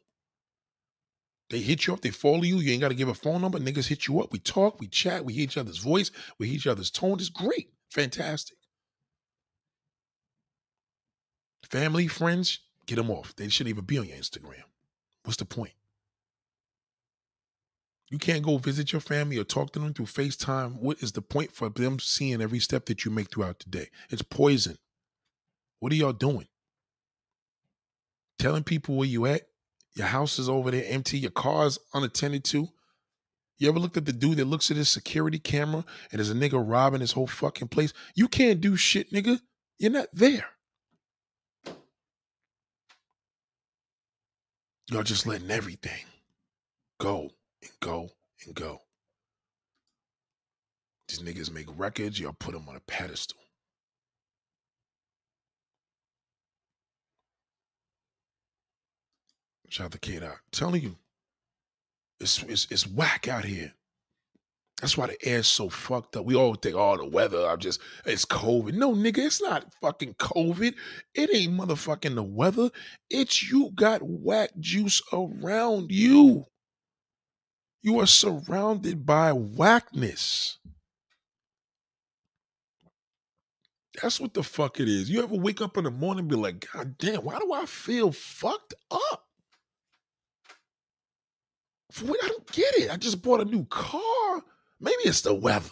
[1.51, 2.57] They hit you up, they follow you.
[2.59, 3.59] You ain't got to give a phone number.
[3.59, 4.33] Niggas hit you up.
[4.33, 7.19] We talk, we chat, we hear each other's voice, we hear each other's tone.
[7.21, 7.69] It's great.
[7.91, 8.57] Fantastic.
[11.73, 13.35] Family, friends, get them off.
[13.35, 14.62] They shouldn't even be on your Instagram.
[15.24, 15.73] What's the point?
[18.11, 20.82] You can't go visit your family or talk to them through FaceTime.
[20.82, 23.89] What is the point for them seeing every step that you make throughout the day?
[24.11, 24.77] It's poison.
[25.81, 26.47] What are y'all doing?
[28.39, 29.49] Telling people where you at?
[29.94, 32.69] Your house is over there empty, your car's unattended to.
[33.57, 36.35] You ever looked at the dude that looks at his security camera and there's a
[36.35, 37.94] nigga robbing his whole fucking place?
[38.15, 39.40] You can't do shit, nigga.
[39.78, 40.49] You're not there.
[44.93, 46.05] Y'all just letting everything
[47.01, 47.31] go
[47.62, 48.10] and go
[48.44, 48.78] and go.
[51.09, 53.39] These niggas make records, y'all put them on a pedestal.
[59.70, 60.20] Shout out to K.
[60.51, 60.97] Telling you,
[62.20, 63.73] it's, it's it's whack out here.
[64.83, 66.25] That's why the air's so fucked up.
[66.25, 68.75] We all think, oh, the weather, I'm just, it's COVID.
[68.75, 70.75] No, nigga, it's not fucking COVID.
[71.15, 72.69] It ain't motherfucking the weather.
[73.09, 76.47] It's you got whack juice around you.
[77.81, 80.59] You are surrounded by whackness.
[84.03, 85.09] That's what the fuck it is.
[85.09, 87.67] You ever wake up in the morning and be like, God damn, why do I
[87.67, 89.27] feel fucked up?
[92.01, 92.91] I don't get it.
[92.91, 94.43] I just bought a new car.
[94.83, 95.71] Maybe it's the weather.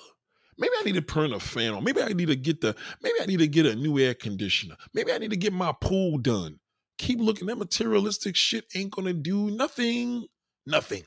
[0.56, 1.82] Maybe I need to turn the fan on.
[1.82, 4.76] Maybe I need to get the maybe I need to get a new air conditioner.
[4.94, 6.60] Maybe I need to get my pool done.
[6.98, 10.26] Keep looking that materialistic shit ain't gonna do nothing.
[10.66, 11.02] Nothing.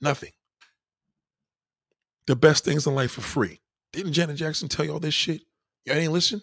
[0.00, 0.32] Nothing.
[2.26, 3.60] The best things in life are free.
[3.92, 5.40] Didn't Janet Jackson tell you all this shit?
[5.84, 6.42] Y'all ain't listen?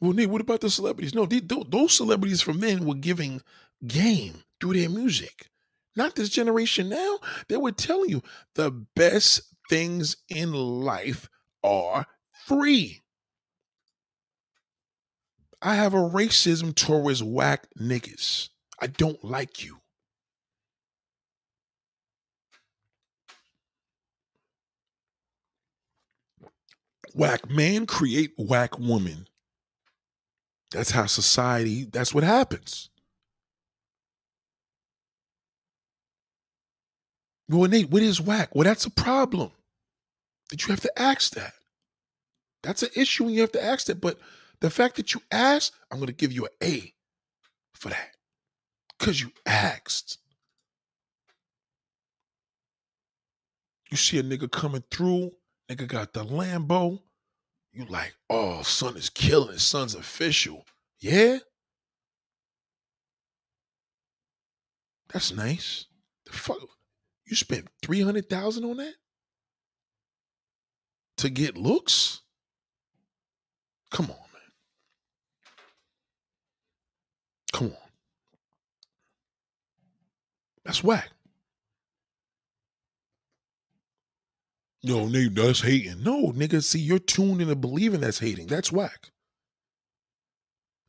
[0.00, 1.14] Well, Nate, what about the celebrities?
[1.14, 3.42] No, they, those celebrities from then were giving
[3.86, 5.50] game through their music
[5.98, 7.18] not this generation now,
[7.48, 8.22] they would tell you
[8.54, 11.28] the best things in life
[11.62, 12.06] are
[12.46, 13.02] free.
[15.60, 18.48] I have a racism towards whack niggas.
[18.80, 19.78] I don't like you.
[27.14, 29.26] Whack man create whack woman.
[30.70, 32.90] That's how society, that's what happens.
[37.48, 38.54] Well, Nate, what is whack?
[38.54, 39.52] Well, that's a problem.
[40.50, 41.52] That you have to ask that.
[42.62, 44.00] That's an issue when you have to ask that.
[44.00, 44.18] But
[44.60, 46.94] the fact that you asked, I'm going to give you an A
[47.74, 48.16] for that.
[48.98, 50.18] Because you asked.
[53.90, 55.30] You see a nigga coming through,
[55.70, 57.00] nigga got the Lambo.
[57.72, 60.66] You like, oh, son is killing, son's official.
[60.98, 61.38] Yeah?
[65.12, 65.86] That's nice.
[66.26, 66.58] The fuck
[67.30, 68.94] you spent 300,000 on that?
[71.18, 72.22] To get looks?
[73.90, 74.52] Come on, man.
[77.52, 77.88] Come on.
[80.64, 81.10] That's whack.
[84.82, 86.02] No, nigga, that's hating.
[86.02, 88.46] No, nigga, see, you're tuned into believing that's hating.
[88.46, 89.10] That's whack.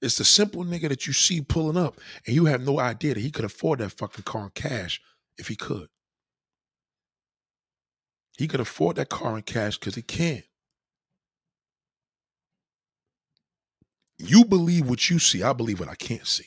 [0.01, 3.19] It's the simple nigga that you see pulling up, and you have no idea that
[3.19, 5.01] he could afford that fucking car in cash
[5.37, 5.89] if he could.
[8.39, 10.43] He could afford that car in cash because he can.
[14.17, 15.43] You believe what you see.
[15.43, 16.45] I believe what I can't see.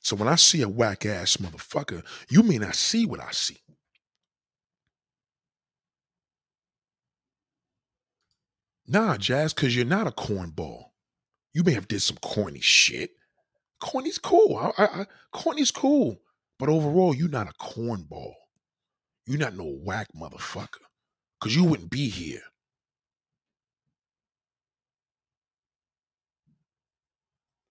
[0.00, 3.58] So when I see a whack ass motherfucker, you may not see what I see.
[8.86, 9.18] Nah, mm.
[9.18, 10.90] Jazz, because you're not a cornball.
[11.52, 13.10] You may have did some corny shit.
[13.80, 14.56] Corny's cool.
[14.56, 16.20] I, I, I, corny's cool.
[16.60, 18.34] But overall, you're not a cornball.
[19.30, 20.82] You're not no whack motherfucker.
[21.40, 22.40] Cause you wouldn't be here.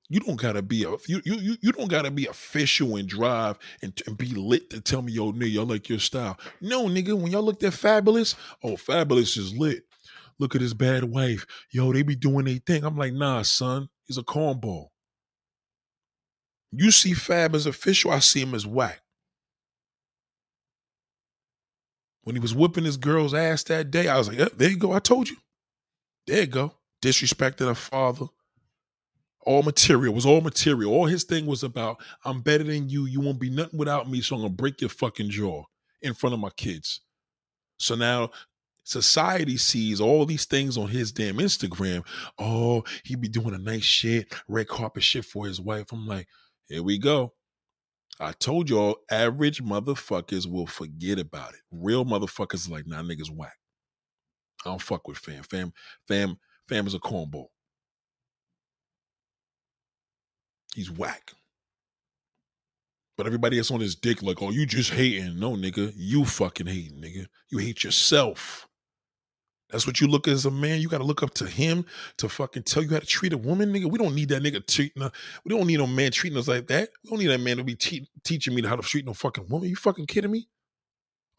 [0.07, 3.91] You don't gotta be a you you you don't gotta be official and drive and,
[4.07, 6.40] and be lit to tell me yo nigga I like your style.
[6.61, 9.84] No nigga, when y'all looked at Fabolous, oh Fabolous is lit.
[10.40, 11.45] Look at his bad wife.
[11.73, 12.86] Yo, they be doing their thing.
[12.86, 14.88] I'm like, nah, son, he's a cornball.
[16.72, 19.02] You see Fab as official, I see him as whack.
[22.30, 24.77] When he was whipping his girl's ass that day, I was like, yep, there you
[24.77, 24.91] go.
[24.91, 25.38] I told you.
[26.27, 26.76] There you go.
[27.01, 28.27] Disrespected her father.
[29.47, 30.93] All material was all material.
[30.93, 33.07] All his thing was about, I'm better than you.
[33.07, 35.64] You won't be nothing without me, so I'm gonna break your fucking jaw
[36.03, 37.01] in front of my kids.
[37.80, 38.30] So now
[38.84, 42.06] society sees all these things on his damn Instagram.
[42.38, 45.91] Oh, he be doing a nice shit, red carpet shit for his wife.
[45.91, 46.27] I'm like,
[46.68, 47.34] here we go.
[48.20, 51.62] I told y'all, average motherfuckers will forget about it.
[51.72, 53.58] Real motherfuckers like, nah, niggas whack.
[54.66, 55.44] I don't fuck with fam.
[55.44, 55.74] Fam,
[56.08, 56.38] fam,
[56.68, 57.48] fam is a cornball.
[60.76, 61.32] He's whack.
[63.18, 65.40] But everybody that's on his dick, like, oh, you just hating.
[65.40, 67.28] No, nigga, you fucking hating, nigga.
[67.50, 68.69] You hate yourself.
[69.70, 70.82] That's what you look as a man.
[70.82, 71.86] You got to look up to him
[72.18, 73.91] to fucking tell you how to treat a woman, nigga.
[73.91, 75.12] We don't need that nigga treating us.
[75.46, 76.90] We don't need no man treating us like that.
[77.04, 79.48] We don't need that man to be te- teaching me how to treat no fucking
[79.48, 79.70] woman.
[79.70, 80.48] You fucking kidding me?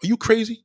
[0.03, 0.65] Are you crazy?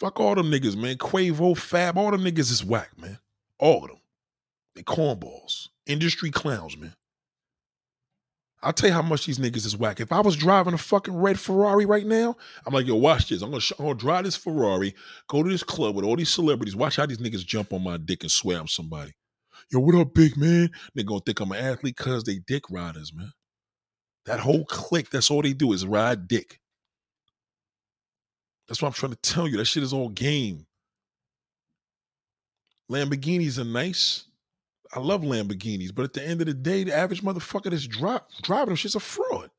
[0.00, 0.96] Fuck all them niggas, man.
[0.96, 3.18] Quavo, Fab, all them niggas is whack, man.
[3.58, 4.00] All of them.
[4.74, 5.68] They cornballs.
[5.86, 6.94] Industry clowns, man.
[8.62, 10.00] I'll tell you how much these niggas is whack.
[10.00, 13.40] If I was driving a fucking red Ferrari right now, I'm like, yo, watch this.
[13.40, 14.94] I'm gonna, sh- I'm gonna drive this Ferrari,
[15.28, 16.76] go to this club with all these celebrities.
[16.76, 19.12] Watch how these niggas jump on my dick and swear I'm somebody.
[19.70, 20.70] Yo, what up, big man?
[20.94, 23.32] They gonna think I'm an athlete because they dick riders, man.
[24.26, 26.60] That whole clique, that's all they do is ride dick.
[28.68, 29.56] That's what I'm trying to tell you.
[29.56, 30.66] That shit is all game.
[32.90, 34.24] Lamborghinis are nice.
[34.92, 38.18] I love Lamborghinis, but at the end of the day, the average motherfucker that's dri-
[38.42, 39.50] driving them shit's a fraud.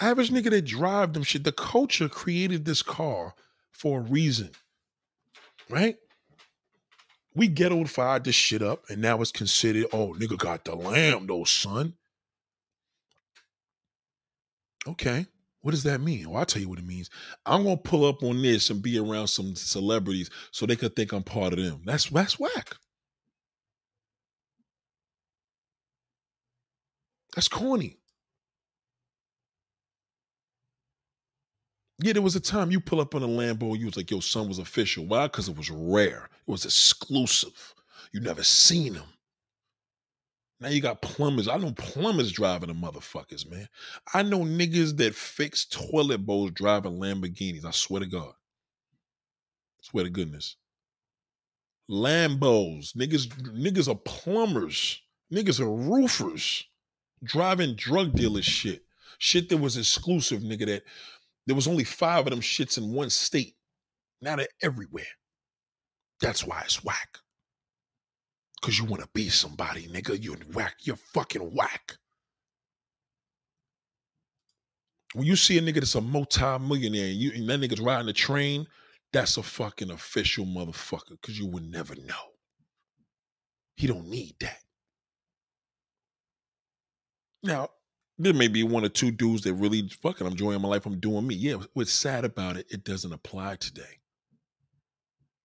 [0.00, 3.34] Average nigga that drive them shit, the culture created this car
[3.72, 4.50] for a reason,
[5.70, 5.96] right?
[7.34, 11.44] We ghettoified this shit up, and now it's considered, oh, nigga got the lamb though,
[11.44, 11.94] son.
[14.86, 15.26] Okay.
[15.64, 16.28] What does that mean?
[16.28, 17.08] Well, I'll tell you what it means.
[17.46, 21.12] I'm gonna pull up on this and be around some celebrities so they could think
[21.12, 21.80] I'm part of them.
[21.86, 22.76] That's that's whack.
[27.34, 27.98] That's corny.
[32.02, 34.20] Yeah, there was a time you pull up on a Lambo, you was like, your
[34.22, 35.06] son was official.
[35.06, 35.28] Why?
[35.28, 36.28] Because it was rare.
[36.46, 37.74] It was exclusive.
[38.12, 39.13] You never seen them.
[40.60, 41.48] Now you got plumbers.
[41.48, 43.68] I know plumbers driving the motherfuckers, man.
[44.14, 47.64] I know niggas that fix toilet bowls driving Lamborghinis.
[47.64, 48.32] I swear to God.
[49.80, 50.56] Swear to goodness.
[51.90, 52.96] Lambos.
[52.96, 55.02] Niggas, niggas are plumbers.
[55.32, 56.64] Niggas are roofers.
[57.22, 58.84] Driving drug dealer shit.
[59.18, 60.82] Shit that was exclusive, nigga, that
[61.46, 63.56] there was only five of them shits in one state.
[64.22, 65.04] Now they're everywhere.
[66.20, 67.18] That's why it's whack.
[68.64, 70.16] Cause you want to be somebody, nigga.
[70.24, 70.76] You're whack.
[70.84, 71.98] You're fucking whack.
[75.12, 78.14] When you see a nigga that's a multi-millionaire and, you, and that nigga's riding a
[78.14, 78.66] train,
[79.12, 81.20] that's a fucking official motherfucker.
[81.20, 82.32] Cause you would never know.
[83.76, 84.60] He don't need that.
[87.42, 87.68] Now,
[88.16, 90.86] there may be one or two dudes that really fucking I'm enjoying my life.
[90.86, 91.34] I'm doing me.
[91.34, 94.00] Yeah, what's sad about it, it doesn't apply today.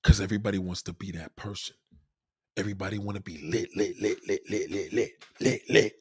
[0.05, 1.75] Cause everybody wants to be that person.
[2.60, 5.94] Everybody want to be lit, lit, lit, lit, lit, lit, lit, lit, lit.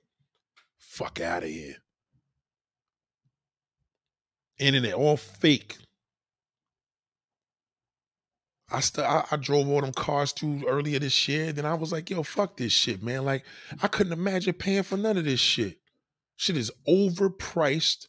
[0.79, 1.77] Fuck out of here.
[4.59, 5.77] Internet, all fake.
[8.71, 11.53] I, st- I I drove all them cars too earlier this year.
[11.53, 13.25] Then I was like, yo, fuck this shit, man.
[13.25, 13.45] Like,
[13.81, 15.79] I couldn't imagine paying for none of this shit.
[16.37, 18.09] Shit is overpriced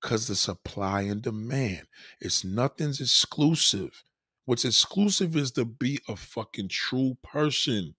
[0.00, 1.82] because the supply and demand.
[2.20, 4.04] It's nothing's exclusive.
[4.48, 7.94] What's exclusive is to be a fucking true person.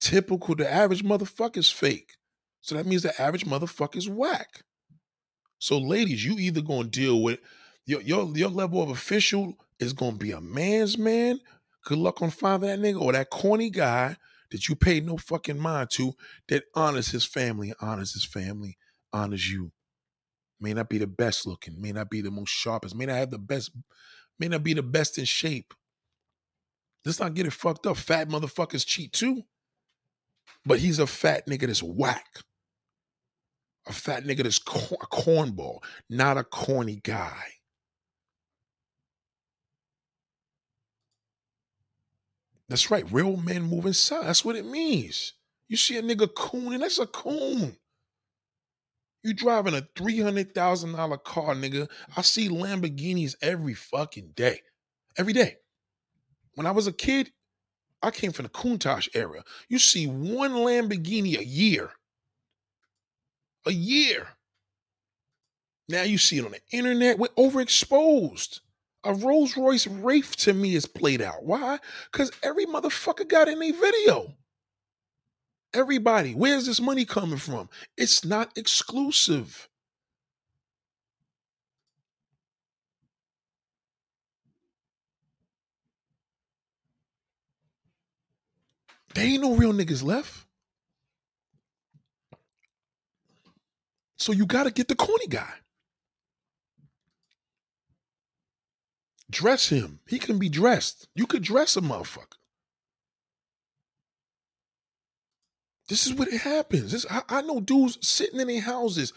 [0.00, 2.12] Typical, the average motherfucker's fake.
[2.62, 4.62] So that means the average motherfucker's whack.
[5.58, 7.40] So, ladies, you either gonna deal with
[7.84, 11.38] your your, your level of official is gonna be a man's man.
[11.84, 14.16] Good luck on finding that nigga or that corny guy
[14.50, 16.14] that you paid no fucking mind to
[16.48, 18.78] that honors his family, honors his family,
[19.12, 19.70] honors you.
[20.58, 23.30] May not be the best looking, may not be the most sharpest, may not have
[23.30, 23.70] the best
[24.38, 25.74] may not be the best in shape.
[27.04, 27.96] Let's not get it fucked up.
[27.96, 29.42] Fat motherfuckers cheat too.
[30.66, 32.26] But he's a fat nigga that's whack.
[33.86, 35.78] A fat nigga that's cor- a cornball,
[36.10, 37.44] not a corny guy.
[42.68, 43.10] That's right.
[43.10, 44.26] Real men move inside.
[44.26, 45.32] That's what it means.
[45.68, 47.76] You see a nigga cooning, that's a coon.
[49.22, 51.88] You driving a $300,000 car, nigga.
[52.16, 54.60] I see Lamborghinis every fucking day.
[55.16, 55.56] Every day.
[56.54, 57.30] When I was a kid,
[58.02, 59.42] I came from the Countach era.
[59.68, 61.90] You see one Lamborghini a year.
[63.66, 64.28] A year.
[65.88, 67.18] Now you see it on the internet.
[67.18, 68.60] We're overexposed.
[69.04, 71.44] A Rolls Royce Wraith to me is played out.
[71.44, 71.78] Why?
[72.12, 74.34] Because every motherfucker got in a video.
[75.74, 77.68] Everybody, where's this money coming from?
[77.96, 79.68] It's not exclusive.
[89.14, 90.46] There ain't no real niggas left.
[94.16, 95.52] So you got to get the corny guy.
[99.30, 100.00] Dress him.
[100.08, 101.08] He can be dressed.
[101.14, 102.37] You could dress a motherfucker.
[105.88, 106.92] This is what it happens.
[106.92, 109.12] This, I, I know dudes sitting in their houses,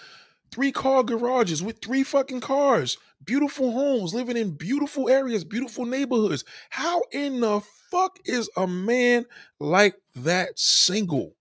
[0.52, 6.45] three car garages with three fucking cars, beautiful homes, living in beautiful areas, beautiful neighborhoods.
[6.69, 9.26] How in the fuck is a man
[9.60, 11.35] like that single?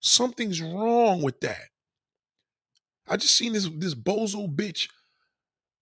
[0.00, 1.68] Something's wrong with that.
[3.08, 4.88] I just seen this this bozo bitch.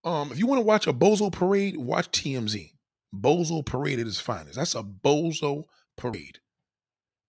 [0.02, 2.72] Um, if you want to watch a bozo parade, watch TMZ.
[3.14, 4.56] Bozo parade at its finest.
[4.56, 5.64] That's a bozo
[5.96, 6.38] parade.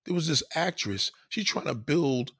[0.10, 1.12] There was this actress.
[1.30, 2.32] She's trying to build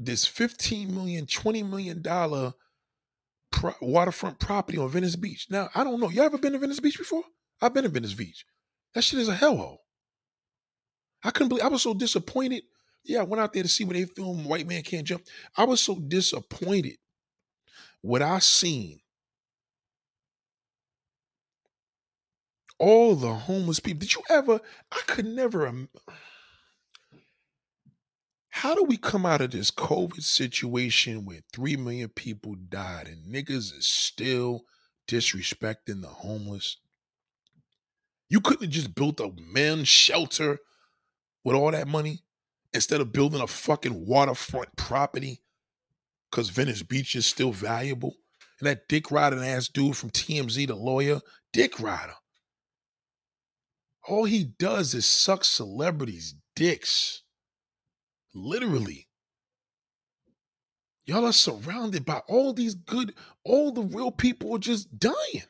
[0.00, 2.54] this 15 million, 20 million dollar
[3.52, 5.46] pro- waterfront property on Venice Beach.
[5.48, 6.10] Now, I don't know.
[6.10, 7.22] Y'all ever been to Venice Beach before?
[7.60, 8.44] I've been to Venice Beach.
[8.94, 9.76] That shit is a hellhole.
[11.22, 12.64] I couldn't believe I was so disappointed.
[13.04, 15.22] Yeah, I went out there to see where they filmed White Man Can't Jump.
[15.56, 16.96] I was so disappointed
[18.00, 18.98] what I seen.
[22.80, 24.00] All the homeless people.
[24.00, 24.60] Did you ever?
[24.90, 25.72] I could never.
[28.54, 33.34] How do we come out of this COVID situation where 3 million people died and
[33.34, 34.66] niggas is still
[35.08, 36.76] disrespecting the homeless?
[38.28, 40.58] You couldn't have just built a men's shelter
[41.42, 42.24] with all that money
[42.74, 45.40] instead of building a fucking waterfront property
[46.30, 48.16] because Venice Beach is still valuable.
[48.60, 51.20] And that dick riding ass dude from TMZ, the lawyer,
[51.54, 52.14] dick rider.
[54.06, 57.21] All he does is suck celebrities' dicks.
[58.34, 59.08] Literally.
[61.04, 63.14] Y'all are surrounded by all these good,
[63.44, 65.44] all the real people are just dying.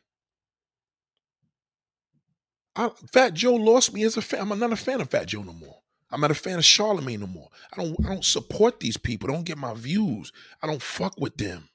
[2.75, 4.51] I, Fat Joe lost me as a fan.
[4.51, 5.83] I'm not a fan of Fat Joe no more.
[6.11, 7.49] I'm not a fan of Charlemagne no more.
[7.73, 9.29] I don't I don't support these people.
[9.29, 10.33] Don't get my views.
[10.63, 11.69] I don't fuck with them.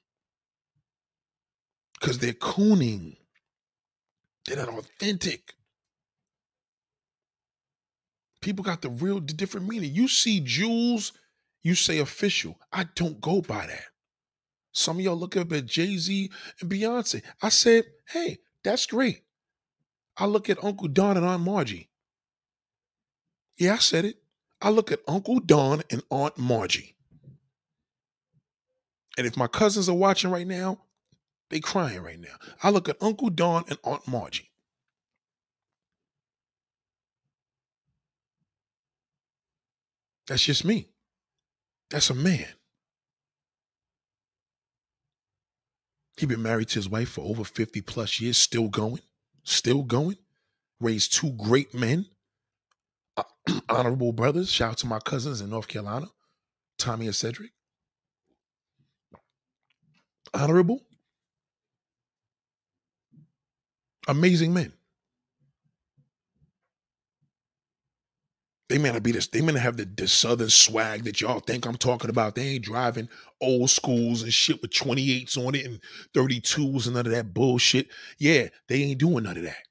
[2.00, 3.16] Cause they're cooning.
[4.46, 5.54] They're not authentic.
[8.40, 9.94] People got the real the different meaning.
[9.94, 11.12] You see Jules,
[11.62, 12.58] you say official.
[12.72, 13.84] I don't go by that.
[14.72, 17.22] Some of y'all look up at Jay-Z and Beyonce.
[17.42, 19.22] I said, hey, that's great.
[20.16, 21.90] I look at Uncle Don and Aunt Margie.
[23.56, 24.16] Yeah, I said it.
[24.60, 26.94] I look at Uncle Don and Aunt Margie.
[29.16, 30.78] And if my cousins are watching right now,
[31.50, 32.36] they crying right now.
[32.62, 34.47] I look at Uncle Don and Aunt Margie.
[40.28, 40.88] That's just me.
[41.90, 42.46] That's a man.
[46.18, 49.00] He been married to his wife for over 50 plus years, still going,
[49.44, 50.18] still going.
[50.80, 52.06] Raised two great men
[53.16, 53.22] uh,
[53.68, 54.50] honorable brothers.
[54.50, 56.06] Shout out to my cousins in North Carolina,
[56.78, 57.50] Tommy and Cedric.
[60.34, 60.80] Honorable.
[64.06, 64.72] Amazing men.
[68.68, 71.40] They may not be this, they may not have the, the southern swag that y'all
[71.40, 72.34] think I'm talking about.
[72.34, 73.08] They ain't driving
[73.40, 75.80] old schools and shit with 28s on it and
[76.14, 77.88] 32s and none of that bullshit.
[78.18, 79.62] Yeah, they ain't doing none of that.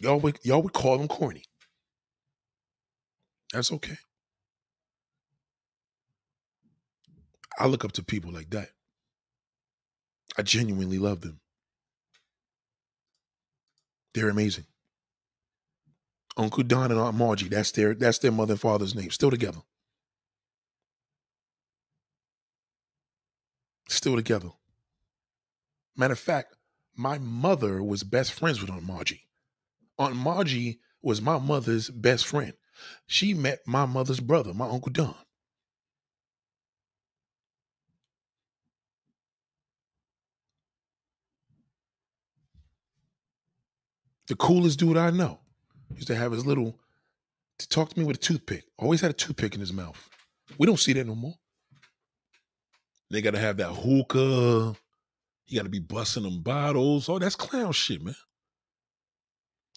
[0.00, 1.44] Y'all would, y'all would call them corny.
[3.52, 3.98] That's okay.
[7.58, 8.70] I look up to people like that.
[10.38, 11.40] I genuinely love them.
[14.14, 14.64] They're amazing.
[16.36, 19.10] Uncle Don and Aunt Margie, that's their that's their mother and father's name.
[19.10, 19.60] Still together.
[23.88, 24.50] Still together.
[25.96, 26.54] Matter of fact,
[26.96, 29.26] my mother was best friends with Aunt Margie.
[29.98, 32.52] Aunt Margie was my mother's best friend.
[33.06, 35.14] She met my mother's brother, my Uncle Don.
[44.28, 45.40] The coolest dude I know.
[45.94, 46.78] Used to have his little
[47.58, 48.64] to talk to me with a toothpick.
[48.78, 50.08] Always had a toothpick in his mouth.
[50.58, 51.34] We don't see that no more.
[53.10, 54.76] They gotta have that hookah.
[55.46, 57.08] You gotta be busting them bottles.
[57.08, 58.14] Oh, that's clown shit, man.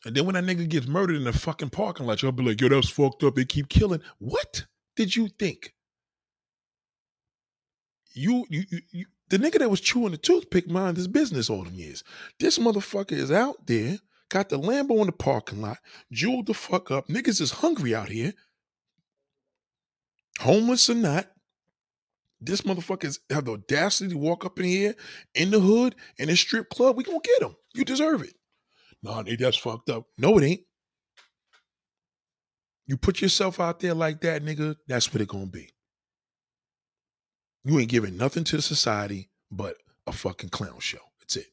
[0.06, 2.62] And then when that nigga gets murdered in the fucking parking lot, y'all be like,
[2.62, 3.36] yo, that's fucked up.
[3.36, 4.02] They keep killing.
[4.20, 4.66] What
[4.96, 5.74] did you think?
[8.14, 11.64] You, you, you, you the nigga that was chewing the toothpick mind his business all
[11.64, 12.04] them years.
[12.40, 13.98] This motherfucker is out there,
[14.34, 15.78] got the Lambo in the parking lot,
[16.12, 17.08] jeweled the fuck up.
[17.08, 18.34] Niggas is hungry out here.
[20.40, 21.28] Homeless or not,
[22.42, 24.96] this motherfuckers have the audacity to walk up in here
[25.36, 26.98] in the hood in a strip club.
[26.98, 27.56] We gonna get him.
[27.76, 28.34] You deserve it.
[29.04, 30.06] Nah, nah, that's fucked up.
[30.18, 30.62] No, it ain't.
[32.88, 35.70] You put yourself out there like that, nigga, that's what it gonna be.
[37.64, 39.78] You ain't giving nothing to society but
[40.08, 40.98] a fucking clown show.
[41.20, 41.48] That's it.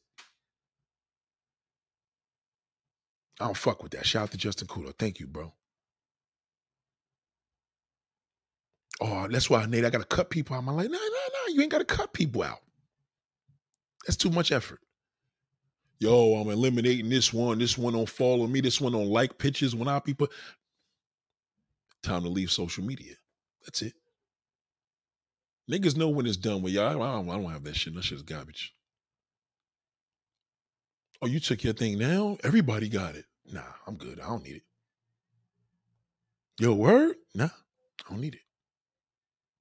[3.41, 4.05] I don't fuck with that.
[4.05, 4.91] Shout out to Justin Cooler.
[4.93, 5.51] Thank you, bro.
[9.01, 10.59] Oh, that's why Nate, I gotta cut people out.
[10.59, 12.59] I'm like, no, no, no, you ain't gotta cut people out.
[14.05, 14.79] That's too much effort.
[15.99, 17.59] Yo, I'm eliminating this one.
[17.59, 18.61] This one don't follow me.
[18.61, 20.27] This one don't like pictures when I people.
[22.03, 23.13] Time to leave social media.
[23.63, 23.93] That's it.
[25.69, 27.01] Niggas know when it's done with y'all.
[27.01, 27.93] I don't, I don't have that shit.
[27.93, 28.73] That shit's garbage.
[31.21, 32.37] Oh, you took your thing now?
[32.43, 33.25] Everybody got it.
[33.51, 34.19] Nah, I'm good.
[34.19, 34.63] I don't need it.
[36.59, 37.15] Your word?
[37.35, 38.41] Nah, I don't need it.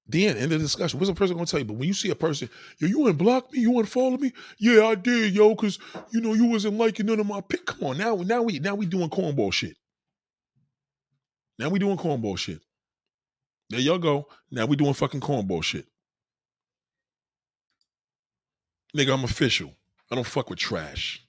[0.06, 0.98] Then end, of the discussion.
[0.98, 1.64] What's a person gonna tell you?
[1.64, 3.60] But when you see a person, yo, you want to block me?
[3.60, 4.32] You want to follow me?
[4.58, 5.78] Yeah, I did, yo, because
[6.10, 7.64] you know you wasn't liking none of my pick.
[7.64, 9.76] Come on, now, now we now we doing cornball shit.
[11.58, 12.60] Now we doing cornball shit.
[13.68, 14.26] There y'all go.
[14.50, 15.86] Now we doing fucking cornball shit.
[18.96, 19.72] Nigga, I'm official.
[20.10, 21.24] I don't fuck with trash.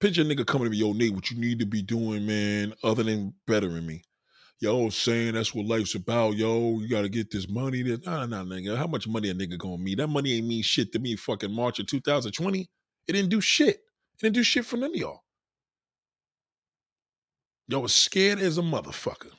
[0.00, 2.72] Picture a nigga coming to me, yo, Nate, what you need to be doing, man,
[2.84, 4.02] other than bettering me.
[4.60, 6.80] Yo, saying that's what life's about, yo.
[6.80, 7.82] You gotta get this money.
[7.82, 8.76] This, nah, nah, nigga.
[8.76, 9.98] How much money a nigga gonna mean?
[9.98, 12.68] That money ain't mean shit to me fucking March of 2020.
[13.06, 13.76] It didn't do shit.
[13.76, 15.22] It didn't do shit for none of y'all.
[17.68, 19.30] Y'all was scared as a motherfucker.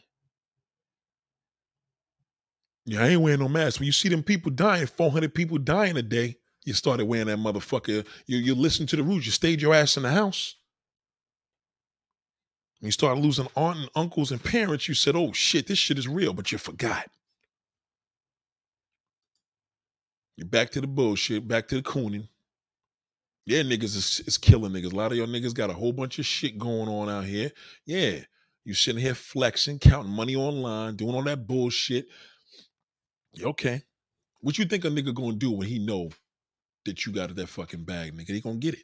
[2.85, 3.79] Yeah, I ain't wearing no mask.
[3.79, 6.37] When you see them people dying, 400 people dying a day,
[6.69, 8.05] you started wearing that motherfucker.
[8.27, 9.25] You, you listen to the rules.
[9.25, 10.55] You stayed your ass in the house.
[12.79, 15.97] When you started losing aunt and uncles and parents, you said, oh shit, this shit
[15.97, 17.09] is real, but you forgot.
[20.37, 22.29] You're back to the bullshit, back to the cooning.
[23.47, 24.93] Yeah, niggas is, is killing niggas.
[24.93, 27.51] A lot of your niggas got a whole bunch of shit going on out here.
[27.87, 28.19] Yeah,
[28.63, 32.05] you sitting here flexing, counting money online, doing all that bullshit.
[33.41, 33.81] Okay.
[34.41, 36.11] What you think a nigga gonna do when he know
[36.85, 38.29] that you got of that fucking bag, nigga?
[38.29, 38.83] He gonna get it.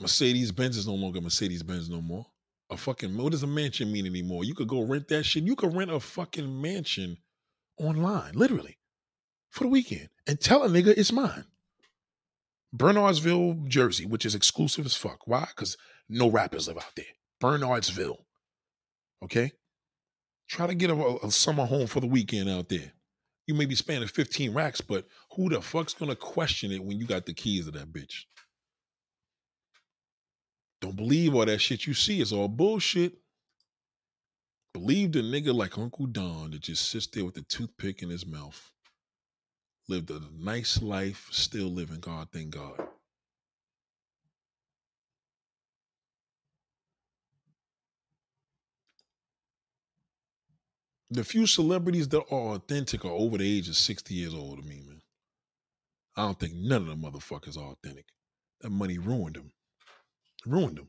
[0.00, 2.26] Mercedes Benz is no longer Mercedes Benz no more.
[2.70, 4.44] A fucking what does a mansion mean anymore?
[4.44, 5.44] You could go rent that shit.
[5.44, 7.18] You could rent a fucking mansion
[7.78, 8.78] online, literally,
[9.50, 11.44] for the weekend, and tell a nigga it's mine.
[12.74, 15.26] Bernardsville, Jersey, which is exclusive as fuck.
[15.26, 15.48] Why?
[15.48, 15.76] Because
[16.08, 17.04] no rappers live out there.
[17.42, 18.18] Bernardsville.
[19.24, 19.52] Okay?
[20.50, 22.92] Try to get a, a, summer home for the weekend out there.
[23.46, 25.06] You may be spending 15 racks, but
[25.36, 28.24] who the fuck's gonna question it when you got the keys to that bitch?
[30.80, 32.20] Don't believe all that shit you see.
[32.20, 33.12] It's all bullshit.
[34.74, 38.26] Believe the nigga like Uncle Don that just sits there with the toothpick in his
[38.26, 38.72] mouth.
[39.88, 42.88] Lived a nice life, still living, God, thank God.
[51.12, 54.68] The few celebrities that are authentic are over the age of 60 years old to
[54.68, 55.02] me, man.
[56.16, 58.06] I don't think none of them motherfuckers are authentic.
[58.60, 59.52] That money ruined them.
[60.46, 60.88] Ruined them.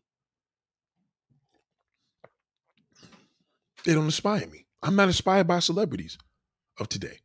[3.84, 4.66] They don't inspire me.
[4.84, 6.18] I'm not inspired by celebrities
[6.80, 7.20] of today.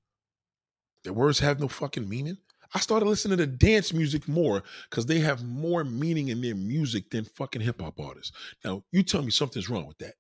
[1.05, 2.39] Their words have no fucking meaning.
[2.75, 7.11] I started listening to dance music more because they have more meaning in their music
[7.11, 8.33] than fucking hip hop artists.
[8.65, 10.15] Now, you tell me something's wrong with that.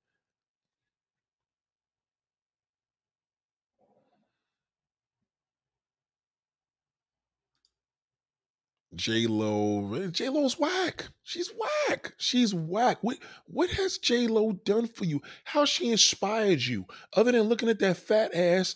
[8.97, 11.09] J Lo, J Lo's whack.
[11.23, 12.15] She's whack.
[12.17, 12.99] She's whack.
[13.03, 15.23] What what has J Lo done for you?
[15.45, 16.87] How she inspired you?
[17.15, 18.75] Other than looking at that fat ass,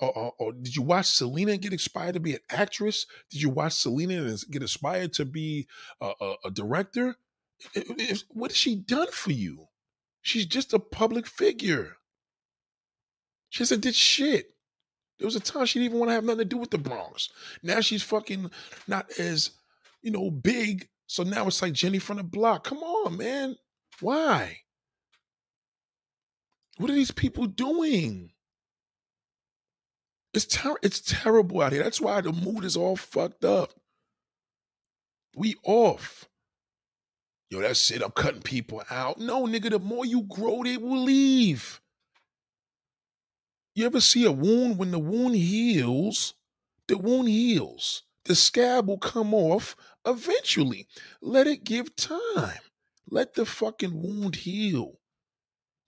[0.00, 3.06] or, or, or, did you watch Selena get inspired to be an actress?
[3.30, 5.66] Did you watch Selena get inspired to be
[6.00, 7.16] a, a, a director?
[8.30, 9.68] what has she done for you?
[10.22, 11.96] She's just a public figure.
[13.50, 14.54] She hasn't did shit.
[15.18, 16.78] There was a time she didn't even want to have nothing to do with the
[16.78, 17.28] Bronx.
[17.62, 18.50] Now she's fucking
[18.88, 19.50] not as
[20.02, 20.88] you know, big.
[21.06, 22.64] So now it's like Jenny from the block.
[22.64, 23.56] Come on, man.
[24.00, 24.58] Why?
[26.78, 28.30] What are these people doing?
[30.32, 31.82] It's ter- it's terrible out here.
[31.82, 33.72] That's why the mood is all fucked up.
[35.36, 36.28] We off.
[37.50, 38.02] Yo, that's it.
[38.02, 39.18] I'm cutting people out.
[39.18, 41.80] No, nigga, the more you grow, they will leave.
[43.74, 46.34] You ever see a wound when the wound heals?
[46.86, 48.02] The wound heals.
[48.24, 49.76] The scab will come off
[50.06, 50.86] eventually.
[51.20, 52.60] Let it give time.
[53.10, 55.00] Let the fucking wound heal.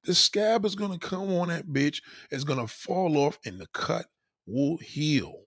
[0.04, 2.02] The scab is gonna come on that bitch.
[2.30, 4.06] It's gonna fall off, and the cut
[4.46, 5.44] will heal.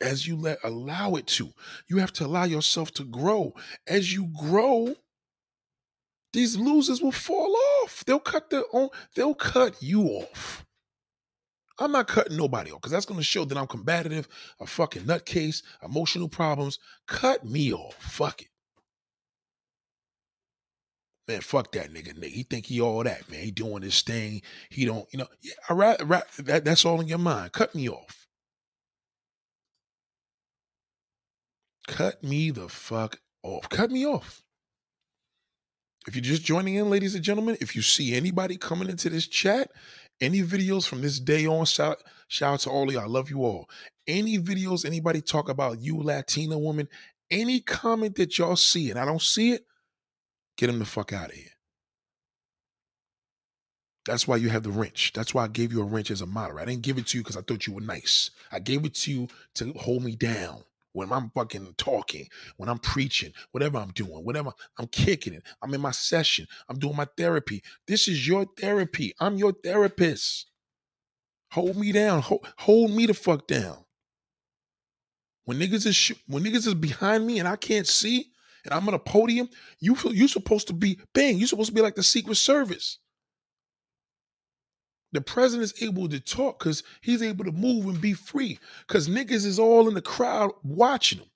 [0.00, 1.52] As you let allow it to,
[1.88, 3.54] you have to allow yourself to grow.
[3.86, 4.96] As you grow,
[6.32, 8.04] these losers will fall off.
[8.04, 8.88] They'll cut their own.
[9.14, 10.64] They'll cut you off.
[11.82, 14.28] I'm not cutting nobody off because that's going to show that I'm combative,
[14.60, 16.78] a fucking nutcase, emotional problems.
[17.06, 17.94] Cut me off.
[17.94, 18.48] Fuck it.
[21.28, 22.14] Man, fuck that nigga.
[22.18, 23.40] Nigga, he think he all that, man.
[23.40, 24.42] He doing his thing.
[24.70, 25.28] He don't, you know.
[25.40, 27.52] Yeah, I rather, that, that's all in your mind.
[27.52, 28.26] Cut me off.
[31.86, 33.68] Cut me the fuck off.
[33.68, 34.42] Cut me off.
[36.06, 39.28] If you're just joining in, ladies and gentlemen, if you see anybody coming into this
[39.28, 39.70] chat,
[40.20, 43.00] any videos from this day on, shout, shout out to all of you.
[43.00, 43.68] I love you all.
[44.06, 46.88] Any videos, anybody talk about you, Latina woman,
[47.30, 49.66] any comment that y'all see and I don't see it,
[50.56, 51.46] get them the fuck out of here.
[54.04, 55.12] That's why you have the wrench.
[55.14, 56.60] That's why I gave you a wrench as a moderator.
[56.60, 58.30] I didn't give it to you because I thought you were nice.
[58.50, 62.78] I gave it to you to hold me down when I'm fucking talking, when I'm
[62.78, 65.42] preaching, whatever I'm doing, whatever I'm kicking it.
[65.62, 66.46] I'm in my session.
[66.68, 67.62] I'm doing my therapy.
[67.86, 69.14] This is your therapy.
[69.20, 70.50] I'm your therapist.
[71.52, 72.22] Hold me down.
[72.22, 73.84] Hold, hold me the fuck down.
[75.44, 78.30] When niggas is sh- when niggas is behind me and I can't see
[78.64, 79.48] and I'm on a podium,
[79.80, 81.38] you you supposed to be bang.
[81.38, 82.98] You supposed to be like the Secret Service.
[85.12, 88.58] The president is able to talk because he's able to move and be free.
[88.86, 91.28] Because niggas is all in the crowd watching him.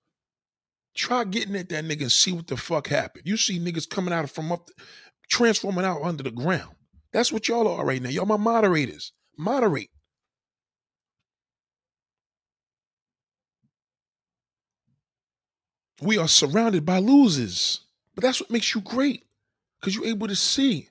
[0.95, 3.25] Try getting at that nigga and see what the fuck happened.
[3.27, 4.71] You see niggas coming out from up,
[5.29, 6.75] transforming out under the ground.
[7.13, 8.09] That's what y'all are right now.
[8.09, 9.13] Y'all my moderators.
[9.37, 9.91] Moderate.
[16.01, 17.81] We are surrounded by losers.
[18.15, 19.25] But that's what makes you great.
[19.81, 20.89] Because you're able to see.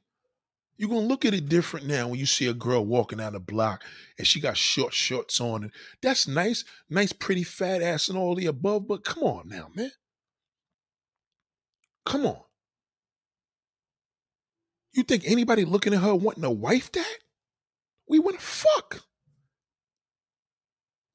[0.78, 3.40] You're gonna look at it different now when you see a girl walking down the
[3.40, 3.84] block
[4.18, 5.64] and she got short shorts on.
[5.64, 5.72] And
[6.02, 8.88] that's nice, nice, pretty fat ass and all the above.
[8.88, 9.92] But come on now, man.
[12.06, 12.42] Come on.
[14.94, 17.18] You think anybody looking at her wanting a wife that?
[18.08, 19.04] We want to fuck.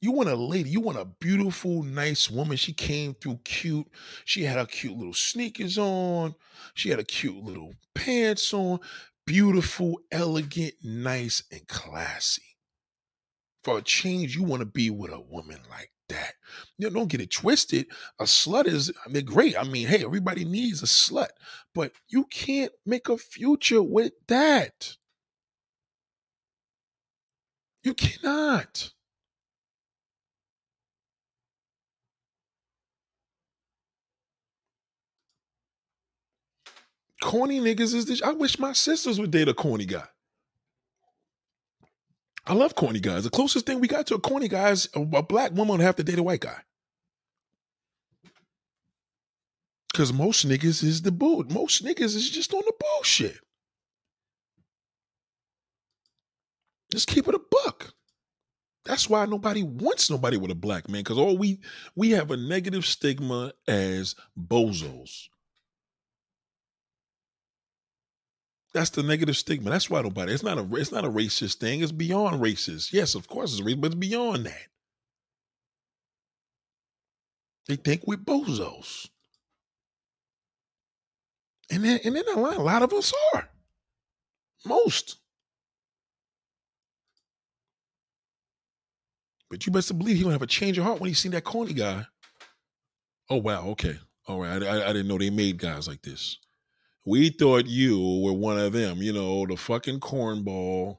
[0.03, 2.57] You want a lady, you want a beautiful, nice woman.
[2.57, 3.87] She came through cute.
[4.25, 6.35] She had her cute little sneakers on.
[6.73, 8.81] She had a cute little pants on
[9.27, 12.43] beautiful, elegant, nice, and classy.
[13.63, 16.35] For a change, you want to be with a woman like that.
[16.79, 17.87] You know, don't get it twisted.
[18.19, 19.59] A slut is, I mean, great.
[19.59, 21.29] I mean, hey, everybody needs a slut,
[21.75, 24.97] but you can't make a future with that.
[27.83, 28.93] You cannot.
[37.21, 38.23] Corny niggas is this.
[38.23, 40.07] I wish my sisters would date a corny guy.
[42.47, 43.25] I love corny guys.
[43.25, 45.81] The closest thing we got to a corny guy is a, a black woman would
[45.81, 46.57] have to date a white guy.
[49.93, 51.45] Cause most niggas is the bull.
[51.51, 53.39] Most niggas is just on the bullshit.
[56.91, 57.93] Just keep it a buck.
[58.85, 61.05] That's why nobody wants nobody with a black man.
[61.05, 61.61] Cause all we
[61.95, 65.29] we have a negative stigma as bozos.
[68.73, 69.71] That's the negative stigma.
[69.71, 70.33] That's why nobody.
[70.33, 70.69] It's not a.
[70.77, 71.83] It's not a racist thing.
[71.83, 72.93] It's beyond racist.
[72.93, 74.69] Yes, of course it's racist, but it's beyond that.
[77.67, 79.09] They think we're bozos,
[81.71, 83.49] and then and then a lot, a lot of us are.
[84.65, 85.17] Most.
[89.49, 91.43] But you best believe he gonna have a change of heart when he seen that
[91.45, 92.07] corny guy.
[93.29, 93.99] Oh wow, okay,
[94.29, 94.63] all right.
[94.63, 96.39] I, I, I didn't know they made guys like this.
[97.11, 100.99] We thought you were one of them, you know, the fucking cornball,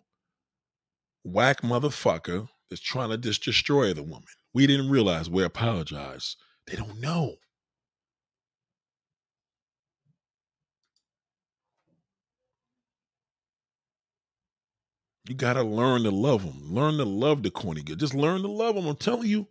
[1.23, 4.27] whack motherfucker that's trying to just destroy the woman.
[4.53, 6.35] We didn't realize we apologize.
[6.67, 7.35] They don't know.
[15.29, 16.73] You got to learn to love them.
[16.73, 17.99] Learn to love the corny good.
[17.99, 18.85] Just learn to love them.
[18.85, 19.47] I'm telling you.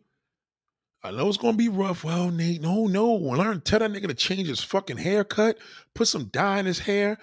[1.02, 2.05] I know it's gonna be rough.
[2.05, 3.14] Well, Nate, no, no.
[3.14, 5.59] Learn, tell that nigga to change his fucking haircut,
[5.94, 7.18] put some dye in his hair,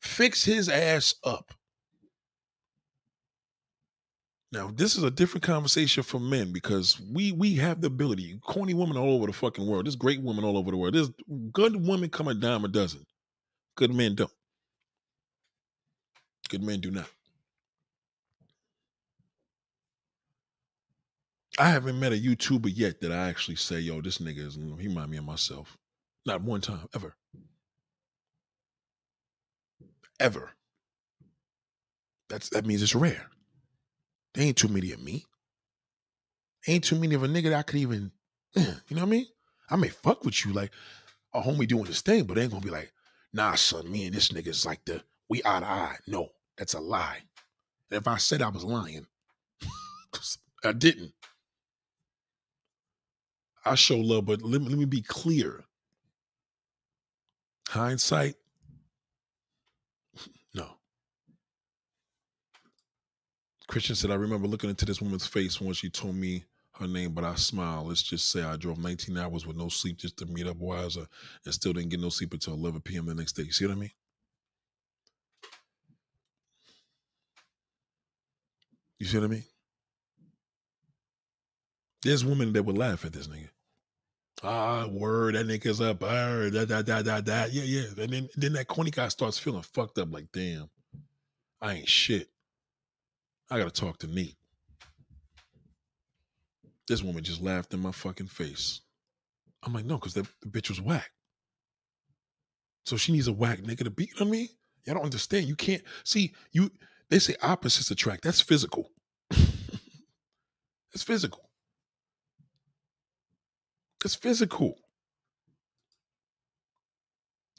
[0.00, 1.52] fix his ass up.
[4.52, 8.38] Now, this is a different conversation for men because we we have the ability.
[8.42, 9.86] Corny women all over the fucking world.
[9.86, 10.94] There's great women all over the world.
[10.94, 11.10] There's
[11.52, 13.04] good women come a dime a dozen.
[13.76, 14.30] Good men don't.
[16.48, 17.10] Good men do not.
[21.58, 24.78] I haven't met a YouTuber yet that I actually say, yo, this nigga is, mm,
[24.80, 25.76] he remind me of myself.
[26.26, 27.14] Not one time, ever.
[30.20, 30.50] Ever.
[32.28, 33.26] That's that means it's rare.
[34.34, 35.24] There ain't too many of me.
[36.66, 38.10] Ain't too many of a nigga that I could even,
[38.56, 39.26] you know what I mean?
[39.70, 40.72] I may fuck with you like
[41.32, 42.92] a homie doing this thing, but ain't gonna be like,
[43.32, 45.96] nah, son, me and this nigga is like the we eye to eye.
[46.06, 46.28] No,
[46.58, 47.18] that's a lie.
[47.90, 49.06] And if I said I was lying,
[50.64, 51.12] I didn't.
[53.66, 55.64] I show love, but let me, let me be clear.
[57.68, 58.36] Hindsight,
[60.54, 60.68] no.
[63.66, 66.44] Christian said, I remember looking into this woman's face when she told me
[66.74, 67.88] her name, but I smiled.
[67.88, 71.06] Let's just say I drove 19 hours with no sleep just to meet up Wiser
[71.44, 73.06] and still didn't get no sleep until 11 p.m.
[73.06, 73.42] the next day.
[73.42, 73.90] You see what I mean?
[79.00, 79.44] You see what I mean?
[82.02, 83.48] There's women that would laugh at this nigga.
[84.42, 86.02] Ah, word, that nigga's up.
[86.02, 87.46] Ah, da, da, da, da, da.
[87.50, 88.02] Yeah, yeah.
[88.02, 90.68] And then, then that corny guy starts feeling fucked up like, damn,
[91.60, 92.28] I ain't shit.
[93.50, 94.36] I gotta talk to me.
[96.88, 98.82] This woman just laughed in my fucking face.
[99.62, 101.10] I'm like, no, because the bitch was whack.
[102.84, 104.10] So she needs a whack nigga to beat.
[104.20, 104.48] I mean?
[104.84, 105.46] Y'all don't understand.
[105.46, 106.70] You can't see you.
[107.10, 108.22] They say opposites attract.
[108.22, 108.90] That's physical.
[109.30, 111.50] That's physical.
[114.06, 114.76] That's physical.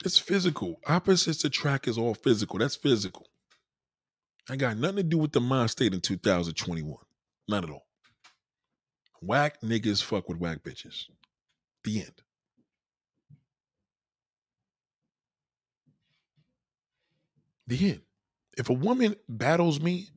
[0.02, 0.80] It's physical.
[0.86, 2.58] Opposites attract is all physical.
[2.58, 3.26] That's physical.
[4.48, 6.96] I got nothing to do with the mind state in 2021.
[7.48, 7.84] Not at all.
[9.20, 11.10] Whack niggas fuck with whack bitches.
[11.84, 12.22] The end.
[17.66, 18.00] The end.
[18.56, 20.08] If a woman battles me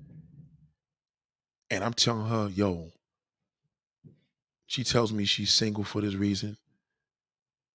[1.70, 2.94] and I'm telling her, yo,
[4.72, 6.56] she tells me she's single for this reason,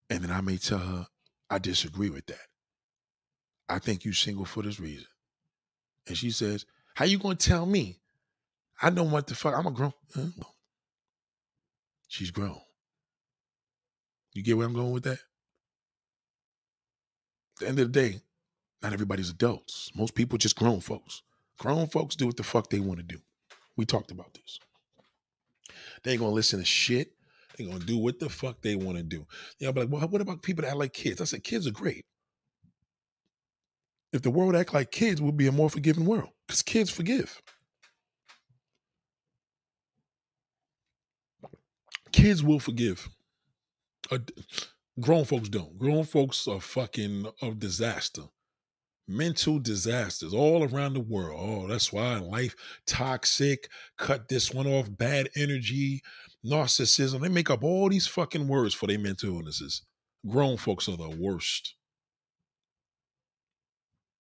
[0.09, 1.07] and then I may tell her,
[1.51, 2.47] I disagree with that.
[3.69, 5.05] I think you're single for this reason.
[6.09, 6.65] And she says,
[6.95, 8.01] How you gonna tell me?
[8.81, 9.55] I know what the fuck.
[9.55, 9.93] I'm a grown.
[10.15, 10.29] Huh?
[12.09, 12.63] She's grown.
[14.33, 15.19] You get where I'm going with that?
[17.51, 18.21] At the end of the day,
[18.83, 19.91] not everybody's adults.
[19.95, 21.21] Most people just grown folks.
[21.59, 23.19] Grown folks do what the fuck they want to do.
[23.77, 24.61] We talked about this.
[26.07, 27.11] They ain't gonna listen to shit.
[27.59, 29.27] They gonna do what the fuck they want to do.
[29.61, 31.21] Know, be like, well, what about people that act like kids?
[31.21, 32.07] I said, kids are great.
[34.13, 36.29] If the world act like kids, we'd be a more forgiving world.
[36.47, 37.43] Because kids forgive.
[42.13, 43.09] Kids will forgive.
[44.09, 44.19] Uh,
[45.01, 45.77] grown folks don't.
[45.77, 48.23] Grown folks are fucking a disaster.
[49.09, 51.39] Mental disasters all around the world.
[51.41, 52.57] Oh, that's why life
[52.87, 56.03] toxic, cut this one off, bad energy,
[56.45, 57.21] narcissism.
[57.21, 59.83] They make up all these fucking words for their mental illnesses.
[60.29, 61.77] Grown folks are the worst.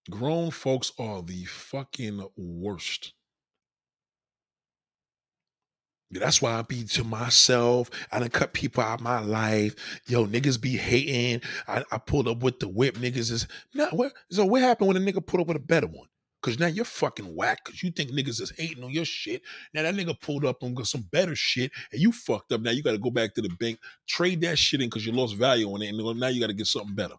[0.08, 3.12] Grown folks are the fucking worst.
[6.10, 7.90] That's why I be to myself.
[8.12, 9.74] I done cut people out of my life.
[10.06, 11.42] Yo, niggas be hating.
[11.66, 12.96] I, I pulled up with the whip.
[12.96, 15.88] Niggas is now what so what happened when a nigga pulled up with a better
[15.88, 16.08] one?
[16.42, 19.42] Cause now you're fucking whack because you think niggas is hating on your shit.
[19.74, 22.60] Now that nigga pulled up on some better shit and you fucked up.
[22.60, 25.34] Now you gotta go back to the bank, trade that shit in because you lost
[25.34, 27.16] value on it, and now you gotta get something better.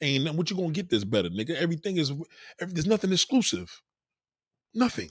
[0.00, 1.56] Ain't what you gonna get this better, nigga.
[1.56, 2.12] Everything is
[2.60, 3.82] every, there's nothing exclusive.
[4.74, 5.10] Nothing.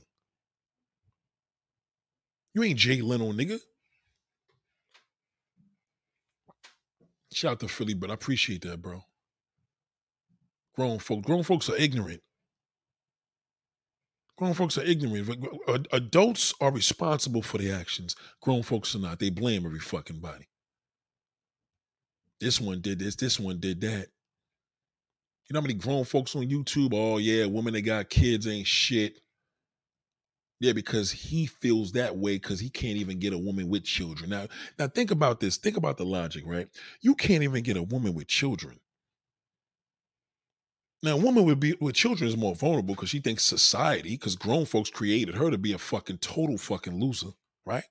[2.55, 3.59] You ain't Jay Leno, nigga.
[7.33, 9.03] Shout out to Philly, but I appreciate that, bro.
[10.73, 12.21] Grown folks, grown folks are ignorant.
[14.37, 15.45] Grown folks are ignorant.
[15.67, 18.15] Uh, adults are responsible for their actions.
[18.41, 19.19] Grown folks are not.
[19.19, 20.47] They blame every fucking body.
[22.39, 23.15] This one did this.
[23.15, 24.07] This one did that.
[25.47, 26.91] You know how many grown folks on YouTube?
[26.93, 29.19] Oh yeah, women that got kids ain't shit.
[30.65, 34.31] Yeah, because he feels that way because he can't even get a woman with children.
[34.31, 34.47] Now,
[34.79, 35.57] now think about this.
[35.57, 36.67] Think about the logic, right?
[37.01, 38.79] You can't even get a woman with children.
[41.03, 44.35] Now, a woman with be with children is more vulnerable because she thinks society, because
[44.35, 47.33] grown folks created her to be a fucking total fucking loser,
[47.63, 47.83] right?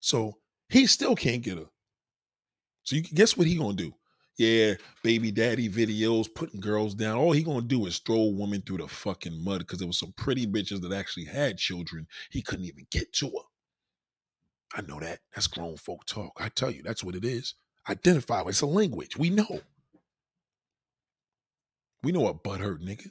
[0.00, 0.38] So
[0.68, 1.66] he still can't get her.
[2.84, 3.94] So you guess what he gonna do?
[4.36, 7.16] Yeah, baby daddy videos, putting girls down.
[7.18, 9.98] All he gonna do is throw a woman through the fucking mud because there was
[9.98, 12.06] some pretty bitches that actually had children.
[12.30, 13.44] He couldn't even get to her.
[14.74, 15.20] I know that.
[15.34, 16.32] That's grown folk talk.
[16.40, 17.54] I tell you, that's what it is.
[17.88, 18.42] Identify.
[18.46, 19.16] It's a language.
[19.16, 19.60] We know.
[22.02, 23.10] We know what butt hurt, nigga.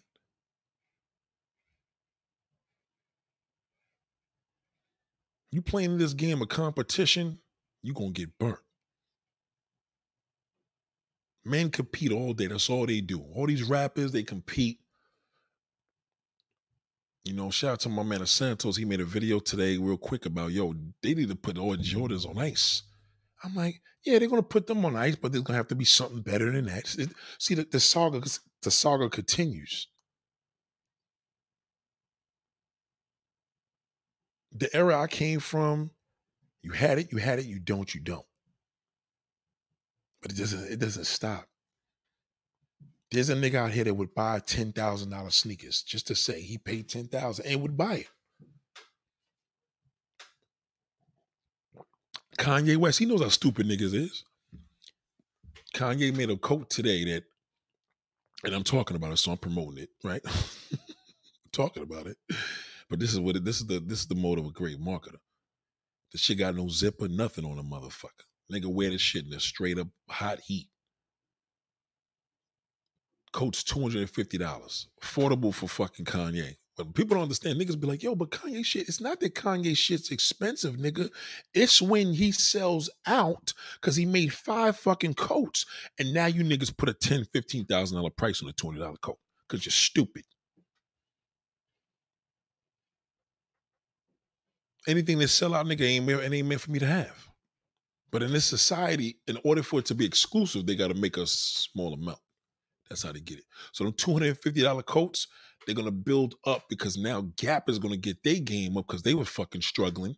[5.52, 7.40] You playing this game of competition,
[7.82, 8.60] you gonna get burnt.
[11.50, 12.46] Men compete all day.
[12.46, 13.20] That's all they do.
[13.34, 14.78] All these rappers, they compete.
[17.26, 18.78] You know, shout out to my man Santos.
[18.78, 22.30] He made a video today real quick about, yo, they need to put all Jordans
[22.30, 22.84] on ice.
[23.44, 25.86] I'm like, yeah, they're gonna put them on ice, but there's gonna have to be
[25.86, 26.88] something better than that.
[27.40, 28.22] See, the, the saga,
[28.62, 29.88] the saga continues.
[34.52, 35.92] The era I came from,
[36.62, 38.26] you had it, you had it, you don't, you don't.
[40.22, 41.46] But it doesn't it doesn't stop.
[43.12, 46.42] There's a nigga out here that would buy ten thousand dollar sneakers just to say
[46.42, 48.10] he paid ten thousand and would buy it.
[52.38, 54.24] Kanye West, he knows how stupid niggas is.
[55.76, 57.24] Kanye made a coat today that,
[58.46, 60.22] and I'm talking about it, so I'm promoting it, right?
[61.52, 62.18] talking about it.
[62.90, 64.80] But this is what it, this is the this is the mode of a great
[64.80, 65.20] marketer.
[66.12, 68.29] The shit got no zipper, nothing on a motherfucker.
[68.52, 70.68] Nigga wear this shit in a straight up hot heat.
[73.32, 74.88] Coat's $250.
[75.04, 76.56] Affordable for fucking Kanye.
[76.78, 77.60] But people don't understand.
[77.60, 81.10] Niggas be like, yo, but Kanye shit, it's not that Kanye shit's expensive, nigga.
[81.54, 85.66] It's when he sells out because he made five fucking coats.
[86.00, 89.72] And now you niggas put a $10,000, $15,000 price on a $20 coat because you're
[89.72, 90.24] stupid.
[94.88, 97.29] Anything that sell out, nigga, ain't meant, ain't meant for me to have.
[98.12, 101.18] But in this society, in order for it to be exclusive, they got to make
[101.18, 102.20] a small amount.
[102.90, 103.46] That's how they get it.
[103.72, 105.28] So them $250 coats,
[105.66, 109.14] they're gonna build up because now Gap is gonna get their game up because they
[109.14, 110.16] were fucking struggling.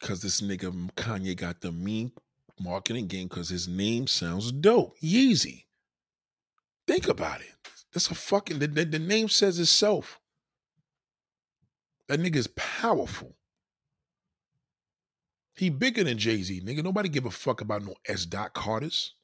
[0.00, 2.12] Cause this nigga Kanye got the mean
[2.60, 4.98] marketing game because his name sounds dope.
[5.00, 5.64] Yeezy.
[6.86, 7.52] Think about it.
[7.92, 10.20] That's a fucking the, the, the name says itself.
[12.08, 13.34] That nigga is powerful.
[15.54, 16.84] He bigger than Jay Z, nigga.
[16.84, 18.26] Nobody give a fuck about no S.
[18.26, 19.14] Dot Carters.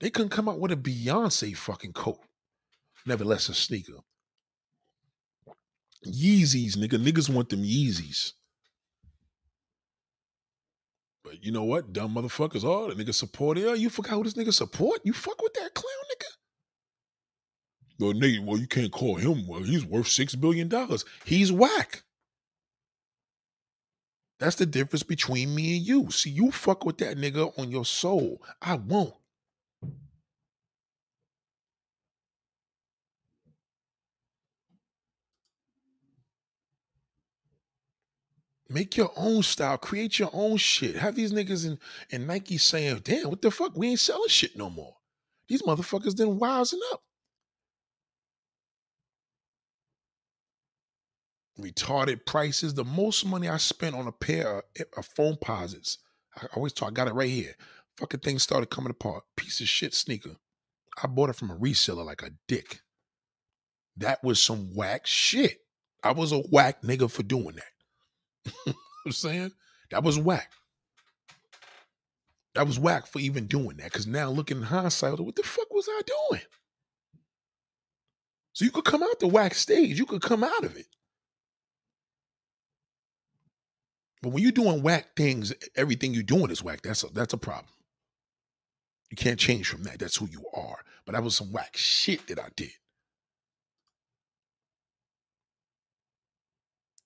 [0.00, 2.18] They couldn't come out with a Beyonce fucking coat.
[3.06, 4.00] Nevertheless, a sneaker.
[6.04, 6.98] Yeezys, nigga.
[6.98, 8.32] Niggas want them Yeezys.
[11.22, 11.92] But you know what?
[11.92, 12.64] Dumb motherfuckers.
[12.64, 13.58] Oh, the nigga support.
[13.58, 15.00] Oh, you forgot who this nigga support?
[15.04, 15.91] You fuck with that nigga?
[17.98, 19.46] Well, nigga, well, you can't call him.
[19.46, 21.04] Well, he's worth six billion dollars.
[21.24, 22.02] He's whack.
[24.38, 26.10] That's the difference between me and you.
[26.10, 28.42] See, you fuck with that nigga on your soul.
[28.60, 29.14] I won't.
[38.68, 39.76] Make your own style.
[39.76, 40.96] Create your own shit.
[40.96, 41.78] Have these niggas in,
[42.10, 43.76] in Nike saying, damn, what the fuck?
[43.76, 44.96] We ain't selling shit no more.
[45.46, 47.02] These motherfuckers then wising up.
[51.58, 52.74] Retarded prices.
[52.74, 55.98] The most money I spent on a pair of, eh, of Foamposites.
[56.36, 57.54] I always talk, I got it right here.
[57.98, 59.24] Fucking thing started coming apart.
[59.36, 60.36] Piece of shit sneaker.
[61.02, 62.80] I bought it from a reseller like a dick.
[63.96, 65.58] That was some whack shit.
[66.02, 68.74] I was a whack nigga for doing that.
[69.06, 69.52] I'm saying?
[69.90, 70.50] That was whack.
[72.54, 73.92] That was whack for even doing that.
[73.92, 76.00] Cause now looking in hindsight, what the fuck was I
[76.30, 76.42] doing?
[78.52, 79.98] So you could come out the whack stage.
[79.98, 80.86] You could come out of it.
[84.22, 86.82] But when you're doing whack things, everything you're doing is whack.
[86.82, 87.72] That's a that's a problem.
[89.10, 89.98] You can't change from that.
[89.98, 90.78] That's who you are.
[91.04, 92.70] But that was some whack shit that I did.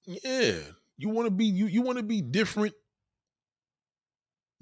[0.04, 0.60] Yeah.
[0.98, 2.74] You want to be you you want to be different.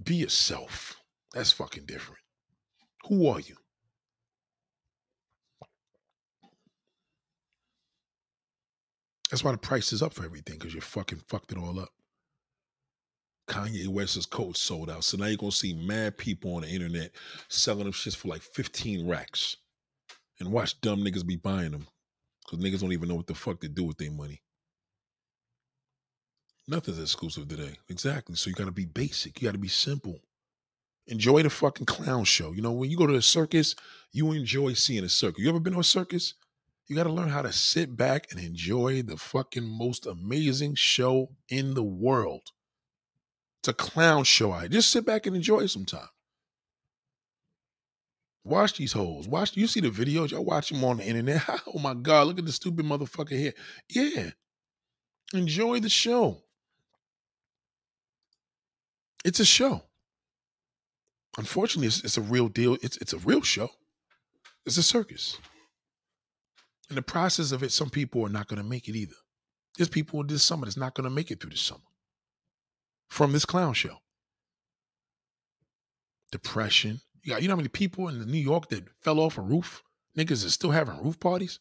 [0.02, 0.96] Be yourself.
[1.32, 2.20] That's fucking different.
[3.08, 3.56] Who are you?
[9.30, 11.93] That's why the price is up for everything because you're fucking fucked it all up.
[13.46, 15.04] Kanye West's coat sold out.
[15.04, 17.12] So now you're gonna see mad people on the internet
[17.48, 19.56] selling them shits for like 15 racks.
[20.40, 21.86] And watch dumb niggas be buying them.
[22.48, 24.42] Cause niggas don't even know what the fuck to do with their money.
[26.66, 27.78] Nothing's exclusive today.
[27.88, 28.34] Exactly.
[28.36, 29.40] So you gotta be basic.
[29.40, 30.20] You gotta be simple.
[31.06, 32.52] Enjoy the fucking clown show.
[32.52, 33.74] You know, when you go to a circus,
[34.12, 35.42] you enjoy seeing a circus.
[35.42, 36.34] You ever been to a circus?
[36.86, 41.30] You got to learn how to sit back and enjoy the fucking most amazing show
[41.48, 42.52] in the world.
[43.64, 44.52] It's a clown show.
[44.52, 46.10] I just sit back and enjoy some time.
[48.44, 49.26] Watch these holes.
[49.26, 49.56] Watch.
[49.56, 50.32] You see the videos?
[50.32, 51.42] Y'all watch them on the internet.
[51.74, 52.26] oh my god!
[52.26, 53.54] Look at the stupid motherfucker here.
[53.88, 54.32] Yeah.
[55.32, 56.42] Enjoy the show.
[59.24, 59.84] It's a show.
[61.38, 62.76] Unfortunately, it's, it's a real deal.
[62.82, 63.70] It's it's a real show.
[64.66, 65.38] It's a circus.
[66.90, 69.16] In the process of it, some people are not going to make it either.
[69.78, 71.80] There's people this summer that's not going to make it through the summer
[73.08, 73.98] from this clown show.
[76.32, 77.00] Depression.
[77.22, 79.82] You got you know how many people in New York that fell off a roof?
[80.16, 81.60] Niggas is still having roof parties.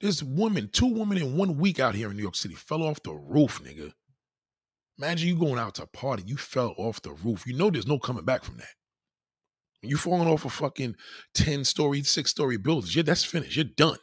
[0.00, 3.02] This woman, two women in one week out here in New York City fell off
[3.02, 3.92] the roof, nigga.
[4.98, 7.46] Imagine you going out to a party, you fell off the roof.
[7.46, 8.68] You know there's no coming back from that.
[9.82, 10.96] You falling off a fucking
[11.34, 12.90] 10 story, six story building.
[12.92, 13.56] yeah, that's finished.
[13.56, 13.96] You're done.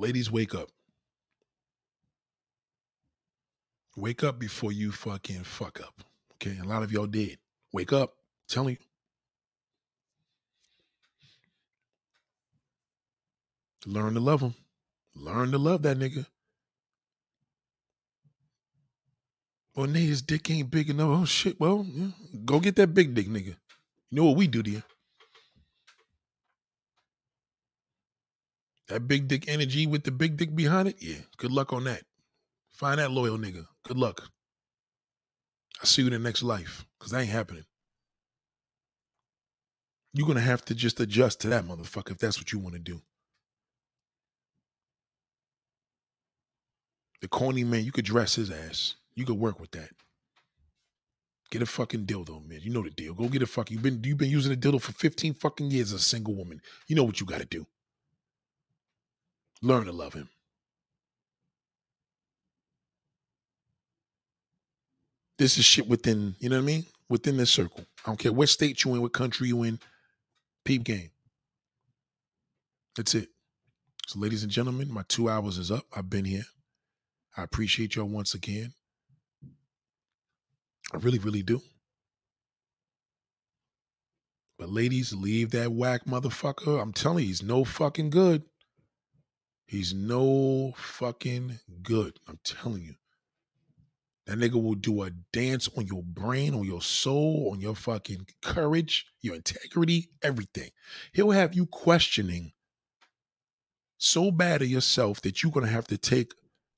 [0.00, 0.70] Ladies, wake up.
[3.98, 6.00] Wake up before you fucking fuck up.
[6.36, 6.56] Okay.
[6.58, 7.38] A lot of y'all did.
[7.74, 8.14] Wake up.
[8.48, 8.78] Tell me.
[13.84, 14.54] Learn to love him.
[15.14, 16.24] Learn to love that nigga.
[19.76, 21.10] Well, nigga, his dick ain't big enough.
[21.10, 21.60] Oh shit.
[21.60, 22.08] Well, yeah.
[22.46, 23.54] go get that big dick, nigga.
[24.08, 24.82] You know what we do to you?
[28.90, 30.96] That big dick energy with the big dick behind it.
[30.98, 31.18] Yeah.
[31.36, 32.02] Good luck on that.
[32.72, 33.66] Find that loyal nigga.
[33.84, 34.28] Good luck.
[35.80, 36.84] I see you in the next life.
[36.98, 37.64] Cause that ain't happening.
[40.12, 42.80] You're gonna have to just adjust to that motherfucker if that's what you want to
[42.80, 43.00] do.
[47.22, 48.96] The corny man, you could dress his ass.
[49.14, 49.90] You could work with that.
[51.52, 52.58] Get a fucking dildo, man.
[52.62, 53.14] You know the deal.
[53.14, 53.74] Go get a fucking.
[53.74, 56.60] You've been you've been using a dildo for 15 fucking years as a single woman.
[56.88, 57.66] You know what you got to do.
[59.62, 60.28] Learn to love him.
[65.38, 66.86] This is shit within, you know what I mean?
[67.08, 67.84] Within this circle.
[68.04, 69.78] I don't care what state you in, what country you in.
[70.64, 71.10] Peep game.
[72.96, 73.28] That's it.
[74.06, 75.84] So, ladies and gentlemen, my two hours is up.
[75.96, 76.44] I've been here.
[77.36, 78.74] I appreciate y'all once again.
[80.92, 81.62] I really, really do.
[84.58, 86.82] But ladies, leave that whack motherfucker.
[86.82, 88.42] I'm telling you, he's no fucking good.
[89.70, 92.18] He's no fucking good.
[92.26, 92.96] I'm telling you.
[94.26, 98.26] That nigga will do a dance on your brain, on your soul, on your fucking
[98.42, 100.70] courage, your integrity, everything.
[101.12, 102.50] He'll have you questioning
[103.96, 106.32] so bad of yourself that you're gonna have to take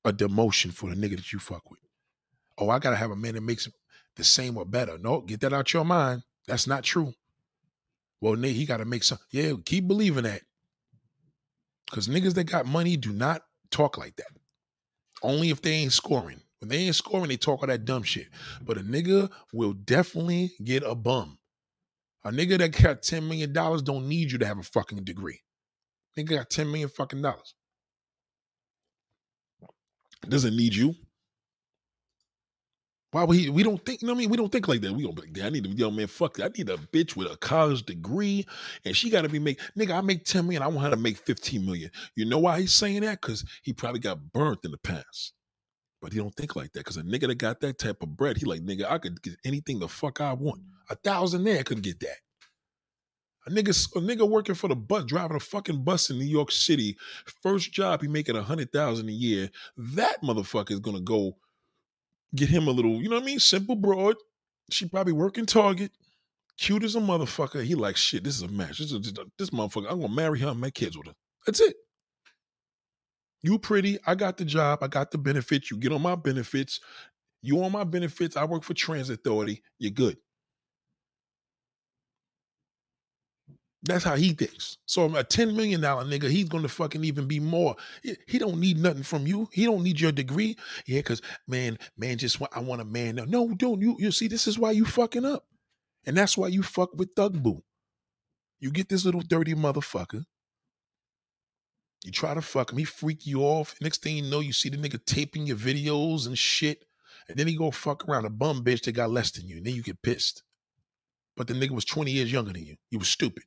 [0.05, 1.79] a demotion for the nigga that you fuck with.
[2.59, 3.67] Oh, I gotta have a man that makes
[4.17, 4.99] the same or better.
[4.99, 6.21] No, get that out your mind.
[6.47, 7.15] That's not true.
[8.21, 9.17] Well, Nate, he gotta make some.
[9.31, 10.43] Yeah, keep believing that.
[11.93, 14.25] Because niggas that got money do not talk like that.
[15.21, 16.41] Only if they ain't scoring.
[16.59, 18.29] When they ain't scoring, they talk all that dumb shit.
[18.63, 21.37] But a nigga will definitely get a bum.
[22.25, 25.41] A nigga that got $10 million don't need you to have a fucking degree.
[26.17, 27.53] Nigga got 10 million fucking dollars.
[30.27, 30.95] Doesn't need you.
[33.13, 33.47] Why he?
[33.47, 34.01] We don't think.
[34.01, 34.29] You know what I mean?
[34.31, 34.91] We don't think like that.
[34.91, 36.07] We don't be like, I need a young man.
[36.07, 36.39] Fuck.
[36.39, 38.43] I need a bitch with a college degree,
[38.85, 39.59] and she got to be make.
[39.77, 40.63] Nigga, I make ten million.
[40.63, 41.91] I want her to make fifteen million.
[42.15, 43.21] You know why he's saying that?
[43.21, 45.33] Because he probably got burnt in the past.
[46.01, 46.79] But he don't think like that.
[46.79, 48.89] Because a nigga that got that type of bread, he like nigga.
[48.89, 50.61] I could get anything the fuck I want.
[50.89, 52.17] A thousand there, I couldn't get that.
[53.45, 56.51] A nigga, a nigga working for the bus, driving a fucking bus in New York
[56.51, 56.97] City.
[57.43, 59.51] First job, he making a hundred thousand a year.
[59.77, 61.37] That motherfucker is gonna go
[62.35, 63.39] get him a little, you know what I mean?
[63.39, 64.15] Simple broad.
[64.71, 65.91] She probably working Target.
[66.57, 67.63] Cute as a motherfucker.
[67.63, 68.77] He like, shit, this is a match.
[68.77, 69.87] This is this motherfucker.
[69.89, 71.13] I'm gonna marry her and make kids with her.
[71.45, 71.75] That's it.
[73.41, 73.99] You pretty.
[74.05, 74.79] I got the job.
[74.81, 75.71] I got the benefits.
[75.71, 76.79] You get on my benefits.
[77.41, 78.37] You on my benefits.
[78.37, 79.63] I work for Transit Authority.
[79.79, 80.17] You're good.
[83.85, 84.77] That's how he thinks.
[84.85, 87.75] So a $10 million nigga, he's gonna fucking even be more.
[88.27, 89.49] He, don't need nothing from you.
[89.51, 90.55] He don't need your degree.
[90.85, 93.19] Yeah, because man, man, just want I want a man.
[93.27, 95.45] No, don't you you see, this is why you fucking up.
[96.05, 97.63] And that's why you fuck with Thug Boo.
[98.59, 100.23] You get this little dirty motherfucker.
[102.05, 103.75] You try to fuck him, he freak you off.
[103.81, 106.85] Next thing you know, you see the nigga taping your videos and shit.
[107.27, 109.57] And then he go fuck around a bum bitch that got less than you.
[109.57, 110.43] And then you get pissed.
[111.35, 112.75] But the nigga was 20 years younger than you.
[112.91, 113.43] You was stupid.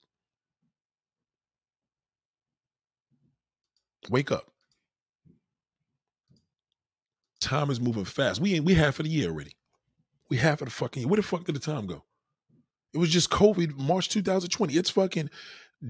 [4.11, 4.51] Wake up.
[7.41, 8.41] Time is moving fast.
[8.41, 9.53] We ain't we half of the year already.
[10.29, 11.09] We half of the fucking year.
[11.09, 12.03] Where the fuck did the time go?
[12.93, 14.75] It was just COVID, March 2020.
[14.75, 15.31] It's fucking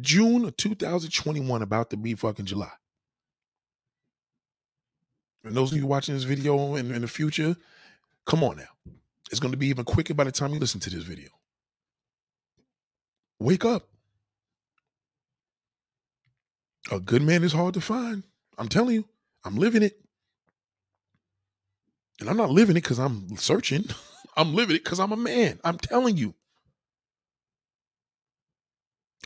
[0.01, 2.73] June of 2021, about to be fucking July.
[5.45, 7.57] And those of you watching this video in, in the future,
[8.25, 8.93] come on now.
[9.31, 11.29] It's going to be even quicker by the time you listen to this video.
[13.39, 13.89] Wake up.
[16.91, 18.23] A good man is hard to find.
[18.59, 19.09] I'm telling you,
[19.45, 20.01] I'm living it.
[22.21, 23.85] And I'm not living it because I'm searching.
[24.37, 25.59] I'm living it because I'm a man.
[25.65, 26.35] I'm telling you.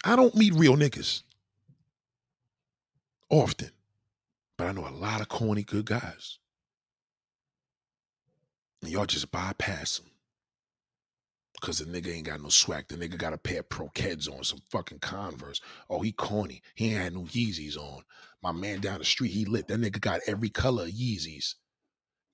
[0.05, 1.23] I don't meet real niggas
[3.29, 3.71] often,
[4.57, 6.39] but I know a lot of corny good guys.
[8.83, 10.10] And y'all just bypass them.
[11.61, 12.89] Cause the nigga ain't got no swag.
[12.89, 15.61] The nigga got a pair of pro keds on, some fucking Converse.
[15.91, 16.63] Oh, he corny.
[16.75, 18.03] He ain't had no Yeezys on.
[18.43, 19.69] My man down the street, he lit.
[19.69, 21.55] That nigga got every color of Yeezys.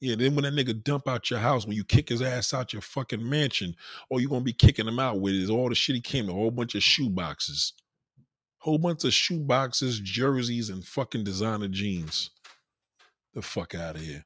[0.00, 2.72] Yeah, then when that nigga dump out your house, when you kick his ass out
[2.72, 3.74] your fucking mansion,
[4.10, 6.30] all you gonna be kicking him out with is all the shit he came, in.
[6.30, 7.72] a whole bunch of shoe boxes.
[8.58, 12.30] Whole bunch of shoe boxes, jerseys, and fucking designer jeans.
[13.32, 14.24] The fuck out of here.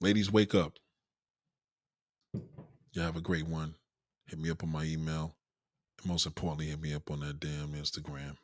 [0.00, 0.78] Ladies, wake up.
[2.92, 3.76] You have a great one.
[4.26, 5.34] Hit me up on my email.
[6.00, 8.36] And most importantly, hit me up on that damn Instagram.